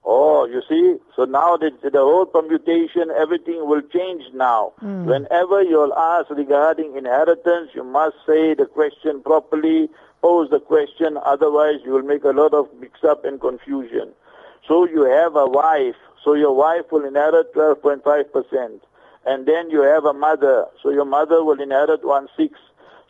Oh, 0.05 0.47
you 0.47 0.63
see, 0.69 0.97
so 1.15 1.25
now 1.25 1.57
the, 1.57 1.71
the 1.83 1.99
whole 1.99 2.27
permutation, 2.27 3.11
everything 3.17 3.67
will 3.67 3.83
change 3.83 4.23
now. 4.35 4.73
Hmm. 4.81 5.05
Whenever 5.07 5.63
you'll 5.63 5.95
ask 5.95 6.31
regarding 6.31 6.97
inheritance, 6.97 7.71
you 7.75 7.85
must 7.85 8.17
say 8.27 8.55
the 8.55 8.67
question 8.67 9.23
properly, 9.23 9.89
pose 10.23 10.51
the 10.51 10.61
question, 10.61 11.19
otherwise 11.23 11.77
you 11.85 11.93
will 11.93 12.03
make 12.03 12.25
a 12.25 12.31
lot 12.31 12.55
of 12.55 12.67
mix-up 12.81 13.25
and 13.25 13.41
confusion. 13.41 14.13
So 14.67 14.87
you 14.87 15.05
have 15.05 15.37
a 15.37 15.47
wife, 15.47 15.97
so 16.25 16.35
your 16.35 16.55
wife 16.55 16.91
will 16.91 17.05
inherit 17.05 17.55
12.5%. 17.55 18.81
And 19.27 19.47
then 19.47 19.71
you 19.71 19.83
have 19.83 20.05
a 20.05 20.13
mother, 20.13 20.67
so 20.83 20.91
your 20.91 21.05
mother 21.05 21.45
will 21.45 21.61
inherit 21.61 22.05
one-sixth. 22.05 22.63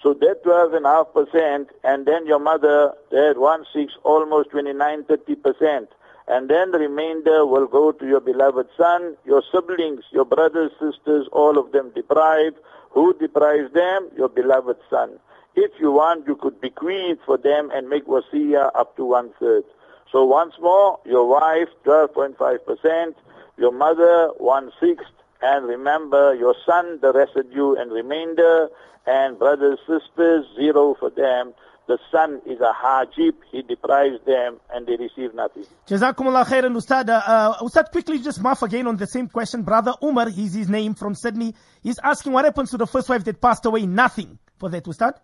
So 0.03 0.15
that 0.15 0.43
12.5%, 0.45 1.67
and 1.85 2.07
then 2.07 2.27
your 2.27 2.39
mother, 2.39 2.93
that 3.11 3.35
one-sixth, 3.37 3.97
almost 4.03 4.51
29, 4.51 5.05
30% 5.05 5.87
and 6.31 6.49
then 6.49 6.71
the 6.71 6.79
remainder 6.79 7.45
will 7.45 7.67
go 7.67 7.91
to 7.91 8.07
your 8.07 8.21
beloved 8.21 8.69
son, 8.77 9.17
your 9.25 9.43
siblings, 9.53 10.05
your 10.13 10.25
brothers, 10.25 10.71
sisters, 10.79 11.27
all 11.33 11.59
of 11.59 11.73
them 11.73 11.91
deprived. 11.93 12.57
Who 12.93 13.15
deprives 13.15 13.73
them? 13.73 14.09
Your 14.17 14.29
beloved 14.29 14.77
son. 14.89 15.19
If 15.57 15.73
you 15.81 15.91
want, 15.91 16.29
you 16.29 16.37
could 16.37 16.61
bequeath 16.61 17.19
for 17.27 17.37
them 17.37 17.71
and 17.75 17.89
make 17.89 18.07
wasiya 18.07 18.71
up 18.77 18.97
to 18.97 19.05
one 19.05 19.31
third. 19.41 19.65
So 20.13 20.25
once 20.25 20.55
more, 20.61 21.01
your 21.05 21.27
wife, 21.27 21.69
12.5%, 21.85 23.15
your 23.59 23.73
mother, 23.73 24.31
one 24.39 24.71
sixth, 24.79 25.11
and 25.43 25.67
remember 25.67 26.35
your 26.35 26.55
son, 26.67 26.99
the 27.01 27.13
residue 27.13 27.75
and 27.75 27.93
remainder, 27.93 28.69
and 29.07 29.39
brothers, 29.39 29.79
sisters, 29.87 30.47
zero 30.57 30.95
for 30.99 31.11
them 31.11 31.55
the 31.91 31.99
son 32.13 32.41
is 32.47 32.61
a 32.61 32.73
hajib, 32.73 33.33
he 33.51 33.63
deprives 33.63 34.25
them 34.25 34.61
and 34.73 34.87
they 34.87 34.95
receive 34.97 35.35
nothing. 35.35 35.65
Jazakumullah 35.89 36.47
khairan, 36.47 36.77
Ustad. 36.77 37.11
Uh, 37.11 37.55
Ustad, 37.61 37.91
quickly 37.91 38.21
just 38.21 38.41
mark 38.41 38.63
again 38.63 38.87
on 38.87 38.97
the 38.97 39.09
same 39.09 39.27
question. 39.29 39.65
Brother 39.65 39.95
Umar, 40.01 40.29
he's 40.29 40.55
his 40.55 40.69
name 40.69 40.95
from 40.95 41.17
Sydney. 41.17 41.53
He's 41.83 41.99
asking 41.99 42.33
what 42.33 42.45
happens 42.45 42.71
to 42.71 42.77
the 42.77 42.87
first 42.87 43.09
wife 43.09 43.25
that 43.25 43.41
passed 43.41 43.67
away? 43.67 43.87
Nothing 43.87 44.39
for 44.59 44.69
that, 44.69 44.85
Ustad. 44.87 45.15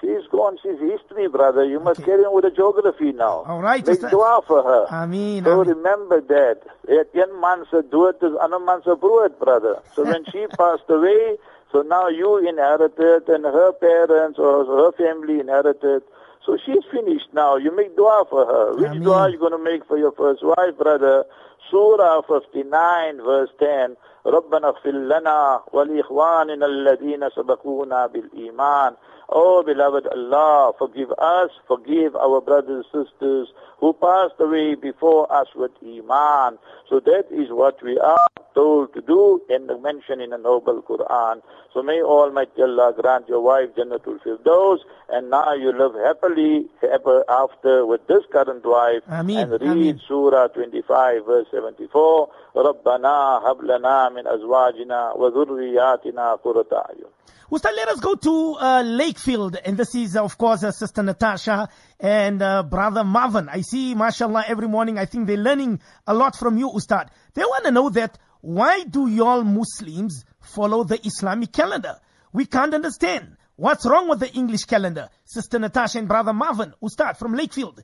She's 0.00 0.26
gone. 0.30 0.58
She's 0.62 0.78
history, 0.80 1.28
brother. 1.28 1.64
You 1.64 1.80
must 1.80 2.00
okay. 2.00 2.10
carry 2.10 2.24
on 2.24 2.34
with 2.34 2.44
the 2.44 2.50
geography 2.50 3.12
now. 3.12 3.44
All 3.46 3.62
right. 3.62 3.86
Make 3.86 3.96
Ustad. 3.96 4.10
dua 4.10 4.40
for 4.46 4.62
her. 4.62 4.86
Ameen. 4.90 5.44
So 5.44 5.60
ameen. 5.60 5.76
remember 5.76 6.20
that. 6.20 6.60
Een 6.88 7.40
man 7.40 7.64
se 7.70 7.82
dood 7.90 8.16
is 8.22 8.34
ander 8.42 8.58
man 8.58 8.82
se 8.84 8.94
brood, 9.00 9.38
brother. 9.38 9.80
So 9.94 10.04
when 10.04 10.24
she 10.30 10.46
passed 10.58 10.88
away, 10.88 11.36
so 11.72 11.82
now 11.82 12.08
you 12.08 12.36
inherited 12.46 13.28
and 13.28 13.44
her 13.44 13.72
parents 13.72 14.38
or 14.38 14.66
her 14.66 14.92
family 14.92 15.40
inherited. 15.40 16.02
So 16.44 16.58
she's 16.64 16.84
finished 16.92 17.32
now. 17.32 17.56
You 17.56 17.74
make 17.74 17.96
dua 17.96 18.24
for 18.28 18.44
her. 18.44 18.74
Which 18.76 18.90
Ameen. 18.90 19.02
dua 19.04 19.18
are 19.24 19.30
you 19.30 19.38
going 19.38 19.56
to 19.56 19.64
make 19.70 19.86
for 19.86 19.96
your 19.96 20.12
first 20.12 20.42
wife, 20.42 20.76
brother? 20.76 21.24
Surah 21.70 22.20
59 22.22 23.22
verse 23.24 23.50
10. 23.58 23.96
ربنا 24.26 24.68
اغفر 24.68 24.90
لنا 24.90 25.60
ولإخواننا 25.72 26.66
الذين 26.66 27.30
سبقونا 27.30 28.06
بالإيمان 28.06 28.94
Oh, 29.31 29.61
beloved 29.63 30.07
Allah, 30.07 30.73
forgive 30.79 31.11
us, 31.11 31.51
forgive 31.67 32.15
our 32.15 32.41
brothers 32.41 32.85
and 32.91 33.05
sisters 33.05 33.49
who 33.79 33.93
passed 33.93 34.33
away 34.39 34.73
before 34.73 35.31
us 35.31 35.47
with 35.55 35.71
Iman. 35.83 36.57
So 36.88 37.00
that 37.00 37.24
is 37.30 37.48
what 37.50 37.82
we 37.82 37.98
are 37.98 38.26
told 38.54 38.94
to 38.94 39.00
do 39.00 39.40
and 39.48 39.66
mentioned 39.82 40.22
in 40.22 40.30
the 40.30 40.38
noble 40.38 40.82
Quran. 40.82 41.40
So 41.72 41.82
may 41.82 42.00
Almighty 42.02 42.62
Allah 42.62 42.92
grant 43.00 43.28
your 43.28 43.40
wife 43.40 43.70
Jannatul 43.76 44.20
Firdaus 44.24 44.78
and 45.08 45.30
now 45.30 45.54
you 45.54 45.72
live 45.76 45.94
happily 46.04 46.66
ever 46.82 47.24
after 47.28 47.84
with 47.84 48.06
this 48.06 48.22
current 48.32 48.64
wife 48.64 49.02
Ameen. 49.08 49.38
and 49.38 49.50
read 49.52 49.62
Ameen. 49.62 50.00
Surah 50.06 50.48
25 50.48 51.26
verse 51.26 51.46
74 51.50 52.28
ربنا 52.56 53.40
هب 53.46 53.62
لنا 53.62 54.08
من 54.08 54.26
أزواجنا 54.26 55.12
وذرياتنا 55.12 56.34
قرة 56.34 56.66
أعين 56.72 57.10
Ustad, 57.50 57.72
let 57.76 57.88
us 57.88 58.00
go 58.00 58.14
to 58.14 58.56
uh, 58.58 58.82
Lakefield, 58.82 59.56
and 59.64 59.76
this 59.76 59.94
is, 59.94 60.16
of 60.16 60.36
course, 60.38 60.64
uh, 60.64 60.72
Sister 60.72 61.02
Natasha 61.02 61.68
and 61.99 62.41
uh, 62.41 62.63
Brother 62.63 63.03
Marvin. 63.03 63.49
I 63.49 63.61
see, 63.61 63.93
mashallah, 63.95 64.45
every 64.47 64.67
morning, 64.67 64.97
I 64.97 65.05
think 65.05 65.27
they're 65.27 65.37
learning 65.37 65.81
a 66.07 66.13
lot 66.13 66.35
from 66.35 66.57
you, 66.57 66.71
Ustad. 66.73 67.09
They 67.33 67.43
want 67.43 67.65
to 67.65 67.71
know 67.71 67.89
that, 67.89 68.17
why 68.41 68.83
do 68.83 69.07
y'all 69.07 69.43
Muslims 69.43 70.23
follow 70.39 70.83
the 70.83 71.05
Islamic 71.05 71.51
calendar? 71.51 71.95
We 72.31 72.45
can't 72.45 72.73
understand. 72.73 73.35
What's 73.57 73.85
wrong 73.85 74.07
with 74.07 74.21
the 74.21 74.31
English 74.31 74.63
calendar? 74.63 75.09
Sister 75.25 75.59
Natasha 75.59 75.99
and 75.99 76.07
Brother 76.07 76.31
Marvin, 76.31 76.73
Ustad 76.81 77.17
from 77.17 77.35
Lakefield. 77.35 77.79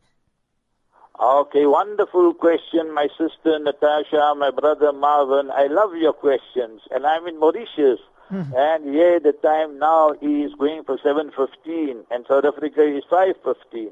Okay, 1.21 1.65
wonderful 1.65 2.33
question, 2.33 2.93
my 2.93 3.07
sister 3.17 3.57
Natasha, 3.59 4.33
my 4.37 4.51
brother 4.51 4.91
Marvin. 4.91 5.49
I 5.49 5.67
love 5.67 5.95
your 5.95 6.11
questions, 6.11 6.81
and 6.91 7.05
I'm 7.05 7.25
in 7.27 7.39
Mauritius. 7.39 7.99
And 8.29 8.93
yeah, 8.93 9.19
the 9.21 9.33
time 9.43 9.77
now 9.77 10.11
is 10.21 10.51
going 10.57 10.83
for 10.83 10.97
7.15 10.97 12.05
and 12.09 12.25
South 12.27 12.43
Africa 12.43 12.81
is 12.81 13.03
5.15. 13.11 13.91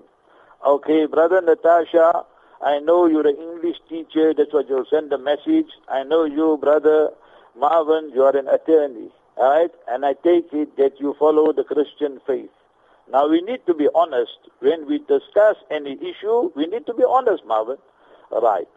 Okay, 0.66 1.08
brother 1.08 1.42
Natasha, 1.42 2.24
I 2.62 2.80
know 2.80 3.06
you're 3.06 3.28
an 3.28 3.36
English 3.36 3.78
teacher, 3.90 4.34
that's 4.34 4.54
why 4.54 4.64
you'll 4.68 4.86
send 4.90 5.12
a 5.12 5.18
message. 5.18 5.68
I 5.90 6.04
know 6.04 6.24
you, 6.24 6.58
brother 6.62 7.10
Marvin, 7.60 8.12
you 8.16 8.24
are 8.24 8.38
an 8.38 8.48
attorney, 8.48 9.10
alright? 9.38 9.72
And 9.90 10.06
I 10.06 10.14
take 10.14 10.54
it 10.54 10.78
that 10.78 11.02
you 11.02 11.16
follow 11.20 11.52
the 11.52 11.66
Christian 11.66 12.22
faith. 12.26 12.50
Now 13.12 13.28
we 13.28 13.42
need 13.42 13.66
to 13.66 13.74
be 13.74 13.90
honest. 13.94 14.38
When 14.60 14.88
we 14.88 15.00
discuss 15.00 15.58
any 15.70 15.98
issue, 16.00 16.52
we 16.56 16.68
need 16.68 16.86
to 16.86 16.94
be 16.94 17.04
honest, 17.04 17.44
Marvin. 17.46 17.78
Right. 18.32 18.70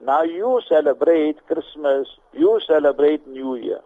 Now 0.00 0.22
you 0.22 0.60
celebrate 0.68 1.44
Christmas, 1.48 2.06
you 2.32 2.60
celebrate 2.68 3.26
New 3.26 3.56
Year. 3.56 3.80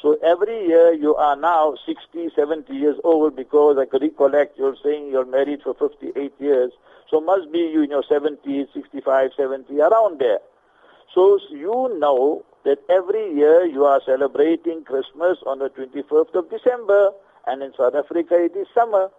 So 0.00 0.16
every 0.24 0.66
year 0.66 0.94
you 0.94 1.14
are 1.16 1.36
now 1.36 1.76
60, 1.84 2.30
70 2.34 2.72
years 2.74 2.96
old 3.04 3.36
because 3.36 3.76
I 3.78 3.84
could 3.84 4.02
recollect 4.02 4.58
you're 4.58 4.76
saying 4.82 5.10
you're 5.10 5.26
married 5.26 5.60
for 5.62 5.74
58 5.74 6.32
years. 6.38 6.72
So 7.10 7.20
must 7.20 7.52
be 7.52 7.58
you 7.58 7.82
in 7.82 7.90
your 7.90 8.02
70s, 8.04 8.72
65, 8.72 9.30
70, 9.36 9.78
around 9.80 10.18
there. 10.18 10.38
So 11.14 11.38
you 11.50 11.98
know 11.98 12.44
that 12.64 12.78
every 12.88 13.34
year 13.34 13.66
you 13.66 13.84
are 13.84 14.00
celebrating 14.06 14.84
Christmas 14.84 15.38
on 15.46 15.58
the 15.58 15.68
21st 15.68 16.34
of 16.34 16.48
December 16.50 17.10
and 17.46 17.62
in 17.62 17.72
South 17.76 17.94
Africa 17.94 18.36
it 18.42 18.56
is 18.56 18.68
summer. 18.74 19.10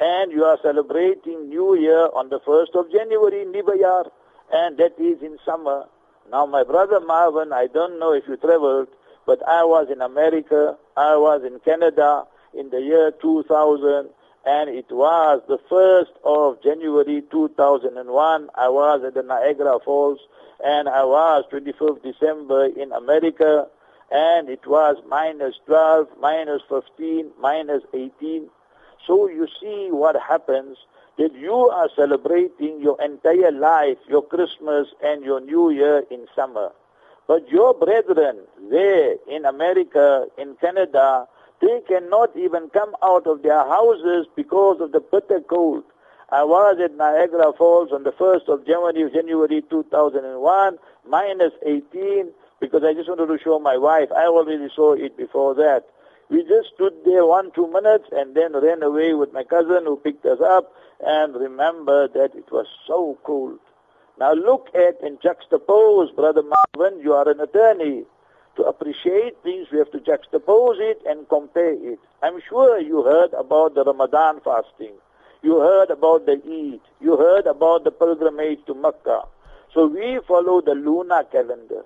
And 0.00 0.32
you 0.32 0.42
are 0.44 0.58
celebrating 0.60 1.48
New 1.48 1.78
Year 1.78 2.08
on 2.14 2.28
the 2.28 2.40
1st 2.40 2.74
of 2.74 2.90
January, 2.90 3.44
Nibayar, 3.44 4.10
and 4.52 4.76
that 4.78 4.98
is 4.98 5.22
in 5.22 5.38
summer. 5.44 5.84
Now 6.32 6.46
my 6.46 6.64
brother 6.64 6.98
Marvin, 6.98 7.52
I 7.52 7.68
don't 7.72 8.00
know 8.00 8.12
if 8.12 8.24
you 8.26 8.36
traveled, 8.36 8.88
but 9.26 9.46
I 9.48 9.64
was 9.64 9.88
in 9.90 10.00
America, 10.00 10.76
I 10.96 11.16
was 11.16 11.42
in 11.44 11.60
Canada 11.60 12.24
in 12.52 12.70
the 12.70 12.80
year 12.80 13.12
2000, 13.20 14.08
and 14.46 14.70
it 14.70 14.86
was 14.90 15.42
the 15.48 15.58
1st 15.70 16.12
of 16.24 16.62
January 16.62 17.22
2001. 17.30 18.50
I 18.54 18.68
was 18.68 19.02
at 19.04 19.14
the 19.14 19.22
Niagara 19.22 19.78
Falls, 19.84 20.20
and 20.62 20.88
I 20.88 21.04
was 21.04 21.44
25th 21.52 22.02
December 22.02 22.66
in 22.66 22.92
America, 22.92 23.66
and 24.10 24.48
it 24.48 24.66
was 24.66 24.96
minus 25.08 25.54
12, 25.66 26.08
minus 26.20 26.62
15, 26.68 27.30
minus 27.40 27.82
18. 27.94 28.48
So 29.06 29.28
you 29.28 29.48
see 29.60 29.88
what 29.90 30.16
happens 30.20 30.76
that 31.16 31.34
you 31.34 31.54
are 31.54 31.88
celebrating 31.94 32.80
your 32.80 33.00
entire 33.02 33.52
life, 33.52 33.98
your 34.08 34.22
Christmas 34.22 34.88
and 35.02 35.24
your 35.24 35.40
New 35.40 35.70
Year 35.70 36.04
in 36.10 36.26
summer. 36.34 36.70
But 37.26 37.48
your 37.48 37.74
brethren 37.74 38.40
there 38.70 39.16
in 39.28 39.44
America, 39.44 40.26
in 40.36 40.56
Canada, 40.56 41.26
they 41.60 41.80
cannot 41.88 42.36
even 42.36 42.68
come 42.70 42.94
out 43.02 43.26
of 43.26 43.42
their 43.42 43.64
houses 43.64 44.26
because 44.36 44.80
of 44.80 44.92
the 44.92 45.00
bitter 45.00 45.40
cold. 45.40 45.84
I 46.30 46.44
was 46.44 46.78
at 46.82 46.96
Niagara 46.96 47.52
Falls 47.56 47.92
on 47.92 48.02
the 48.02 48.12
1st 48.12 48.48
of 48.48 48.66
January, 48.66 49.10
January 49.10 49.62
2001, 49.70 50.78
minus 51.08 51.52
18, 51.64 52.30
because 52.60 52.82
I 52.82 52.92
just 52.92 53.08
wanted 53.08 53.26
to 53.26 53.38
show 53.42 53.58
my 53.58 53.76
wife. 53.76 54.10
I 54.12 54.26
already 54.26 54.68
saw 54.74 54.92
it 54.94 55.16
before 55.16 55.54
that. 55.54 55.84
We 56.30 56.42
just 56.42 56.74
stood 56.74 56.94
there 57.04 57.26
one, 57.26 57.52
two 57.52 57.70
minutes 57.70 58.08
and 58.10 58.34
then 58.34 58.54
ran 58.54 58.82
away 58.82 59.14
with 59.14 59.32
my 59.32 59.44
cousin 59.44 59.84
who 59.84 59.96
picked 59.96 60.24
us 60.26 60.40
up 60.40 60.72
and 61.04 61.34
remember 61.34 62.08
that 62.08 62.34
it 62.34 62.50
was 62.50 62.66
so 62.86 63.18
cold. 63.24 63.58
Now 64.18 64.32
look 64.32 64.68
at 64.74 65.02
and 65.02 65.20
juxtapose, 65.20 66.14
Brother 66.14 66.42
Marvin, 66.42 67.00
you 67.00 67.12
are 67.14 67.28
an 67.28 67.40
attorney. 67.40 68.04
To 68.56 68.62
appreciate 68.62 69.42
things, 69.42 69.66
we 69.72 69.78
have 69.78 69.90
to 69.90 69.98
juxtapose 69.98 70.78
it 70.78 71.02
and 71.04 71.28
compare 71.28 71.72
it. 71.72 71.98
I'm 72.22 72.40
sure 72.48 72.78
you 72.78 73.02
heard 73.02 73.32
about 73.34 73.74
the 73.74 73.82
Ramadan 73.82 74.40
fasting. 74.44 74.92
You 75.42 75.58
heard 75.58 75.90
about 75.90 76.26
the 76.26 76.34
Eid. 76.34 76.80
You 77.00 77.16
heard 77.16 77.46
about 77.46 77.82
the 77.82 77.90
pilgrimage 77.90 78.64
to 78.66 78.74
Mecca. 78.74 79.24
So 79.74 79.88
we 79.88 80.20
follow 80.28 80.60
the 80.60 80.74
lunar 80.74 81.24
calendar. 81.24 81.84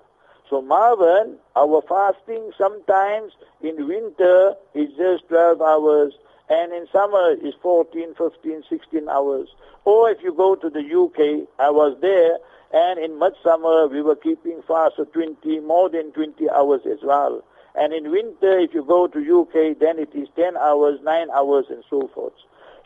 So 0.49 0.61
Marvin, 0.61 1.37
our 1.55 1.81
fasting 1.81 2.51
sometimes 2.55 3.33
in 3.61 3.87
winter 3.87 4.53
is 4.75 4.89
just 4.95 5.27
12 5.29 5.61
hours 5.61 6.13
and 6.49 6.73
in 6.73 6.87
summer 6.91 7.35
is 7.41 7.53
14, 7.61 8.15
15, 8.15 8.63
16 8.69 9.09
hours. 9.09 9.49
Or 9.85 10.09
if 10.09 10.21
you 10.23 10.33
go 10.33 10.55
to 10.55 10.69
the 10.69 10.79
UK, 10.79 11.47
I 11.59 11.69
was 11.69 11.97
there, 12.01 12.37
and 12.73 12.99
in 12.99 13.19
midsummer 13.19 13.87
we 13.87 14.01
were 14.01 14.15
keeping 14.15 14.61
fast 14.67 14.95
for 14.95 15.05
20, 15.05 15.59
more 15.61 15.89
than 15.89 16.11
20 16.11 16.49
hours 16.49 16.81
as 16.85 16.99
well. 17.03 17.43
And 17.75 17.93
in 17.93 18.11
winter, 18.11 18.57
if 18.59 18.73
you 18.73 18.83
go 18.83 19.07
to 19.07 19.19
UK, 19.41 19.77
then 19.79 19.99
it 19.99 20.13
is 20.13 20.27
10 20.35 20.57
hours, 20.57 20.99
9 21.03 21.29
hours, 21.31 21.65
and 21.69 21.83
so 21.89 22.09
forth. 22.13 22.33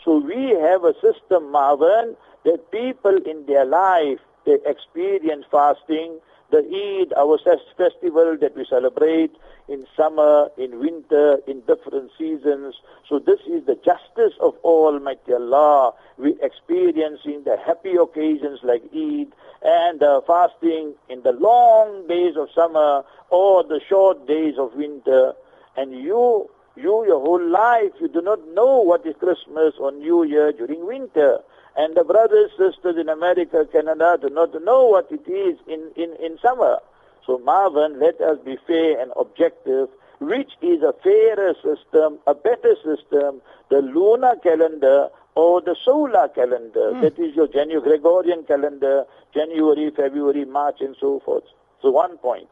So 0.04 0.18
we 0.18 0.50
have 0.50 0.84
a 0.84 0.94
system, 0.96 1.52
Marvin, 1.52 2.16
that 2.44 2.72
people 2.72 3.18
in 3.26 3.46
their 3.46 3.66
life, 3.66 4.20
they 4.46 4.58
experience 4.66 5.46
fasting, 5.50 6.20
the 6.52 6.60
Eid, 6.60 7.14
our 7.18 7.40
festival 7.78 8.38
that 8.40 8.56
we 8.56 8.66
celebrate 8.70 9.32
in 9.68 9.86
summer, 9.96 10.50
in 10.58 10.80
winter, 10.80 11.40
in 11.48 11.62
different 11.62 12.12
seasons. 12.18 12.76
So 13.08 13.20
this 13.20 13.40
is 13.48 13.66
the 13.66 13.76
justice 13.76 14.34
of 14.40 14.56
Almighty 14.64 15.34
Allah. 15.34 15.94
We 16.18 16.36
experiencing 16.42 17.44
the 17.44 17.58
happy 17.66 17.96
occasions 17.96 18.60
like 18.64 18.84
Eid 18.94 19.32
and 19.64 20.04
uh, 20.04 20.22
fasting 20.28 20.94
in 21.10 21.24
the 21.24 21.32
long 21.32 22.08
days 22.08 22.36
of 22.36 22.50
summer 22.54 23.04
or 23.30 23.64
the 23.64 23.80
short 23.88 24.28
days 24.28 24.56
of 24.58 24.74
winter. 24.76 25.34
And 25.78 25.94
you, 25.94 26.50
you, 26.76 27.06
your 27.06 27.22
whole 27.22 27.44
life, 27.50 27.92
you 28.02 28.10
do 28.10 28.22
not 28.22 28.46
know 28.50 28.82
what 28.82 29.06
is 29.06 29.16
Christmas 29.18 29.74
or 29.80 29.92
New 29.92 30.24
Year 30.24 30.52
during 30.52 30.86
winter. 30.86 31.40
And 31.76 31.96
the 31.96 32.04
brothers, 32.04 32.52
sisters 32.52 32.98
in 32.98 33.10
America, 33.10 33.66
Canada 33.72 34.18
do 34.22 34.30
not 34.30 34.54
know 34.64 34.86
what 34.88 35.12
it 35.12 35.28
is 35.28 35.58
in, 35.68 35.92
in, 35.96 36.16
in 36.24 36.38
summer. 36.40 36.80
So 37.26 37.38
Marvin, 37.40 38.00
let 38.00 38.20
us 38.22 38.38
be 38.44 38.58
fair 38.68 39.00
and 39.00 39.12
objective. 39.16 39.90
Which 40.20 40.52
is 40.62 40.82
a 40.84 40.94
fairer 41.04 41.54
system, 41.56 42.20
a 42.28 42.34
better 42.34 42.76
system, 42.84 43.42
the 43.70 43.82
lunar 43.82 44.36
calendar 44.38 45.10
or 45.36 45.62
the 45.62 45.76
solar 45.84 46.30
calendar? 46.30 46.94
Mm. 46.94 47.02
That 47.02 47.20
is 47.20 47.36
your 47.36 47.48
January 47.48 47.82
Gregorian 47.82 48.44
calendar, 48.44 49.06
January, 49.34 49.92
February, 49.96 50.46
March, 50.46 50.78
and 50.80 50.96
so 51.00 51.20
forth. 51.26 51.44
So 51.82 51.92
one 51.92 52.18
point. 52.18 52.48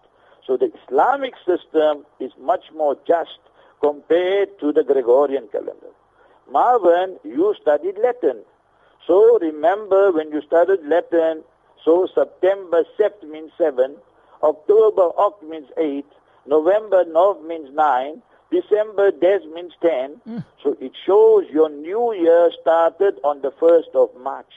So 0.46 0.58
the 0.58 0.72
Islamic 0.84 1.36
system 1.46 2.06
is 2.20 2.32
much 2.40 2.66
more 2.76 2.98
just 3.08 3.40
compared 3.80 4.60
to 4.60 4.72
the 4.72 4.84
Gregorian 4.84 5.48
calendar. 5.48 5.94
Marvin, 6.52 7.18
you 7.24 7.56
studied 7.62 7.98
Latin. 8.04 8.44
So 9.08 9.40
remember 9.40 10.12
when 10.12 10.32
you 10.32 10.42
studied 10.42 10.84
Latin, 10.84 11.44
so 11.84 12.08
September, 12.14 12.84
Sept 13.00 13.24
means 13.28 13.52
seven, 13.58 13.96
October, 14.44 15.10
Oct 15.18 15.44
means 15.48 15.70
eight, 15.78 16.06
November, 16.46 17.04
Nov 17.06 17.44
means 17.44 17.70
nine, 17.74 18.22
December, 18.52 19.12
Des 19.12 19.40
means 19.54 19.74
ten. 19.82 20.22
Mm. 20.28 20.44
So 20.64 20.76
it 20.82 20.92
shows 21.06 21.46
your 21.52 21.70
new 21.70 22.14
year 22.14 22.52
started 22.62 23.20
on 23.24 23.42
the 23.42 23.52
first 23.60 23.90
of 23.94 24.10
March. 24.22 24.54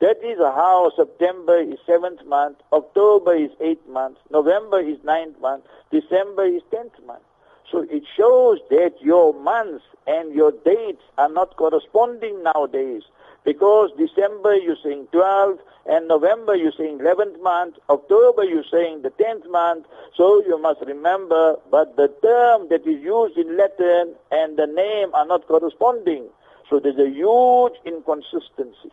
That 0.00 0.22
is 0.22 0.38
how 0.38 0.92
September 0.94 1.58
is 1.58 1.78
seventh 1.86 2.24
month, 2.26 2.58
October 2.72 3.34
is 3.34 3.50
eighth 3.60 3.86
month, 3.88 4.18
November 4.30 4.80
is 4.80 4.98
ninth 5.04 5.40
month, 5.40 5.64
December 5.90 6.44
is 6.44 6.62
tenth 6.70 6.92
month. 7.06 7.22
So 7.70 7.80
it 7.90 8.04
shows 8.16 8.58
that 8.70 8.94
your 9.00 9.32
months 9.34 9.84
and 10.06 10.34
your 10.34 10.52
dates 10.52 11.02
are 11.18 11.30
not 11.30 11.56
corresponding 11.56 12.42
nowadays. 12.42 13.02
Because 13.44 13.90
December 13.96 14.56
you're 14.56 14.76
saying 14.82 15.08
12, 15.12 15.58
and 15.88 16.08
November 16.08 16.56
you're 16.56 16.72
saying 16.76 16.98
11th 16.98 17.40
month, 17.42 17.76
October 17.88 18.44
you're 18.44 18.64
saying 18.70 19.02
the 19.02 19.10
10th 19.10 19.48
month. 19.50 19.86
So 20.16 20.42
you 20.46 20.60
must 20.60 20.80
remember, 20.80 21.56
but 21.70 21.96
the 21.96 22.08
term 22.22 22.68
that 22.70 22.86
is 22.86 23.00
used 23.02 23.36
in 23.38 23.56
Latin 23.56 24.14
and 24.32 24.56
the 24.56 24.66
name 24.66 25.14
are 25.14 25.26
not 25.26 25.46
corresponding. 25.46 26.28
So 26.68 26.80
there's 26.80 26.98
a 26.98 27.08
huge 27.08 27.74
inconsistency. 27.84 28.90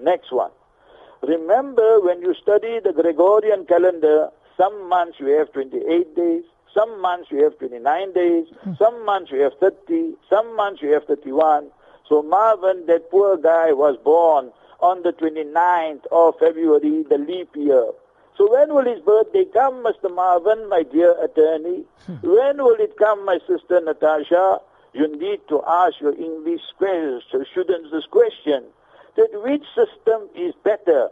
Next 0.00 0.30
one. 0.30 0.52
Remember 1.22 2.00
when 2.00 2.22
you 2.22 2.34
study 2.40 2.78
the 2.78 2.92
Gregorian 2.92 3.66
calendar, 3.66 4.30
some 4.56 4.88
months 4.88 5.18
you 5.18 5.26
have 5.38 5.52
28 5.52 6.14
days, 6.14 6.44
some 6.72 7.00
months 7.00 7.30
you 7.32 7.42
have 7.42 7.58
29 7.58 8.12
days, 8.12 8.46
hmm. 8.62 8.74
some 8.78 9.04
months 9.04 9.32
you 9.32 9.40
have 9.40 9.54
30, 9.58 10.14
some 10.30 10.54
months 10.54 10.82
you 10.82 10.92
have 10.92 11.04
31. 11.06 11.70
So 12.08 12.22
Marvin, 12.22 12.86
that 12.86 13.10
poor 13.10 13.36
guy, 13.36 13.72
was 13.72 13.96
born 14.04 14.52
on 14.80 15.02
the 15.02 15.12
29th 15.12 16.06
of 16.12 16.38
February, 16.38 17.04
the 17.08 17.18
leap 17.18 17.54
year. 17.56 17.90
So 18.36 18.50
when 18.50 18.72
will 18.72 18.84
his 18.84 19.00
birthday 19.00 19.44
come, 19.52 19.84
Mr. 19.84 20.14
Marvin, 20.14 20.68
my 20.68 20.84
dear 20.84 21.12
attorney? 21.22 21.84
Hmm. 22.06 22.14
when 22.22 22.58
will 22.58 22.76
it 22.78 22.96
come, 22.96 23.24
my 23.24 23.38
sister 23.46 23.80
Natasha? 23.80 24.60
You 24.94 25.08
need 25.18 25.40
to 25.48 25.62
ask 25.66 26.00
your 26.00 26.14
English 26.14 26.62
students 26.74 27.90
this 27.90 28.06
question. 28.10 28.64
That 29.16 29.30
which 29.42 29.64
system 29.74 30.28
is 30.36 30.54
better? 30.62 31.10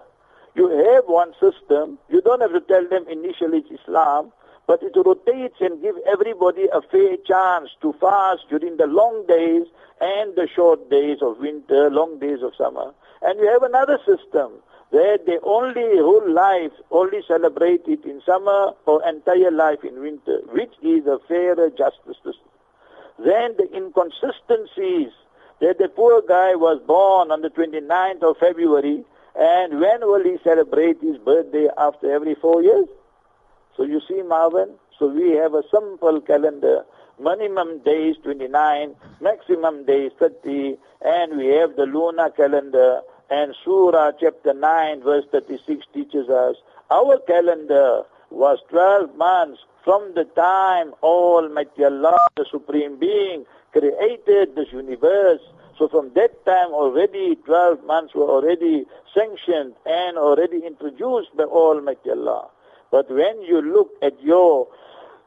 You 0.55 0.69
have 0.95 1.05
one 1.07 1.33
system. 1.41 1.99
You 2.09 2.21
don't 2.23 2.41
have 2.41 2.53
to 2.53 2.61
tell 2.61 2.89
them 2.89 3.07
initially 3.09 3.59
it's 3.59 3.83
Islam 3.83 4.33
but 4.67 4.83
it 4.83 4.93
rotates 4.97 5.57
and 5.61 5.81
gives 5.81 5.99
everybody 6.07 6.67
a 6.73 6.83
fair 6.83 7.17
chance 7.25 7.71
to 7.81 7.93
fast 8.01 8.43
during 8.49 8.77
the 8.77 8.87
long 8.87 9.25
days 9.27 9.67
and 10.01 10.35
the 10.35 10.49
short 10.55 10.91
days 10.91 11.19
of 11.23 11.39
winter, 11.39 11.89
long 11.91 12.19
days 12.19 12.43
of 12.43 12.53
summer. 12.57 12.93
And 13.23 13.39
you 13.39 13.47
have 13.49 13.63
another 13.63 13.99
system 14.07 14.53
where 14.91 15.19
they 15.19 15.39
only 15.43 15.99
whole 15.99 16.31
life 16.31 16.73
only 16.91 17.23
celebrate 17.27 17.83
it 17.87 18.05
in 18.05 18.23
summer 18.25 18.73
or 18.87 19.07
entire 19.07 19.51
life 19.51 19.85
in 19.85 20.01
winter, 20.01 20.41
which 20.53 20.73
is 20.83 21.07
a 21.07 21.19
fairer 21.27 21.71
justice 21.71 22.17
system. 22.17 22.51
Then 23.19 23.57
the 23.57 23.69
inconsistencies 23.75 25.13
that 25.61 25.79
the 25.79 25.89
poor 25.89 26.23
guy 26.27 26.55
was 26.55 26.81
born 26.87 27.31
on 27.31 27.41
the 27.43 27.51
29th 27.51 28.23
of 28.23 28.37
February 28.39 29.05
and 29.39 29.81
when 29.81 30.01
will 30.01 30.23
he 30.23 30.39
celebrate 30.43 31.01
his 31.01 31.19
birthday 31.19 31.69
after 31.77 32.13
every 32.13 32.35
four 32.35 32.63
years? 32.63 32.87
So 33.77 33.83
you 33.83 34.01
see, 34.09 34.23
Marvin, 34.23 34.71
so 34.99 35.09
we 35.09 35.33
have 35.33 35.55
a 35.55 35.63
simple 35.71 36.21
calendar. 36.21 36.85
Minimum 37.19 37.79
days 37.85 38.17
29, 38.23 38.95
maximum 39.21 39.85
days 39.87 40.13
30, 40.19 40.77
and 41.03 41.39
we 41.39 41.47
have 41.47 41.77
the 41.77 41.87
lunar 41.87 42.31
calendar. 42.31 43.01
And 43.31 43.55
Surah 43.65 44.13
chapter 44.21 44.55
9 44.55 45.03
verse 45.03 45.25
36 45.33 45.87
teaches 45.93 46.29
us 46.29 46.57
our 46.91 47.19
calendar 47.27 48.03
was 48.31 48.59
12 48.71 49.17
months 49.17 49.61
from 49.85 50.15
the 50.15 50.25
time 50.37 50.93
Almighty 51.03 51.85
Allah, 51.85 52.17
the 52.37 52.45
Supreme 52.51 52.99
Being, 52.99 53.45
created 53.73 54.55
this 54.55 54.73
universe. 54.73 55.41
So 55.79 55.89
from 55.89 56.13
that 56.15 56.45
time 56.47 56.73
already 56.73 57.37
12 57.45 57.85
months 57.85 58.15
were 58.15 58.29
already 58.29 58.85
sanctioned 59.15 59.75
and 59.85 60.17
already 60.17 60.65
introduced 60.65 61.37
by 61.37 61.45
Almighty 61.45 62.11
Allah. 62.11 62.49
But 62.91 63.11
when 63.11 63.43
you 63.43 63.61
look 63.61 63.91
at 64.03 64.21
your 64.23 64.69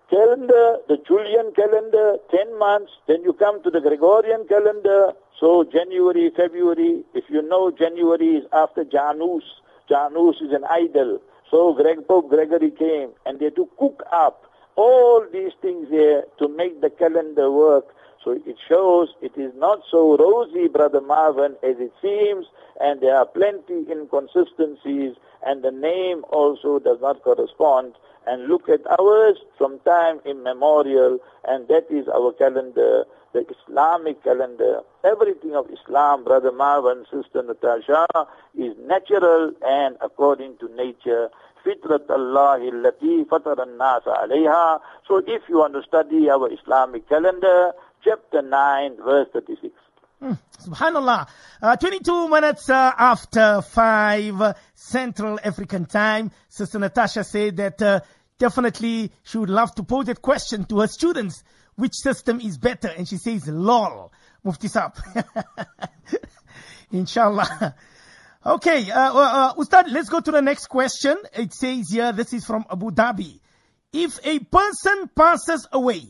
calendar, 0.10 0.78
the 0.88 0.98
Julian 1.08 1.52
calendar, 1.56 2.18
10 2.32 2.58
months, 2.58 2.92
then 3.08 3.22
you 3.24 3.34
come 3.34 3.62
to 3.64 3.70
the 3.70 3.82
Gregorian 3.82 4.48
calendar, 4.48 5.14
so 5.40 5.64
January, 5.64 6.32
February, 6.36 7.04
if 7.14 7.24
you 7.30 7.42
know 7.42 7.72
January 7.72 8.38
is 8.38 8.46
after 8.52 8.84
Janus, 8.84 9.44
Janus 9.88 10.42
is 10.42 10.52
an 10.52 10.66
idol. 10.70 11.22
So 11.50 11.74
Greg, 11.74 12.08
Pope 12.08 12.30
Gregory 12.30 12.72
came 12.72 13.10
and 13.26 13.40
they 13.40 13.46
had 13.46 13.56
to 13.56 13.70
cook 13.80 14.04
up 14.12 14.46
all 14.76 15.26
these 15.32 15.54
things 15.62 15.88
here 15.90 16.24
to 16.40 16.48
make 16.48 16.82
the 16.82 16.90
calendar 16.90 17.52
work. 17.52 17.86
So 18.24 18.32
it 18.32 18.58
shows 18.68 19.10
it 19.22 19.32
is 19.38 19.54
not 19.56 19.80
so 19.90 20.18
rosy, 20.18 20.68
Brother 20.68 21.02
Marvin, 21.02 21.56
as 21.64 21.78
it 21.80 21.94
seems, 22.02 22.46
and 22.82 23.02
there 23.02 23.16
are 23.16 23.26
plenty 23.26 23.90
inconsistencies, 23.90 25.16
and 25.46 25.64
the 25.64 25.72
name 25.72 26.24
also 26.30 26.80
does 26.80 27.00
not 27.02 27.24
correspond. 27.24 27.96
And 28.30 28.48
look 28.48 28.70
at 28.70 28.82
ours 29.00 29.38
from 29.58 29.80
time 29.80 30.20
immemorial, 30.24 31.18
and 31.48 31.68
that 31.68 31.88
is 31.90 32.08
our 32.08 32.32
calendar, 32.34 33.06
the 33.34 33.44
Islamic 33.50 34.24
calendar. 34.24 34.82
Everything 35.04 35.56
of 35.56 35.66
Islam, 35.72 36.24
Brother 36.24 36.52
Marvin, 36.52 37.06
Sister 37.12 37.42
Natasha, 37.42 38.06
is 38.56 38.76
natural 38.86 39.54
and 39.66 39.98
according 40.02 40.58
to 40.60 40.68
nature. 40.76 41.30
Fitrat 41.66 42.06
fatara 42.06 43.66
nasa 43.66 44.14
alayha. 44.24 44.80
So 45.08 45.18
if 45.26 45.42
you 45.50 45.58
want 45.58 45.74
to 45.74 45.82
study 45.82 46.30
our 46.30 46.54
Islamic 46.54 47.10
calendar, 47.10 47.74
chapter 48.04 48.44
9, 48.44 48.98
verse 49.04 49.28
36. 49.34 49.74
Hmm, 50.22 50.34
Subhanallah. 50.62 51.28
Uh, 51.62 51.76
22 51.78 52.28
minutes 52.28 52.70
uh, 52.70 52.92
after 52.98 53.62
5 53.62 54.42
uh, 54.42 54.54
Central 54.76 55.40
African 55.44 55.86
time, 55.86 56.32
Sister 56.50 56.78
Natasha 56.78 57.24
said 57.24 57.56
that 57.58 57.82
uh, 57.82 58.02
definitely 58.40 59.12
she 59.24 59.38
would 59.38 59.50
love 59.50 59.76
to 59.76 59.84
pose 59.84 60.06
that 60.08 60.22
question 60.22 60.66
to 60.66 60.80
her 60.80 60.88
students. 60.88 61.44
Which 61.76 61.94
system 61.94 62.42
is 62.42 62.58
better? 62.58 62.88
And 62.90 63.08
she 63.08 63.18
says, 63.18 63.48
lol. 63.48 64.12
move 64.44 64.60
this 64.60 64.76
up 64.76 64.98
Inshallah. 66.92 67.76
Okay, 68.46 68.90
uh, 68.90 69.14
uh, 69.14 69.54
Ustad, 69.58 69.92
let's 69.92 70.08
go 70.10 70.22
to 70.22 70.32
the 70.32 70.42
next 70.42 70.68
question. 70.68 71.18
It 71.34 71.54
says 71.54 71.90
here, 71.92 72.14
this 72.14 72.32
is 72.34 72.46
from 72.46 72.66
Abu 72.72 72.90
Dhabi. 72.90 73.40
If 73.92 74.18
a 74.24 74.40
person 74.40 75.10
passes 75.14 75.68
away, 75.74 76.04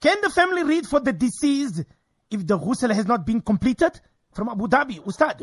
can 0.00 0.16
the 0.20 0.30
family 0.30 0.64
read 0.64 0.86
for 0.86 0.98
the 1.00 1.12
deceased 1.12 1.84
if 2.30 2.46
the 2.46 2.58
ghusl 2.58 2.92
has 2.92 3.06
not 3.06 3.24
been 3.24 3.40
completed? 3.40 4.00
From 4.32 4.48
Abu 4.48 4.66
Dhabi, 4.66 5.00
Ustad. 5.06 5.40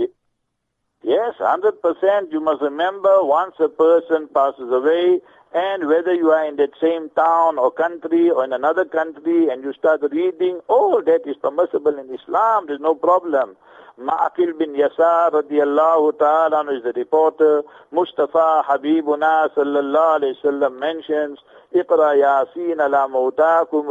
Yes, 1.02 1.36
100%. 1.40 2.32
You 2.32 2.42
must 2.42 2.62
remember 2.62 3.24
once 3.24 3.56
a 3.60 3.70
person 3.70 4.28
passes 4.34 4.70
away, 4.72 5.22
and 5.56 5.88
whether 5.88 6.14
you 6.14 6.32
are 6.32 6.46
in 6.46 6.58
that 6.58 6.76
same 6.82 7.10
town 7.16 7.58
or 7.58 7.72
country 7.72 8.30
or 8.30 8.44
in 8.44 8.52
another 8.52 8.84
country 8.84 9.48
and 9.48 9.64
you 9.64 9.72
start 9.72 10.02
reading, 10.12 10.60
all 10.68 11.02
that 11.02 11.22
is 11.26 11.38
permissible 11.42 11.98
in 11.98 12.14
Islam. 12.14 12.66
There's 12.68 12.82
no 12.82 12.94
problem. 12.94 13.56
Ma'akil 13.98 14.60
bin 14.60 14.76
Yasar 14.76 15.32
radiallahu 15.32 16.20
ta'ala 16.20 16.76
is 16.76 16.84
the 16.84 16.92
reporter. 16.94 17.64
Mustafa 17.94 18.66
Habibuna 18.68 19.48
sallallahu 19.56 20.20
alayhi 20.20 20.36
wasallam 20.44 20.78
mentions, 20.78 21.40
Iqra 21.74 22.20
Yasin 22.20 22.84
ala 22.84 23.08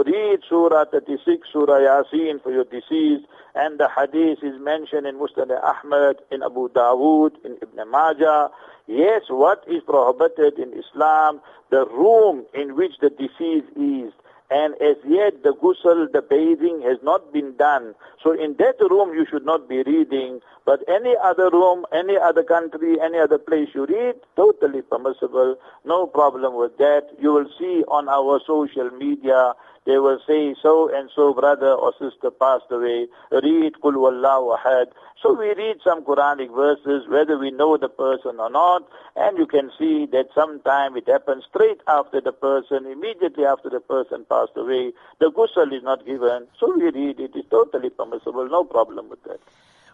read 0.05 0.41
Surah 0.47 0.85
36, 0.85 1.49
Surah 1.51 1.81
Yasin 1.81 2.43
for 2.43 2.53
your 2.53 2.65
deceased. 2.65 3.25
And 3.55 3.81
the 3.81 3.89
hadith 3.89 4.43
is 4.43 4.61
mentioned 4.61 5.07
in 5.07 5.17
Musnad 5.17 5.49
Ahmad, 5.63 6.17
in 6.31 6.43
Abu 6.43 6.69
Dawood, 6.69 7.43
in 7.43 7.57
Ibn 7.63 7.91
Majah. 7.91 8.51
Yes, 8.87 9.23
what 9.29 9.65
is 9.67 9.83
prohibited 9.85 10.59
in 10.59 10.73
Islam, 10.79 11.41
the 11.71 11.87
room 11.87 12.45
in 12.53 12.77
which 12.77 12.93
the 13.01 13.11
disease 13.11 13.65
is, 13.77 14.13
and 14.51 14.75
as 14.75 14.97
yet 15.09 15.43
the 15.43 15.55
ghusl, 15.55 16.13
the 16.13 16.21
bathing 16.21 16.83
has 16.83 16.99
not 17.03 17.33
been 17.33 17.57
done. 17.57 17.95
So 18.23 18.33
in 18.33 18.57
that 18.59 18.77
room 18.91 19.15
you 19.15 19.25
should 19.31 19.47
not 19.47 19.69
be 19.69 19.83
reading, 19.83 20.41
but 20.67 20.81
any 20.87 21.15
other 21.23 21.49
room, 21.51 21.87
any 21.93 22.17
other 22.19 22.43
country, 22.43 23.01
any 23.01 23.19
other 23.19 23.39
place 23.39 23.69
you 23.75 23.87
read, 23.87 24.17
totally 24.37 24.83
permissible, 24.83 25.57
no 25.85 26.07
problem 26.07 26.55
with 26.57 26.77
that. 26.77 27.09
You 27.19 27.33
will 27.33 27.49
see 27.59 27.85
on 27.89 28.09
our 28.09 28.39
social 28.47 28.91
media, 28.91 29.55
they 29.87 29.99
will 29.99 30.19
say 30.27 30.55
so 30.63 30.89
and 30.95 31.11
so 31.15 31.35
brother 31.35 31.73
or 31.73 31.93
sister 31.99 32.31
passed 32.31 32.71
away, 32.71 33.07
read 33.31 33.75
Qul 33.83 33.95
Wallahu 33.95 34.57
Ahad. 34.57 34.87
So 35.23 35.33
we 35.35 35.49
read 35.55 35.77
some 35.83 36.05
Quranic 36.05 36.55
verses, 36.55 37.09
whether 37.09 37.39
we 37.39 37.51
know 37.51 37.77
the 37.77 37.89
person 37.89 38.41
or 38.41 38.51
not, 38.51 38.83
and 39.17 39.39
you 39.39 39.47
can 39.47 39.71
see 39.79 40.07
that 40.13 40.27
sometime 40.35 40.97
it 40.97 41.09
happens 41.09 41.45
straight 41.49 41.81
after 41.87 42.21
the 42.21 42.33
person, 42.33 42.87
immediately 42.87 43.45
after 43.45 43.71
the 43.71 43.81
person 43.81 44.27
passed 44.29 44.53
away. 44.57 44.93
The 45.21 45.31
ghusl 45.31 45.73
is 45.77 45.83
not 45.83 46.05
given, 46.05 46.47
so 46.59 46.75
we 46.77 46.91
read 46.91 47.21
it. 47.21 47.31
It's 47.35 47.49
totally 47.51 47.91
permissible, 47.91 48.49
no 48.49 48.65
problem 48.65 49.09
with 49.09 49.23
that. 49.25 49.41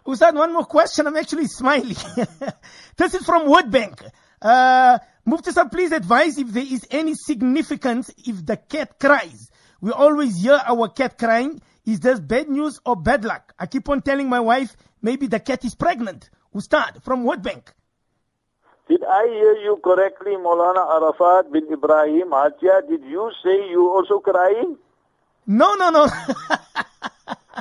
Ustad, 0.05 0.35
one 0.35 0.53
more 0.53 0.65
question. 0.65 1.05
I'm 1.07 1.15
actually 1.15 1.47
smiling. 1.47 1.95
this 2.97 3.13
is 3.13 3.23
from 3.23 3.47
Woodbank. 3.47 3.71
Bank. 3.71 4.03
Uh, 4.41 4.97
Mufti 5.25 5.51
please 5.71 5.91
advise 5.91 6.39
if 6.39 6.47
there 6.47 6.65
is 6.65 6.87
any 6.89 7.13
significance 7.13 8.11
if 8.25 8.43
the 8.43 8.57
cat 8.57 8.99
cries. 8.99 9.50
We 9.81 9.91
always 9.91 10.41
hear 10.41 10.61
our 10.63 10.89
cat 10.89 11.17
crying. 11.17 11.59
Is 11.85 11.99
this 11.99 12.19
bad 12.19 12.49
news 12.49 12.79
or 12.85 12.95
bad 12.95 13.25
luck? 13.25 13.53
I 13.57 13.65
keep 13.65 13.89
on 13.89 14.01
telling 14.01 14.29
my 14.29 14.39
wife 14.39 14.77
maybe 15.01 15.25
the 15.27 15.39
cat 15.39 15.65
is 15.65 15.73
pregnant. 15.73 16.29
Ustad, 16.53 17.01
from 17.03 17.23
World 17.23 17.41
Bank. 17.41 17.73
Did 18.87 19.03
I 19.03 19.27
hear 19.27 19.55
you 19.63 19.79
correctly, 19.83 20.33
Maulana 20.33 20.85
Arafat 20.95 21.51
bin 21.51 21.71
Ibrahim 21.71 22.29
Hatia? 22.29 22.87
Did 22.87 23.03
you 23.05 23.31
say 23.43 23.69
you 23.69 23.89
also 23.89 24.19
crying? 24.19 24.77
No, 25.47 25.73
no, 25.75 25.89
no. 25.89 26.07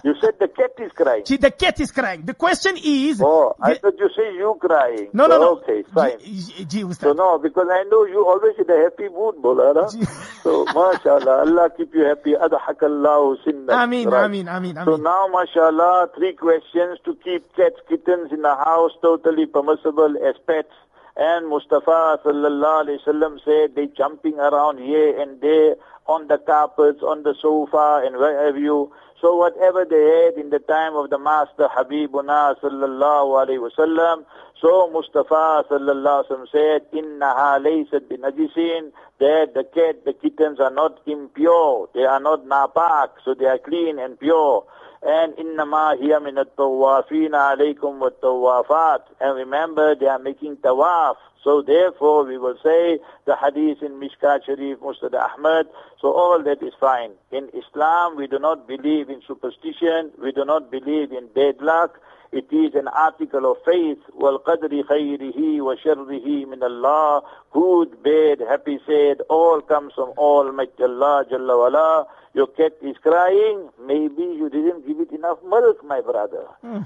You 0.05 0.15
said 0.21 0.39
the 0.39 0.47
cat 0.49 0.71
is 0.79 0.93
crying. 0.93 1.27
See, 1.27 1.37
the 1.37 1.51
cat 1.51 1.81
is 1.81 1.91
crying. 1.91 2.23
The 2.25 2.35
question 2.35 2.77
is. 2.83 3.21
Oh, 3.21 3.55
I 3.61 3.75
the- 3.75 3.81
thought 3.81 3.99
you 3.99 4.09
say 4.17 4.33
you 4.35 4.57
crying. 4.61 5.09
no, 5.13 5.27
no, 5.27 5.39
no. 5.39 5.49
Okay, 5.59 5.83
fine. 5.93 6.19
Gee, 6.21 6.65
gee, 6.65 6.93
So 6.95 7.13
no, 7.13 7.39
because 7.39 7.67
I 7.71 7.83
know 7.91 8.05
you 8.07 8.25
always 8.25 8.55
in 8.59 8.71
a 8.71 8.79
happy 8.85 9.09
mood, 9.09 9.37
Maulana. 9.43 9.91
So, 10.43 10.65
mashallah, 10.65 11.41
Allah 11.45 11.71
keep 11.77 11.93
you 11.95 12.05
happy. 12.05 12.33
Adhakallahu 12.35 13.37
sinnak. 13.45 13.75
Ameen, 13.77 14.09
Right. 14.09 14.25
ameen, 14.25 14.49
ameen, 14.49 14.75
So 14.77 14.95
ameen. 14.95 15.03
now, 15.03 15.27
mashallah, 15.29 16.09
three 16.17 16.33
questions 16.35 16.99
to 17.05 17.15
keep 17.23 17.55
cats, 17.57 17.77
kittens 17.89 18.33
in 18.33 18.43
the 18.43 18.55
house 18.55 18.93
totally 19.03 19.47
permissible 19.47 20.17
as 20.25 20.37
pets. 20.47 20.73
And 21.17 21.49
Mustafa 21.49 22.21
sallallahu 22.25 22.87
alaihi 22.87 23.05
wasallam 23.05 23.41
said 23.45 23.75
they 23.75 23.87
jumping 23.89 24.39
around 24.39 24.79
here 24.79 25.21
and 25.21 25.41
there 25.41 25.75
on 26.07 26.29
the 26.29 26.39
carpets, 26.39 27.03
on 27.03 27.23
the 27.25 27.35
sofa, 27.43 28.03
and 28.07 28.17
where 28.17 28.47
have 28.47 28.57
you. 28.57 28.93
So 29.21 29.37
whatever 29.37 29.85
they 29.85 30.01
had 30.01 30.43
in 30.43 30.49
the 30.49 30.61
time 30.61 30.97
of 30.97 31.11
the 31.11 31.19
Master 31.19 31.69
Habibuna 31.69 32.57
sallallahu 32.61 33.37
alaihi 33.37 33.61
wasallam, 33.61 34.25
so 34.61 34.91
Mustafa 34.91 35.65
sallallahu 35.71 36.25
alaihi 36.25 36.31
wasallam 36.31 36.49
said, 36.51 36.91
"Innaha 36.93 37.61
laysat 37.61 38.09
binajisin." 38.09 38.93
That 39.19 39.53
the 39.53 39.65
cat, 39.65 40.07
the 40.07 40.15
kittens 40.15 40.59
are 40.61 40.71
not 40.71 41.01
impure. 41.07 41.91
They 41.93 42.05
are 42.05 42.21
not 42.21 42.47
napak, 42.47 43.21
so 43.23 43.35
they 43.35 43.45
are 43.45 43.59
clean 43.59 43.99
and 43.99 44.19
pure. 44.19 44.65
And 45.03 45.35
innama 45.35 45.99
hiya 45.99 46.21
min 46.21 46.37
at-tawafina 46.39 47.57
alaykum 47.57 47.99
wat-tawafat. 47.99 49.01
And 49.21 49.37
remember, 49.37 49.95
they 49.95 50.07
are 50.07 50.19
making 50.19 50.57
tawaf. 50.59 51.17
So 51.43 51.63
therefore, 51.63 52.27
we 52.27 52.37
will 52.37 52.57
say 52.63 52.99
the 53.25 53.35
hadith 53.35 53.83
in 53.83 53.99
Mishkat 53.99 54.45
Sharif, 54.45 54.79
Musnad 54.81 55.15
Ahmad. 55.15 55.69
So 55.99 56.13
all 56.13 56.43
that 56.43 56.63
is 56.63 56.75
fine. 56.79 57.13
In 57.33 57.49
Islam, 57.55 58.17
we 58.17 58.27
do 58.27 58.39
not 58.39 58.69
believe 58.69 59.09
in 59.09 59.23
superstition. 59.27 60.11
We 60.23 60.33
do 60.33 60.45
not 60.45 60.71
believe 60.71 61.13
in 61.13 61.29
bad 61.35 61.63
luck. 61.63 61.99
It 62.32 62.52
is 62.52 62.76
an 62.76 62.88
article 62.90 63.50
of 63.50 63.58
faith. 63.66 64.00
وَالْقَدْرِ 64.20 64.84
خَيْرِهِ 64.86 65.60
وَشَرِّهِ 65.60 66.46
مِنَ 66.46 66.60
اللَّهِ 66.60 67.24
Good, 67.52 68.04
bad, 68.04 68.42
happy, 68.48 68.80
sad, 68.86 69.22
all 69.30 69.62
comes 69.62 69.94
from 69.94 70.10
Almighty 70.18 70.84
Allah 70.84 71.24
Jalla 71.32 71.58
wala. 71.58 72.08
Your 72.34 72.48
cat 72.48 72.74
is 72.82 72.98
crying. 72.98 73.70
Maybe 73.82 74.24
you 74.24 74.50
didn't 74.50 74.86
give 74.86 75.00
it 75.00 75.12
enough 75.14 75.38
milk, 75.48 75.82
my 75.86 76.02
brother. 76.02 76.44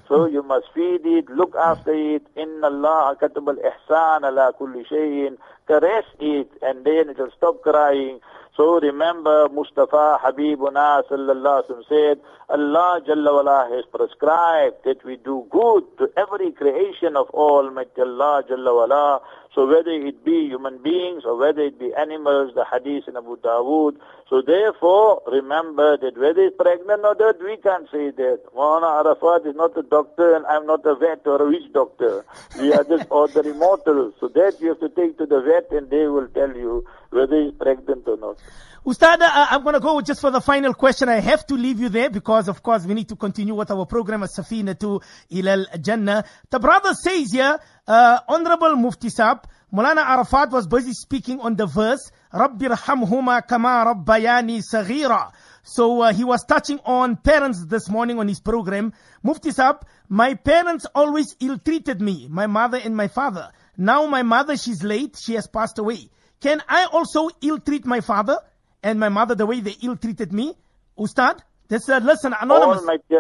So 0.08 0.26
you 0.26 0.44
must 0.44 0.68
feed 0.76 1.02
it, 1.04 1.28
look 1.32 1.56
after 1.56 1.92
it. 1.92 2.22
Inna 2.36 2.68
Allah 2.68 3.18
katab 3.20 3.48
al-ihsan 3.48 4.24
ala 4.24 4.54
kulli 4.60 4.86
shayin. 4.86 5.38
Caress 5.68 6.06
it 6.20 6.52
and 6.62 6.86
then 6.86 7.10
it 7.10 7.18
will 7.18 7.32
stop 7.36 7.64
crying. 7.64 8.20
So 8.57 8.79
remember 8.79 9.49
Mustafa 9.49 10.21
Habibuna 10.23 11.03
sallallahu 11.11 11.89
said, 11.89 12.21
Allah 12.49 13.01
Jalla 13.05 13.33
wala 13.43 13.69
has 13.73 13.85
prescribed 13.93 14.77
that 14.85 15.05
we 15.05 15.17
do 15.17 15.45
good 15.51 15.83
to 15.99 16.09
every 16.17 16.53
creation 16.53 17.17
of 17.17 17.29
Almighty 17.31 18.01
Allah 18.01 18.45
Jalla 18.49 18.73
wala. 18.77 19.21
So 19.55 19.67
whether 19.69 19.91
it 19.91 20.25
be 20.25 20.49
human 20.49 20.83
beings 20.83 21.23
or 21.25 21.37
whether 21.39 21.63
it 21.63 21.79
be 21.79 21.93
animals, 21.95 22.53
the 22.55 22.65
hadith 22.65 23.07
in 23.07 23.17
Abu 23.17 23.37
Dawood. 23.37 23.97
So 24.29 24.43
therefore, 24.43 25.23
remember 25.31 25.97
that 25.97 26.19
whether 26.19 26.43
it's 26.43 26.57
pregnant 26.57 27.05
or 27.05 27.15
not, 27.15 27.39
we 27.41 27.57
can't 27.59 27.89
say 27.91 28.11
that. 28.11 28.41
Maulana 28.55 29.05
Arafat 29.05 29.47
is 29.47 29.55
not 29.55 29.79
a 29.79 29.83
doctor 29.83 30.35
and 30.35 30.45
I'm 30.47 30.67
not 30.67 30.85
a 30.85 30.97
vet 30.97 31.25
or 31.27 31.41
a 31.41 31.49
witch 31.49 31.73
doctor. 31.73 32.25
We 32.59 32.73
are 32.73 32.83
just 32.83 33.07
ordinary 33.11 33.55
mortals. 33.57 34.15
So 34.19 34.27
that 34.29 34.61
you 34.61 34.71
have 34.71 34.81
to 34.81 34.89
take 34.89 35.19
to 35.19 35.27
the 35.27 35.41
vet 35.41 35.71
and 35.71 35.89
they 35.89 36.07
will 36.07 36.27
tell 36.29 36.57
you 36.57 36.85
whether 37.11 37.41
he's 37.41 37.53
pregnant 37.53 38.09
or 38.09 38.17
not. 38.17 38.39
Ustad, 38.87 39.19
I'm 39.23 39.63
going 39.63 39.73
to 39.73 39.81
go 39.81 39.99
just 40.03 40.21
for 40.21 40.31
the 40.31 40.43
final 40.43 40.75
question. 40.75 41.09
I 41.09 41.21
have 41.21 41.47
to 41.47 41.55
leave 41.55 41.81
you 41.81 41.89
there 41.89 42.11
because, 42.11 42.49
of 42.49 42.63
course, 42.63 42.85
we 42.85 42.93
need 42.93 43.09
to 43.09 43.17
continue 43.17 43.55
with 43.55 43.71
our 43.71 43.87
program 43.87 44.21
Safina 44.25 44.79
to 44.81 45.01
Ilal 45.33 45.81
Jannah. 45.81 46.23
The 46.51 46.59
brother 46.59 46.93
says 46.93 47.33
here, 47.33 47.59
uh, 47.87 48.21
Honorable 48.29 48.77
Mufti 48.77 49.09
Saab, 49.09 49.45
Maulana 49.73 50.05
Arafat 50.05 50.51
was 50.51 50.67
busy 50.67 50.93
speaking 50.93 51.41
on 51.41 51.57
the 51.57 51.67
verse, 51.67 52.11
Rabbi 52.33 52.67
rahamhuma 52.67 53.47
kama 53.47 53.85
rabbayani 53.87 54.63
saghira. 54.63 55.33
So 55.63 56.03
uh, 56.03 56.13
he 56.13 56.25
was 56.25 56.45
touching 56.45 56.81
on 56.85 57.17
parents 57.17 57.65
this 57.67 57.89
morning 57.89 58.19
on 58.19 58.29
his 58.29 58.41
program. 58.41 58.93
Mufti 59.23 59.51
Saab, 59.51 59.83
my 60.09 60.35
parents 60.35 60.87
always 60.95 61.37
ill-treated 61.41 62.01
me, 62.01 62.29
my 62.31 62.47
mother 62.47 62.79
and 62.83 62.97
my 62.97 63.09
father. 63.09 63.51
Now 63.77 64.07
my 64.07 64.23
mother, 64.23 64.57
she's 64.57 64.83
late, 64.83 65.17
she 65.21 65.35
has 65.35 65.47
passed 65.47 65.79
away. 65.79 66.11
Can 66.41 66.63
I 66.69 66.85
also 66.87 67.31
ill-treat 67.41 67.87
my 67.87 68.01
father? 68.01 68.39
and 68.85 69.01
my 69.01 69.09
mother 69.09 69.35
the 69.35 69.47
way 69.47 69.61
they 69.61 69.75
ill-treated 69.83 70.33
me? 70.33 70.55
Ustad, 70.97 71.43
this 71.69 71.89
uh, 71.89 71.99
listen, 71.99 72.35
anonymous. 72.41 72.81
Almighty, 72.81 73.17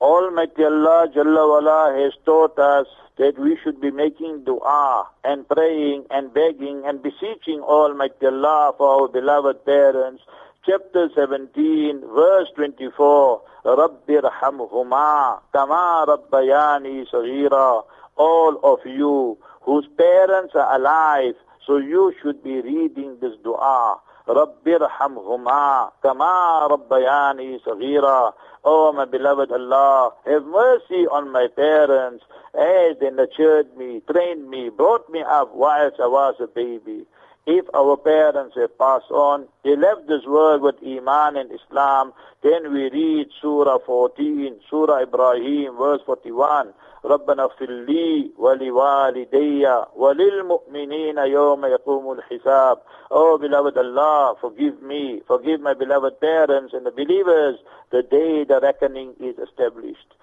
Almighty 0.00 0.64
Allah 0.64 1.08
Jalla 1.14 1.48
wala 1.52 2.00
has 2.00 2.12
taught 2.24 2.58
us 2.58 2.86
that 3.17 3.37
we 3.37 3.57
should 3.63 3.79
be 3.79 3.91
making 3.91 4.43
dua 4.43 5.07
and 5.23 5.47
praying 5.47 6.05
and 6.09 6.33
begging 6.33 6.83
and 6.85 7.01
beseeching 7.03 7.61
Almighty 7.61 8.25
Allah 8.25 8.73
for 8.77 9.01
our 9.01 9.07
beloved 9.07 9.65
parents. 9.65 10.23
Chapter 10.65 11.09
17, 11.13 12.01
verse 12.13 12.49
24. 12.55 13.41
رَبِّ 13.65 14.07
رَحَمْهُمَا 14.07 15.39
كَمَا 15.53 16.05
رَبَّيَانِي 16.05 17.05
صَغِيرًا 17.11 17.83
All 18.17 18.59
of 18.63 18.79
you 18.85 19.37
whose 19.61 19.87
parents 19.97 20.53
are 20.55 20.75
alive, 20.75 21.35
so 21.65 21.77
you 21.77 22.13
should 22.21 22.43
be 22.43 22.61
reading 22.61 23.17
this 23.21 23.33
dua. 23.43 23.99
رب 24.29 24.67
ارحمهما 24.67 25.91
كما 26.03 26.67
ربياني 26.67 27.59
صغيرا 27.59 28.33
Oh 28.70 28.92
my 28.92 29.06
beloved 29.06 29.50
Allah, 29.50 30.12
have 30.26 30.44
mercy 30.44 31.06
on 31.10 31.32
my 31.32 31.46
parents 31.56 32.22
as 32.52 32.98
they 33.00 33.08
nurtured 33.08 33.74
me, 33.78 34.02
trained 34.10 34.50
me, 34.50 34.68
brought 34.68 35.08
me 35.08 35.22
up 35.22 35.54
whilst 35.54 35.98
I 35.98 36.06
was 36.06 36.34
a 36.38 36.48
baby. 36.48 37.06
If 37.46 37.64
our 37.72 37.96
parents 37.96 38.56
have 38.60 38.76
passed 38.76 39.10
on, 39.10 39.48
they 39.64 39.74
left 39.74 40.06
this 40.06 40.26
world 40.26 40.60
with 40.60 40.74
Iman 40.86 41.38
and 41.38 41.50
Islam, 41.50 42.12
then 42.42 42.70
we 42.74 42.90
read 42.90 43.28
Surah 43.40 43.78
14, 43.86 44.60
Surah 44.68 45.00
Ibrahim, 45.04 45.78
verse 45.78 46.02
41. 46.04 46.74
ربنا 47.07 47.43
اغفر 47.43 47.65
لي 47.71 48.31
ولوالدي 48.37 49.67
وللمؤمنين 49.95 51.17
يوم 51.17 51.65
يقوم 51.65 52.11
الحساب 52.11 52.77
Oh 53.11 53.37
beloved 53.37 53.77
Allah, 53.77 54.35
forgive 54.41 54.81
me, 54.81 55.21
forgive 55.27 55.61
my 55.61 55.73
beloved 55.73 56.19
parents 56.19 56.73
and 56.73 56.85
the 56.85 56.91
believers 56.91 57.59
the 57.91 58.01
day 58.01 58.43
the 58.43 58.59
reckoning 58.59 59.13
is 59.19 59.37
established. 59.37 60.15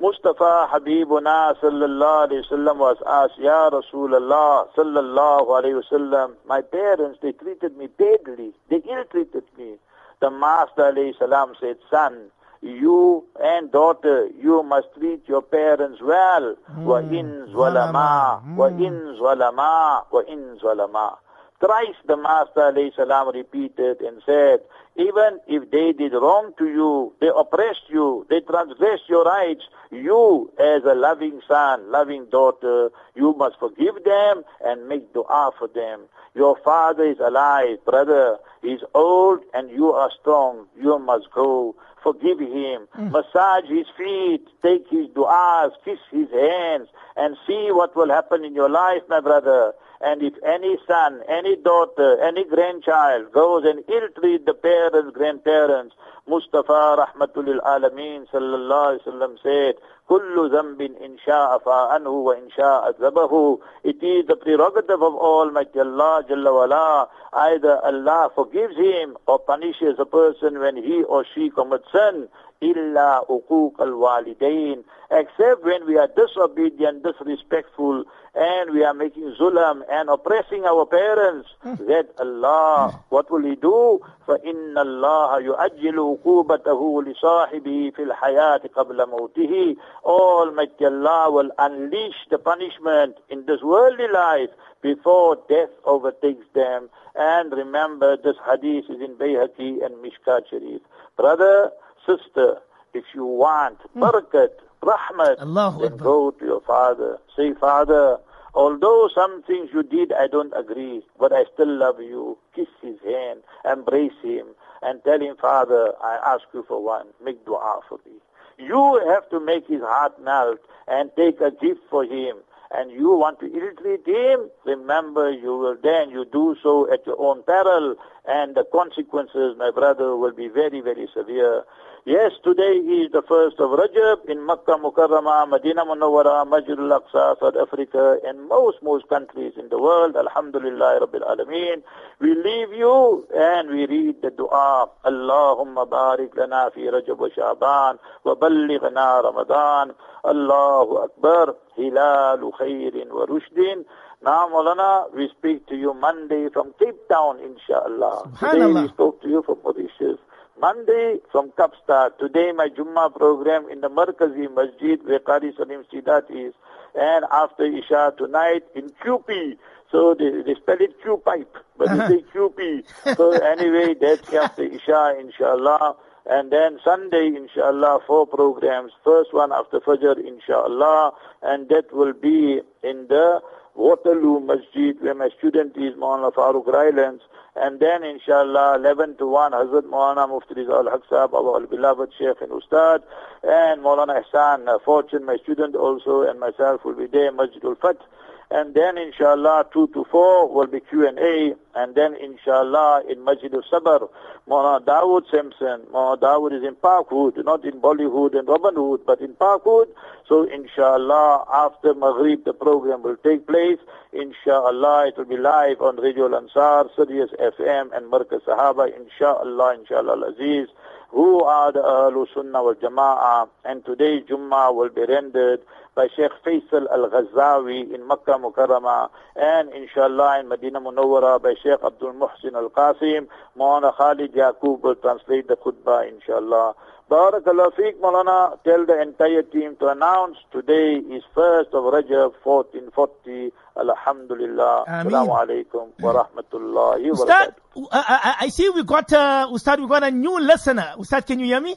Mustafa 0.00 0.68
Habibuna 0.72 1.54
sallallahu 1.62 2.28
alayhi 2.28 2.44
wasallam 2.50 2.76
was 2.78 2.98
asked, 3.06 3.38
Ya 3.38 3.70
Rasulullah 3.70 4.66
sallallahu 4.76 5.46
alayhi 5.46 5.80
wasallam, 5.82 6.34
my 6.46 6.60
parents, 6.60 7.20
they 7.22 7.32
treated 7.32 7.76
me 7.76 7.86
badly, 7.86 8.52
they 8.68 8.82
ill-treated 8.90 9.44
me. 9.56 9.76
The 10.20 10.30
Master 10.30 10.92
alayhi 10.92 11.16
salam 11.16 11.54
said, 11.60 11.76
son, 11.90 12.30
you 12.61 13.25
and 13.39 13.71
daughter, 13.71 14.29
you 14.41 14.63
must 14.63 14.87
treat 14.97 15.27
your 15.27 15.41
parents 15.41 16.01
well. 16.01 16.55
Mm. 16.71 17.53
Wa 17.53 17.69
lama, 17.69 18.43
wa 18.55 18.69
hmm. 18.69 18.83
ins 18.83 19.19
wa 19.19 19.33
lama, 19.33 20.03
wa 20.11 20.21
ins 20.27 20.61
wa 20.63 20.73
lama. 20.73 21.17
Thrice 21.59 21.95
the 22.07 22.15
Master 22.15 22.73
salam, 22.95 23.33
repeated 23.33 23.99
and 23.99 24.21
said, 24.25 24.59
even 24.95 25.39
if 25.47 25.69
they 25.71 25.91
did 25.91 26.13
wrong 26.13 26.53
to 26.57 26.65
you, 26.65 27.13
they 27.19 27.29
oppressed 27.35 27.89
you, 27.89 28.25
they 28.29 28.39
transgressed 28.41 29.07
your 29.09 29.23
rights, 29.23 29.63
you 29.91 30.51
as 30.59 30.83
a 30.83 30.93
loving 30.93 31.41
son, 31.47 31.91
loving 31.91 32.25
daughter, 32.31 32.91
you 33.15 33.33
must 33.33 33.59
forgive 33.59 33.95
them 34.05 34.43
and 34.63 34.87
make 34.87 35.13
dua 35.13 35.51
for 35.57 35.67
them. 35.67 36.01
Your 36.33 36.57
father 36.63 37.03
is 37.03 37.19
alive, 37.19 37.83
brother, 37.85 38.37
he's 38.61 38.81
old 38.93 39.41
and 39.53 39.69
you 39.69 39.91
are 39.91 40.11
strong, 40.19 40.65
you 40.77 40.97
must 40.99 41.31
go. 41.33 41.75
Forgive 42.03 42.39
him. 42.39 42.87
Mm. 42.97 43.11
Massage 43.11 43.69
his 43.69 43.87
feet. 43.97 44.47
Take 44.61 44.87
his 44.89 45.07
du'as. 45.07 45.71
Kiss 45.83 45.99
his 46.11 46.29
hands. 46.31 46.87
And 47.15 47.35
see 47.45 47.67
what 47.71 47.95
will 47.95 48.09
happen 48.09 48.45
in 48.45 48.53
your 48.55 48.69
life, 48.69 49.01
my 49.09 49.19
brother. 49.19 49.73
And 50.01 50.23
if 50.23 50.33
any 50.45 50.77
son, 50.87 51.21
any 51.27 51.57
daughter, 51.57 52.21
any 52.23 52.45
grandchild 52.45 53.31
goes 53.33 53.65
and 53.65 53.83
ill-treat 53.89 54.45
the 54.45 54.53
parents, 54.53 55.15
grandparents, 55.15 55.95
Mustafa 56.27 57.03
Rahmatul 57.03 57.59
Alameen 57.59 58.25
sallallahu 58.31 59.03
sallam 59.03 59.35
said, 59.43 59.75
Kullu 60.09 60.49
إِن 60.49 60.95
insha'a 61.01 61.61
fa'anhu 61.61 62.23
wa 62.23 62.35
شاءَ 62.57 62.99
zabahu. 62.99 63.59
It 63.83 64.01
is 64.01 64.25
the 64.27 64.35
prerogative 64.35 65.01
of 65.01 65.13
Almighty 65.15 65.79
Allah 65.79 66.23
Jalla 66.29 66.53
wala. 66.53 67.09
Either 67.33 67.79
Allah 67.83 68.29
forgives 68.33 68.75
him 68.75 69.17
or 69.27 69.39
punishes 69.39 69.95
a 69.99 70.05
person 70.05 70.59
when 70.59 70.77
he 70.77 71.03
or 71.03 71.25
she 71.35 71.49
commits 71.49 71.91
sin. 71.91 72.27
Illa 72.61 73.21
uquq 73.29 73.79
al-walidain. 73.79 74.83
Except 75.11 75.63
when 75.63 75.85
we 75.85 75.97
are 75.97 76.09
disobedient, 76.15 77.03
disrespectful, 77.03 78.03
and 78.38 78.72
we 78.72 78.82
are 78.82 78.94
making 78.94 79.32
zulam 79.40 79.82
and 79.88 80.08
oppressing 80.08 80.64
our 80.64 80.86
parents, 80.86 81.48
that 81.62 82.08
Allah, 82.18 83.04
what 83.08 83.30
will 83.30 83.44
He 83.44 83.54
do? 83.54 84.00
فَإِنَّ 84.26 84.74
اللَّهَ 84.74 85.40
يُؤَجِّلُ 85.54 86.18
عُقُوبَتَهُ 86.24 87.04
لِصَاحِبِهِ 87.04 87.92
فِي 87.94 88.02
الْحَيَاةِ 88.10 88.72
قَبْلَ 88.74 88.98
مَوْتِهِ 89.06 89.76
Almighty 90.04 90.84
Allah 90.84 91.30
will 91.30 91.50
unleash 91.58 92.26
the 92.30 92.38
punishment 92.38 93.16
in 93.30 93.46
this 93.46 93.62
worldly 93.62 94.08
life 94.12 94.50
before 94.82 95.38
death 95.48 95.70
overtakes 95.84 96.46
them. 96.54 96.88
And 97.14 97.52
remember, 97.52 98.16
this 98.16 98.36
hadith 98.50 98.86
is 98.90 99.00
in 99.00 99.14
Bayhaqi 99.14 99.84
and 99.84 99.94
Mishkat 100.04 100.50
Sharif. 100.50 100.82
Brother, 101.16 101.70
sister, 102.04 102.58
if 102.92 103.04
you 103.14 103.24
want 103.24 103.78
barakat, 103.96 104.50
rahmat, 104.82 105.40
Allahu 105.40 105.82
then 105.82 105.92
Akbar. 105.94 106.04
go 106.04 106.30
to 106.32 106.44
your 106.44 106.60
father. 106.60 107.18
Say, 107.36 107.54
Father, 107.54 108.18
although 108.53 109.09
some 109.13 109.43
things 109.43 109.69
you 109.73 109.83
did 109.83 110.11
I 110.13 110.27
don't 110.27 110.53
agree, 110.55 111.01
but 111.19 111.31
I 111.33 111.45
still 111.53 111.73
love 111.77 111.99
you. 111.99 112.37
Kiss 112.55 112.67
his 112.81 112.97
hand, 113.05 113.41
embrace 113.69 114.19
him, 114.23 114.47
and 114.81 115.03
tell 115.03 115.19
him, 115.21 115.35
Father, 115.37 115.93
I 116.03 116.17
ask 116.25 116.43
you 116.53 116.63
for 116.67 116.83
one. 116.83 117.07
Make 117.23 117.45
dua 117.45 117.81
for 117.87 117.99
me. 118.05 118.13
You 118.57 119.01
have 119.09 119.29
to 119.29 119.39
make 119.39 119.67
his 119.67 119.81
heart 119.81 120.21
melt 120.21 120.59
and 120.87 121.11
take 121.15 121.39
a 121.41 121.51
gift 121.51 121.81
for 121.89 122.03
him. 122.03 122.37
And 122.71 122.91
you 122.91 123.15
want 123.15 123.39
to 123.39 123.47
ill-treat 123.47 124.05
him, 124.05 124.51
remember 124.63 125.31
you 125.31 125.57
will 125.57 125.75
then, 125.81 126.11
you 126.11 126.23
do 126.31 126.55
so 126.61 126.91
at 126.93 127.05
your 127.07 127.19
own 127.19 127.41
peril, 127.41 127.95
and 128.27 128.53
the 128.53 128.63
consequences, 128.71 129.55
my 129.57 129.71
brother, 129.71 130.15
will 130.15 130.33
be 130.33 130.49
very, 130.49 130.79
very 130.79 131.07
severe. 131.11 131.63
Yes, 132.05 132.31
today 132.43 132.79
is 132.79 133.11
the 133.11 133.21
first 133.27 133.59
of 133.59 133.71
Rajab 133.71 134.29
in 134.29 134.45
Makkah, 134.45 134.79
Mukarramah, 134.79 135.49
Medina 135.49 135.83
Munawwara, 135.85 136.47
Masjid 136.47 136.79
al-Aqsa, 136.79 137.39
South 137.39 137.55
Africa, 137.55 138.17
and 138.25 138.47
most, 138.47 138.81
most 138.81 139.09
countries 139.09 139.53
in 139.59 139.67
the 139.67 139.77
world. 139.77 140.15
Alhamdulillah 140.15 141.01
Rabbil 141.01 141.27
Alameen. 141.27 141.83
We 142.21 142.35
leave 142.35 142.71
you 142.71 143.27
and 143.35 143.69
we 143.69 143.85
read 143.85 144.21
the 144.21 144.31
dua. 144.31 144.89
Allahumma 145.03 145.87
barik 145.89 146.35
lana 146.37 146.71
fi 146.73 146.81
Rajab 146.87 147.17
wa 147.17 147.27
Sha'ban 147.35 147.99
wa 148.23 148.35
ballighna 148.35 149.23
Ramadan. 149.23 149.93
Allahu 150.23 151.03
Akbar. 151.03 151.55
Hilalu 151.77 152.51
khairin 152.57 153.09
wa 153.11 153.25
rushdin. 153.25 153.83
Now, 154.23 154.49
Maulana, 154.49 155.13
we 155.13 155.29
speak 155.37 155.67
to 155.67 155.75
you 155.75 155.93
Monday 155.93 156.47
from 156.51 156.73
Cape 156.79 157.07
Town, 157.09 157.39
inshallah. 157.39 158.31
Today 158.39 158.65
we 158.67 158.87
spoke 158.87 159.21
to 159.21 159.29
you 159.29 159.43
from 159.45 159.59
Mauritius. 159.63 160.19
Monday 160.59 161.19
from 161.31 161.51
Kapsta. 161.51 162.17
Today 162.19 162.51
my 162.51 162.67
Jummah 162.67 163.15
program 163.15 163.69
in 163.69 163.79
the 163.79 163.89
Markazi 163.89 164.53
Masjid 164.53 164.99
where 165.05 165.19
Qari 165.19 165.55
Salim 165.55 165.85
Sidat 165.91 166.29
is. 166.29 166.53
And 166.95 167.25
after 167.31 167.63
Isha 167.63 168.13
tonight 168.17 168.63
in 168.75 168.89
QP. 168.89 169.57
So 169.91 170.15
they, 170.19 170.29
they 170.45 170.55
spell 170.55 170.77
it 170.79 171.01
Q 171.01 171.21
pipe, 171.23 171.55
but 171.77 171.87
they 171.87 171.93
uh-huh. 171.93 172.09
say 172.09 172.23
QP. 172.33 173.15
So 173.15 173.31
anyway, 173.31 173.95
that's 173.99 174.33
after 174.33 174.63
Isha, 174.63 175.15
inshallah. 175.19 175.95
And 176.25 176.51
then 176.51 176.79
Sunday, 176.83 177.31
inshallah, 177.35 178.01
four 178.05 178.27
programs. 178.27 178.91
First 179.03 179.33
one 179.33 179.51
after 179.51 179.79
Fajr, 179.79 180.17
inshallah. 180.19 181.13
And 181.41 181.69
that 181.69 181.93
will 181.93 182.13
be 182.13 182.59
in 182.83 183.07
the 183.07 183.41
Waterloo 183.79 184.41
Masjid 184.41 184.99
where 184.99 185.15
my 185.15 185.29
student 185.37 185.77
is 185.77 185.95
Maulana 185.95 186.33
Farooq 186.33 186.65
Rylands. 186.65 187.21
And 187.55 187.79
then 187.79 188.03
inshallah 188.03 188.75
11 188.75 189.15
to 189.19 189.25
1 189.25 189.53
Hazrat 189.53 189.83
Maulana 189.83 190.27
Mufti 190.27 190.53
Rizal 190.55 190.89
Haq 190.89 191.03
Sahab, 191.09 191.33
our 191.33 191.65
beloved 191.65 192.11
Sheikh 192.17 192.41
and 192.41 192.51
Ustad. 192.51 193.03
And 193.41 193.81
Maulana 193.81 194.21
Ihsan, 194.21 194.67
uh, 194.67 194.79
Fortune, 194.83 195.23
my 195.23 195.37
student 195.37 195.77
also, 195.77 196.23
and 196.23 196.41
myself 196.41 196.83
will 196.83 196.95
be 196.95 197.05
there, 197.05 197.31
Masjidul 197.31 197.79
Fath. 197.79 198.03
And 198.51 198.73
then 198.73 198.97
inshallah 198.97 199.65
2 199.73 199.89
to 199.93 200.05
4 200.09 200.51
will 200.51 200.65
be 200.65 200.79
Q&A. 200.79 201.53
And 201.75 201.93
then 201.93 202.15
inshallah 202.15 203.03
in 203.07 203.23
Masjid 203.23 203.53
al-Sabr, 203.53 204.09
Maulana 204.47 204.83
Dawood 204.83 205.29
Simpson. 205.29 205.85
Maulana 205.93 206.19
Dawood 206.19 206.57
is 206.57 206.63
in 206.63 206.75
Parkwood, 206.75 207.43
not 207.45 207.63
in 207.63 207.79
Bollywood 207.79 208.37
and 208.37 208.47
Robin 208.47 208.73
Hood, 208.73 209.01
but 209.05 209.21
in 209.21 209.35
Parkwood. 209.35 209.85
So 210.27 210.49
inshallah 210.49 211.45
after 211.53 211.93
Maghrib 211.93 212.43
the 212.43 212.53
program 212.53 213.03
will 213.03 213.17
take 213.17 213.45
place. 213.45 213.77
Inshallah 214.13 215.09
it 215.09 215.17
will 215.17 215.25
be 215.25 215.37
live 215.37 215.79
on 215.81 215.97
Radio 215.97 216.35
Ansar, 216.35 216.89
Sirius 216.95 217.29
FM 217.39 217.95
and 217.95 218.11
Markaz 218.11 218.41
Sahaba. 218.47 218.89
Inshallah, 218.99 219.75
inshallah 219.75 220.33
Aziz 220.33 220.69
who 221.11 221.43
are 221.43 221.71
the 221.71 221.79
Ahlul 221.79 222.27
Sunnah 222.33 222.63
wal 222.63 222.75
Jama'ah. 222.75 223.49
And 223.65 223.85
today 223.85 224.21
Jummah 224.21 224.73
will 224.73 224.89
be 224.89 225.05
rendered 225.05 225.61
by 225.95 226.07
Sheikh 226.15 226.31
Faisal 226.45 226.85
Al-Ghazawi 226.91 227.93
in 227.93 228.07
Makkah 228.07 228.37
Mukarramah 228.39 229.09
and 229.35 229.69
inshallah 229.73 230.39
in 230.39 230.47
Medina 230.47 230.79
Munawwara 230.79 231.41
by 231.41 231.53
Sheikh 231.61 231.79
Abdul 231.83 232.13
Muhsin 232.13 232.53
Al-Qasim. 232.55 233.27
Maulana 233.57 233.95
Khalid 233.95 234.33
Yaqub 234.33 234.81
will 234.81 234.95
translate 234.95 235.47
the 235.47 235.55
khutbah 235.55 236.07
inshallah. 236.07 236.73
Barakallah 237.09 237.73
Feek 237.73 237.99
Maulana, 237.99 238.61
tell 238.63 238.85
the 238.85 239.01
entire 239.01 239.41
team 239.41 239.75
to 239.77 239.87
announce 239.87 240.37
today 240.51 240.97
is 241.09 241.23
1st 241.35 241.73
of 241.73 241.91
Rajab 241.91 242.33
1440. 242.43 243.51
Alhamdulillah. 243.77 244.85
Assalamu 244.87 245.33
alaikum 245.33 245.89
wa 245.99 246.13
rahmatullahi 246.23 247.09
wa 247.09 247.25
barakatuh. 247.25 247.53
uh, 247.77 247.87
I, 247.91 248.35
I 248.41 248.47
see 248.49 248.69
we 248.69 248.83
got, 248.83 249.11
uh, 249.11 249.47
Ustad, 249.51 249.79
we 249.79 249.87
got 249.87 250.03
a 250.03 250.11
new 250.11 250.39
listener. 250.39 250.93
Ustad, 250.99 251.25
can 251.25 251.39
you 251.39 251.47
hear 251.47 251.61
me? 251.61 251.75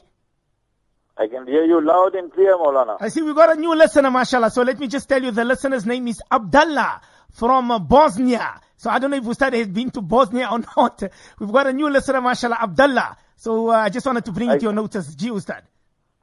I 1.17 1.27
can 1.27 1.45
hear 1.45 1.63
you 1.63 1.79
loud 1.79 2.15
and 2.15 2.31
clear, 2.31 2.55
Maulana. 2.57 2.97
I 2.99 3.09
see 3.09 3.21
we 3.21 3.33
got 3.33 3.55
a 3.55 3.59
new 3.59 3.75
listener, 3.75 4.09
mashallah. 4.09 4.49
So 4.49 4.63
let 4.63 4.79
me 4.79 4.87
just 4.87 5.07
tell 5.07 5.21
you, 5.21 5.31
the 5.31 5.45
listener's 5.45 5.85
name 5.85 6.07
is 6.07 6.21
Abdullah 6.31 7.01
from 7.31 7.85
Bosnia. 7.87 8.59
So 8.77 8.89
I 8.89 8.99
don't 8.99 9.11
know 9.11 9.17
if 9.17 9.23
Ustad 9.23 9.53
has 9.53 9.67
been 9.67 9.91
to 9.91 10.01
Bosnia 10.01 10.49
or 10.51 10.59
not. 10.77 11.03
We've 11.39 11.51
got 11.51 11.67
a 11.67 11.73
new 11.73 11.89
listener, 11.89 12.19
mashallah, 12.21 12.57
Abdullah. 12.61 13.17
So 13.35 13.69
uh, 13.69 13.73
I 13.73 13.89
just 13.89 14.05
wanted 14.05 14.25
to 14.25 14.31
bring 14.31 14.49
it 14.49 14.57
to 14.59 14.63
your 14.63 14.73
notice. 14.73 15.13
Gee, 15.15 15.29
Ustad. 15.29 15.63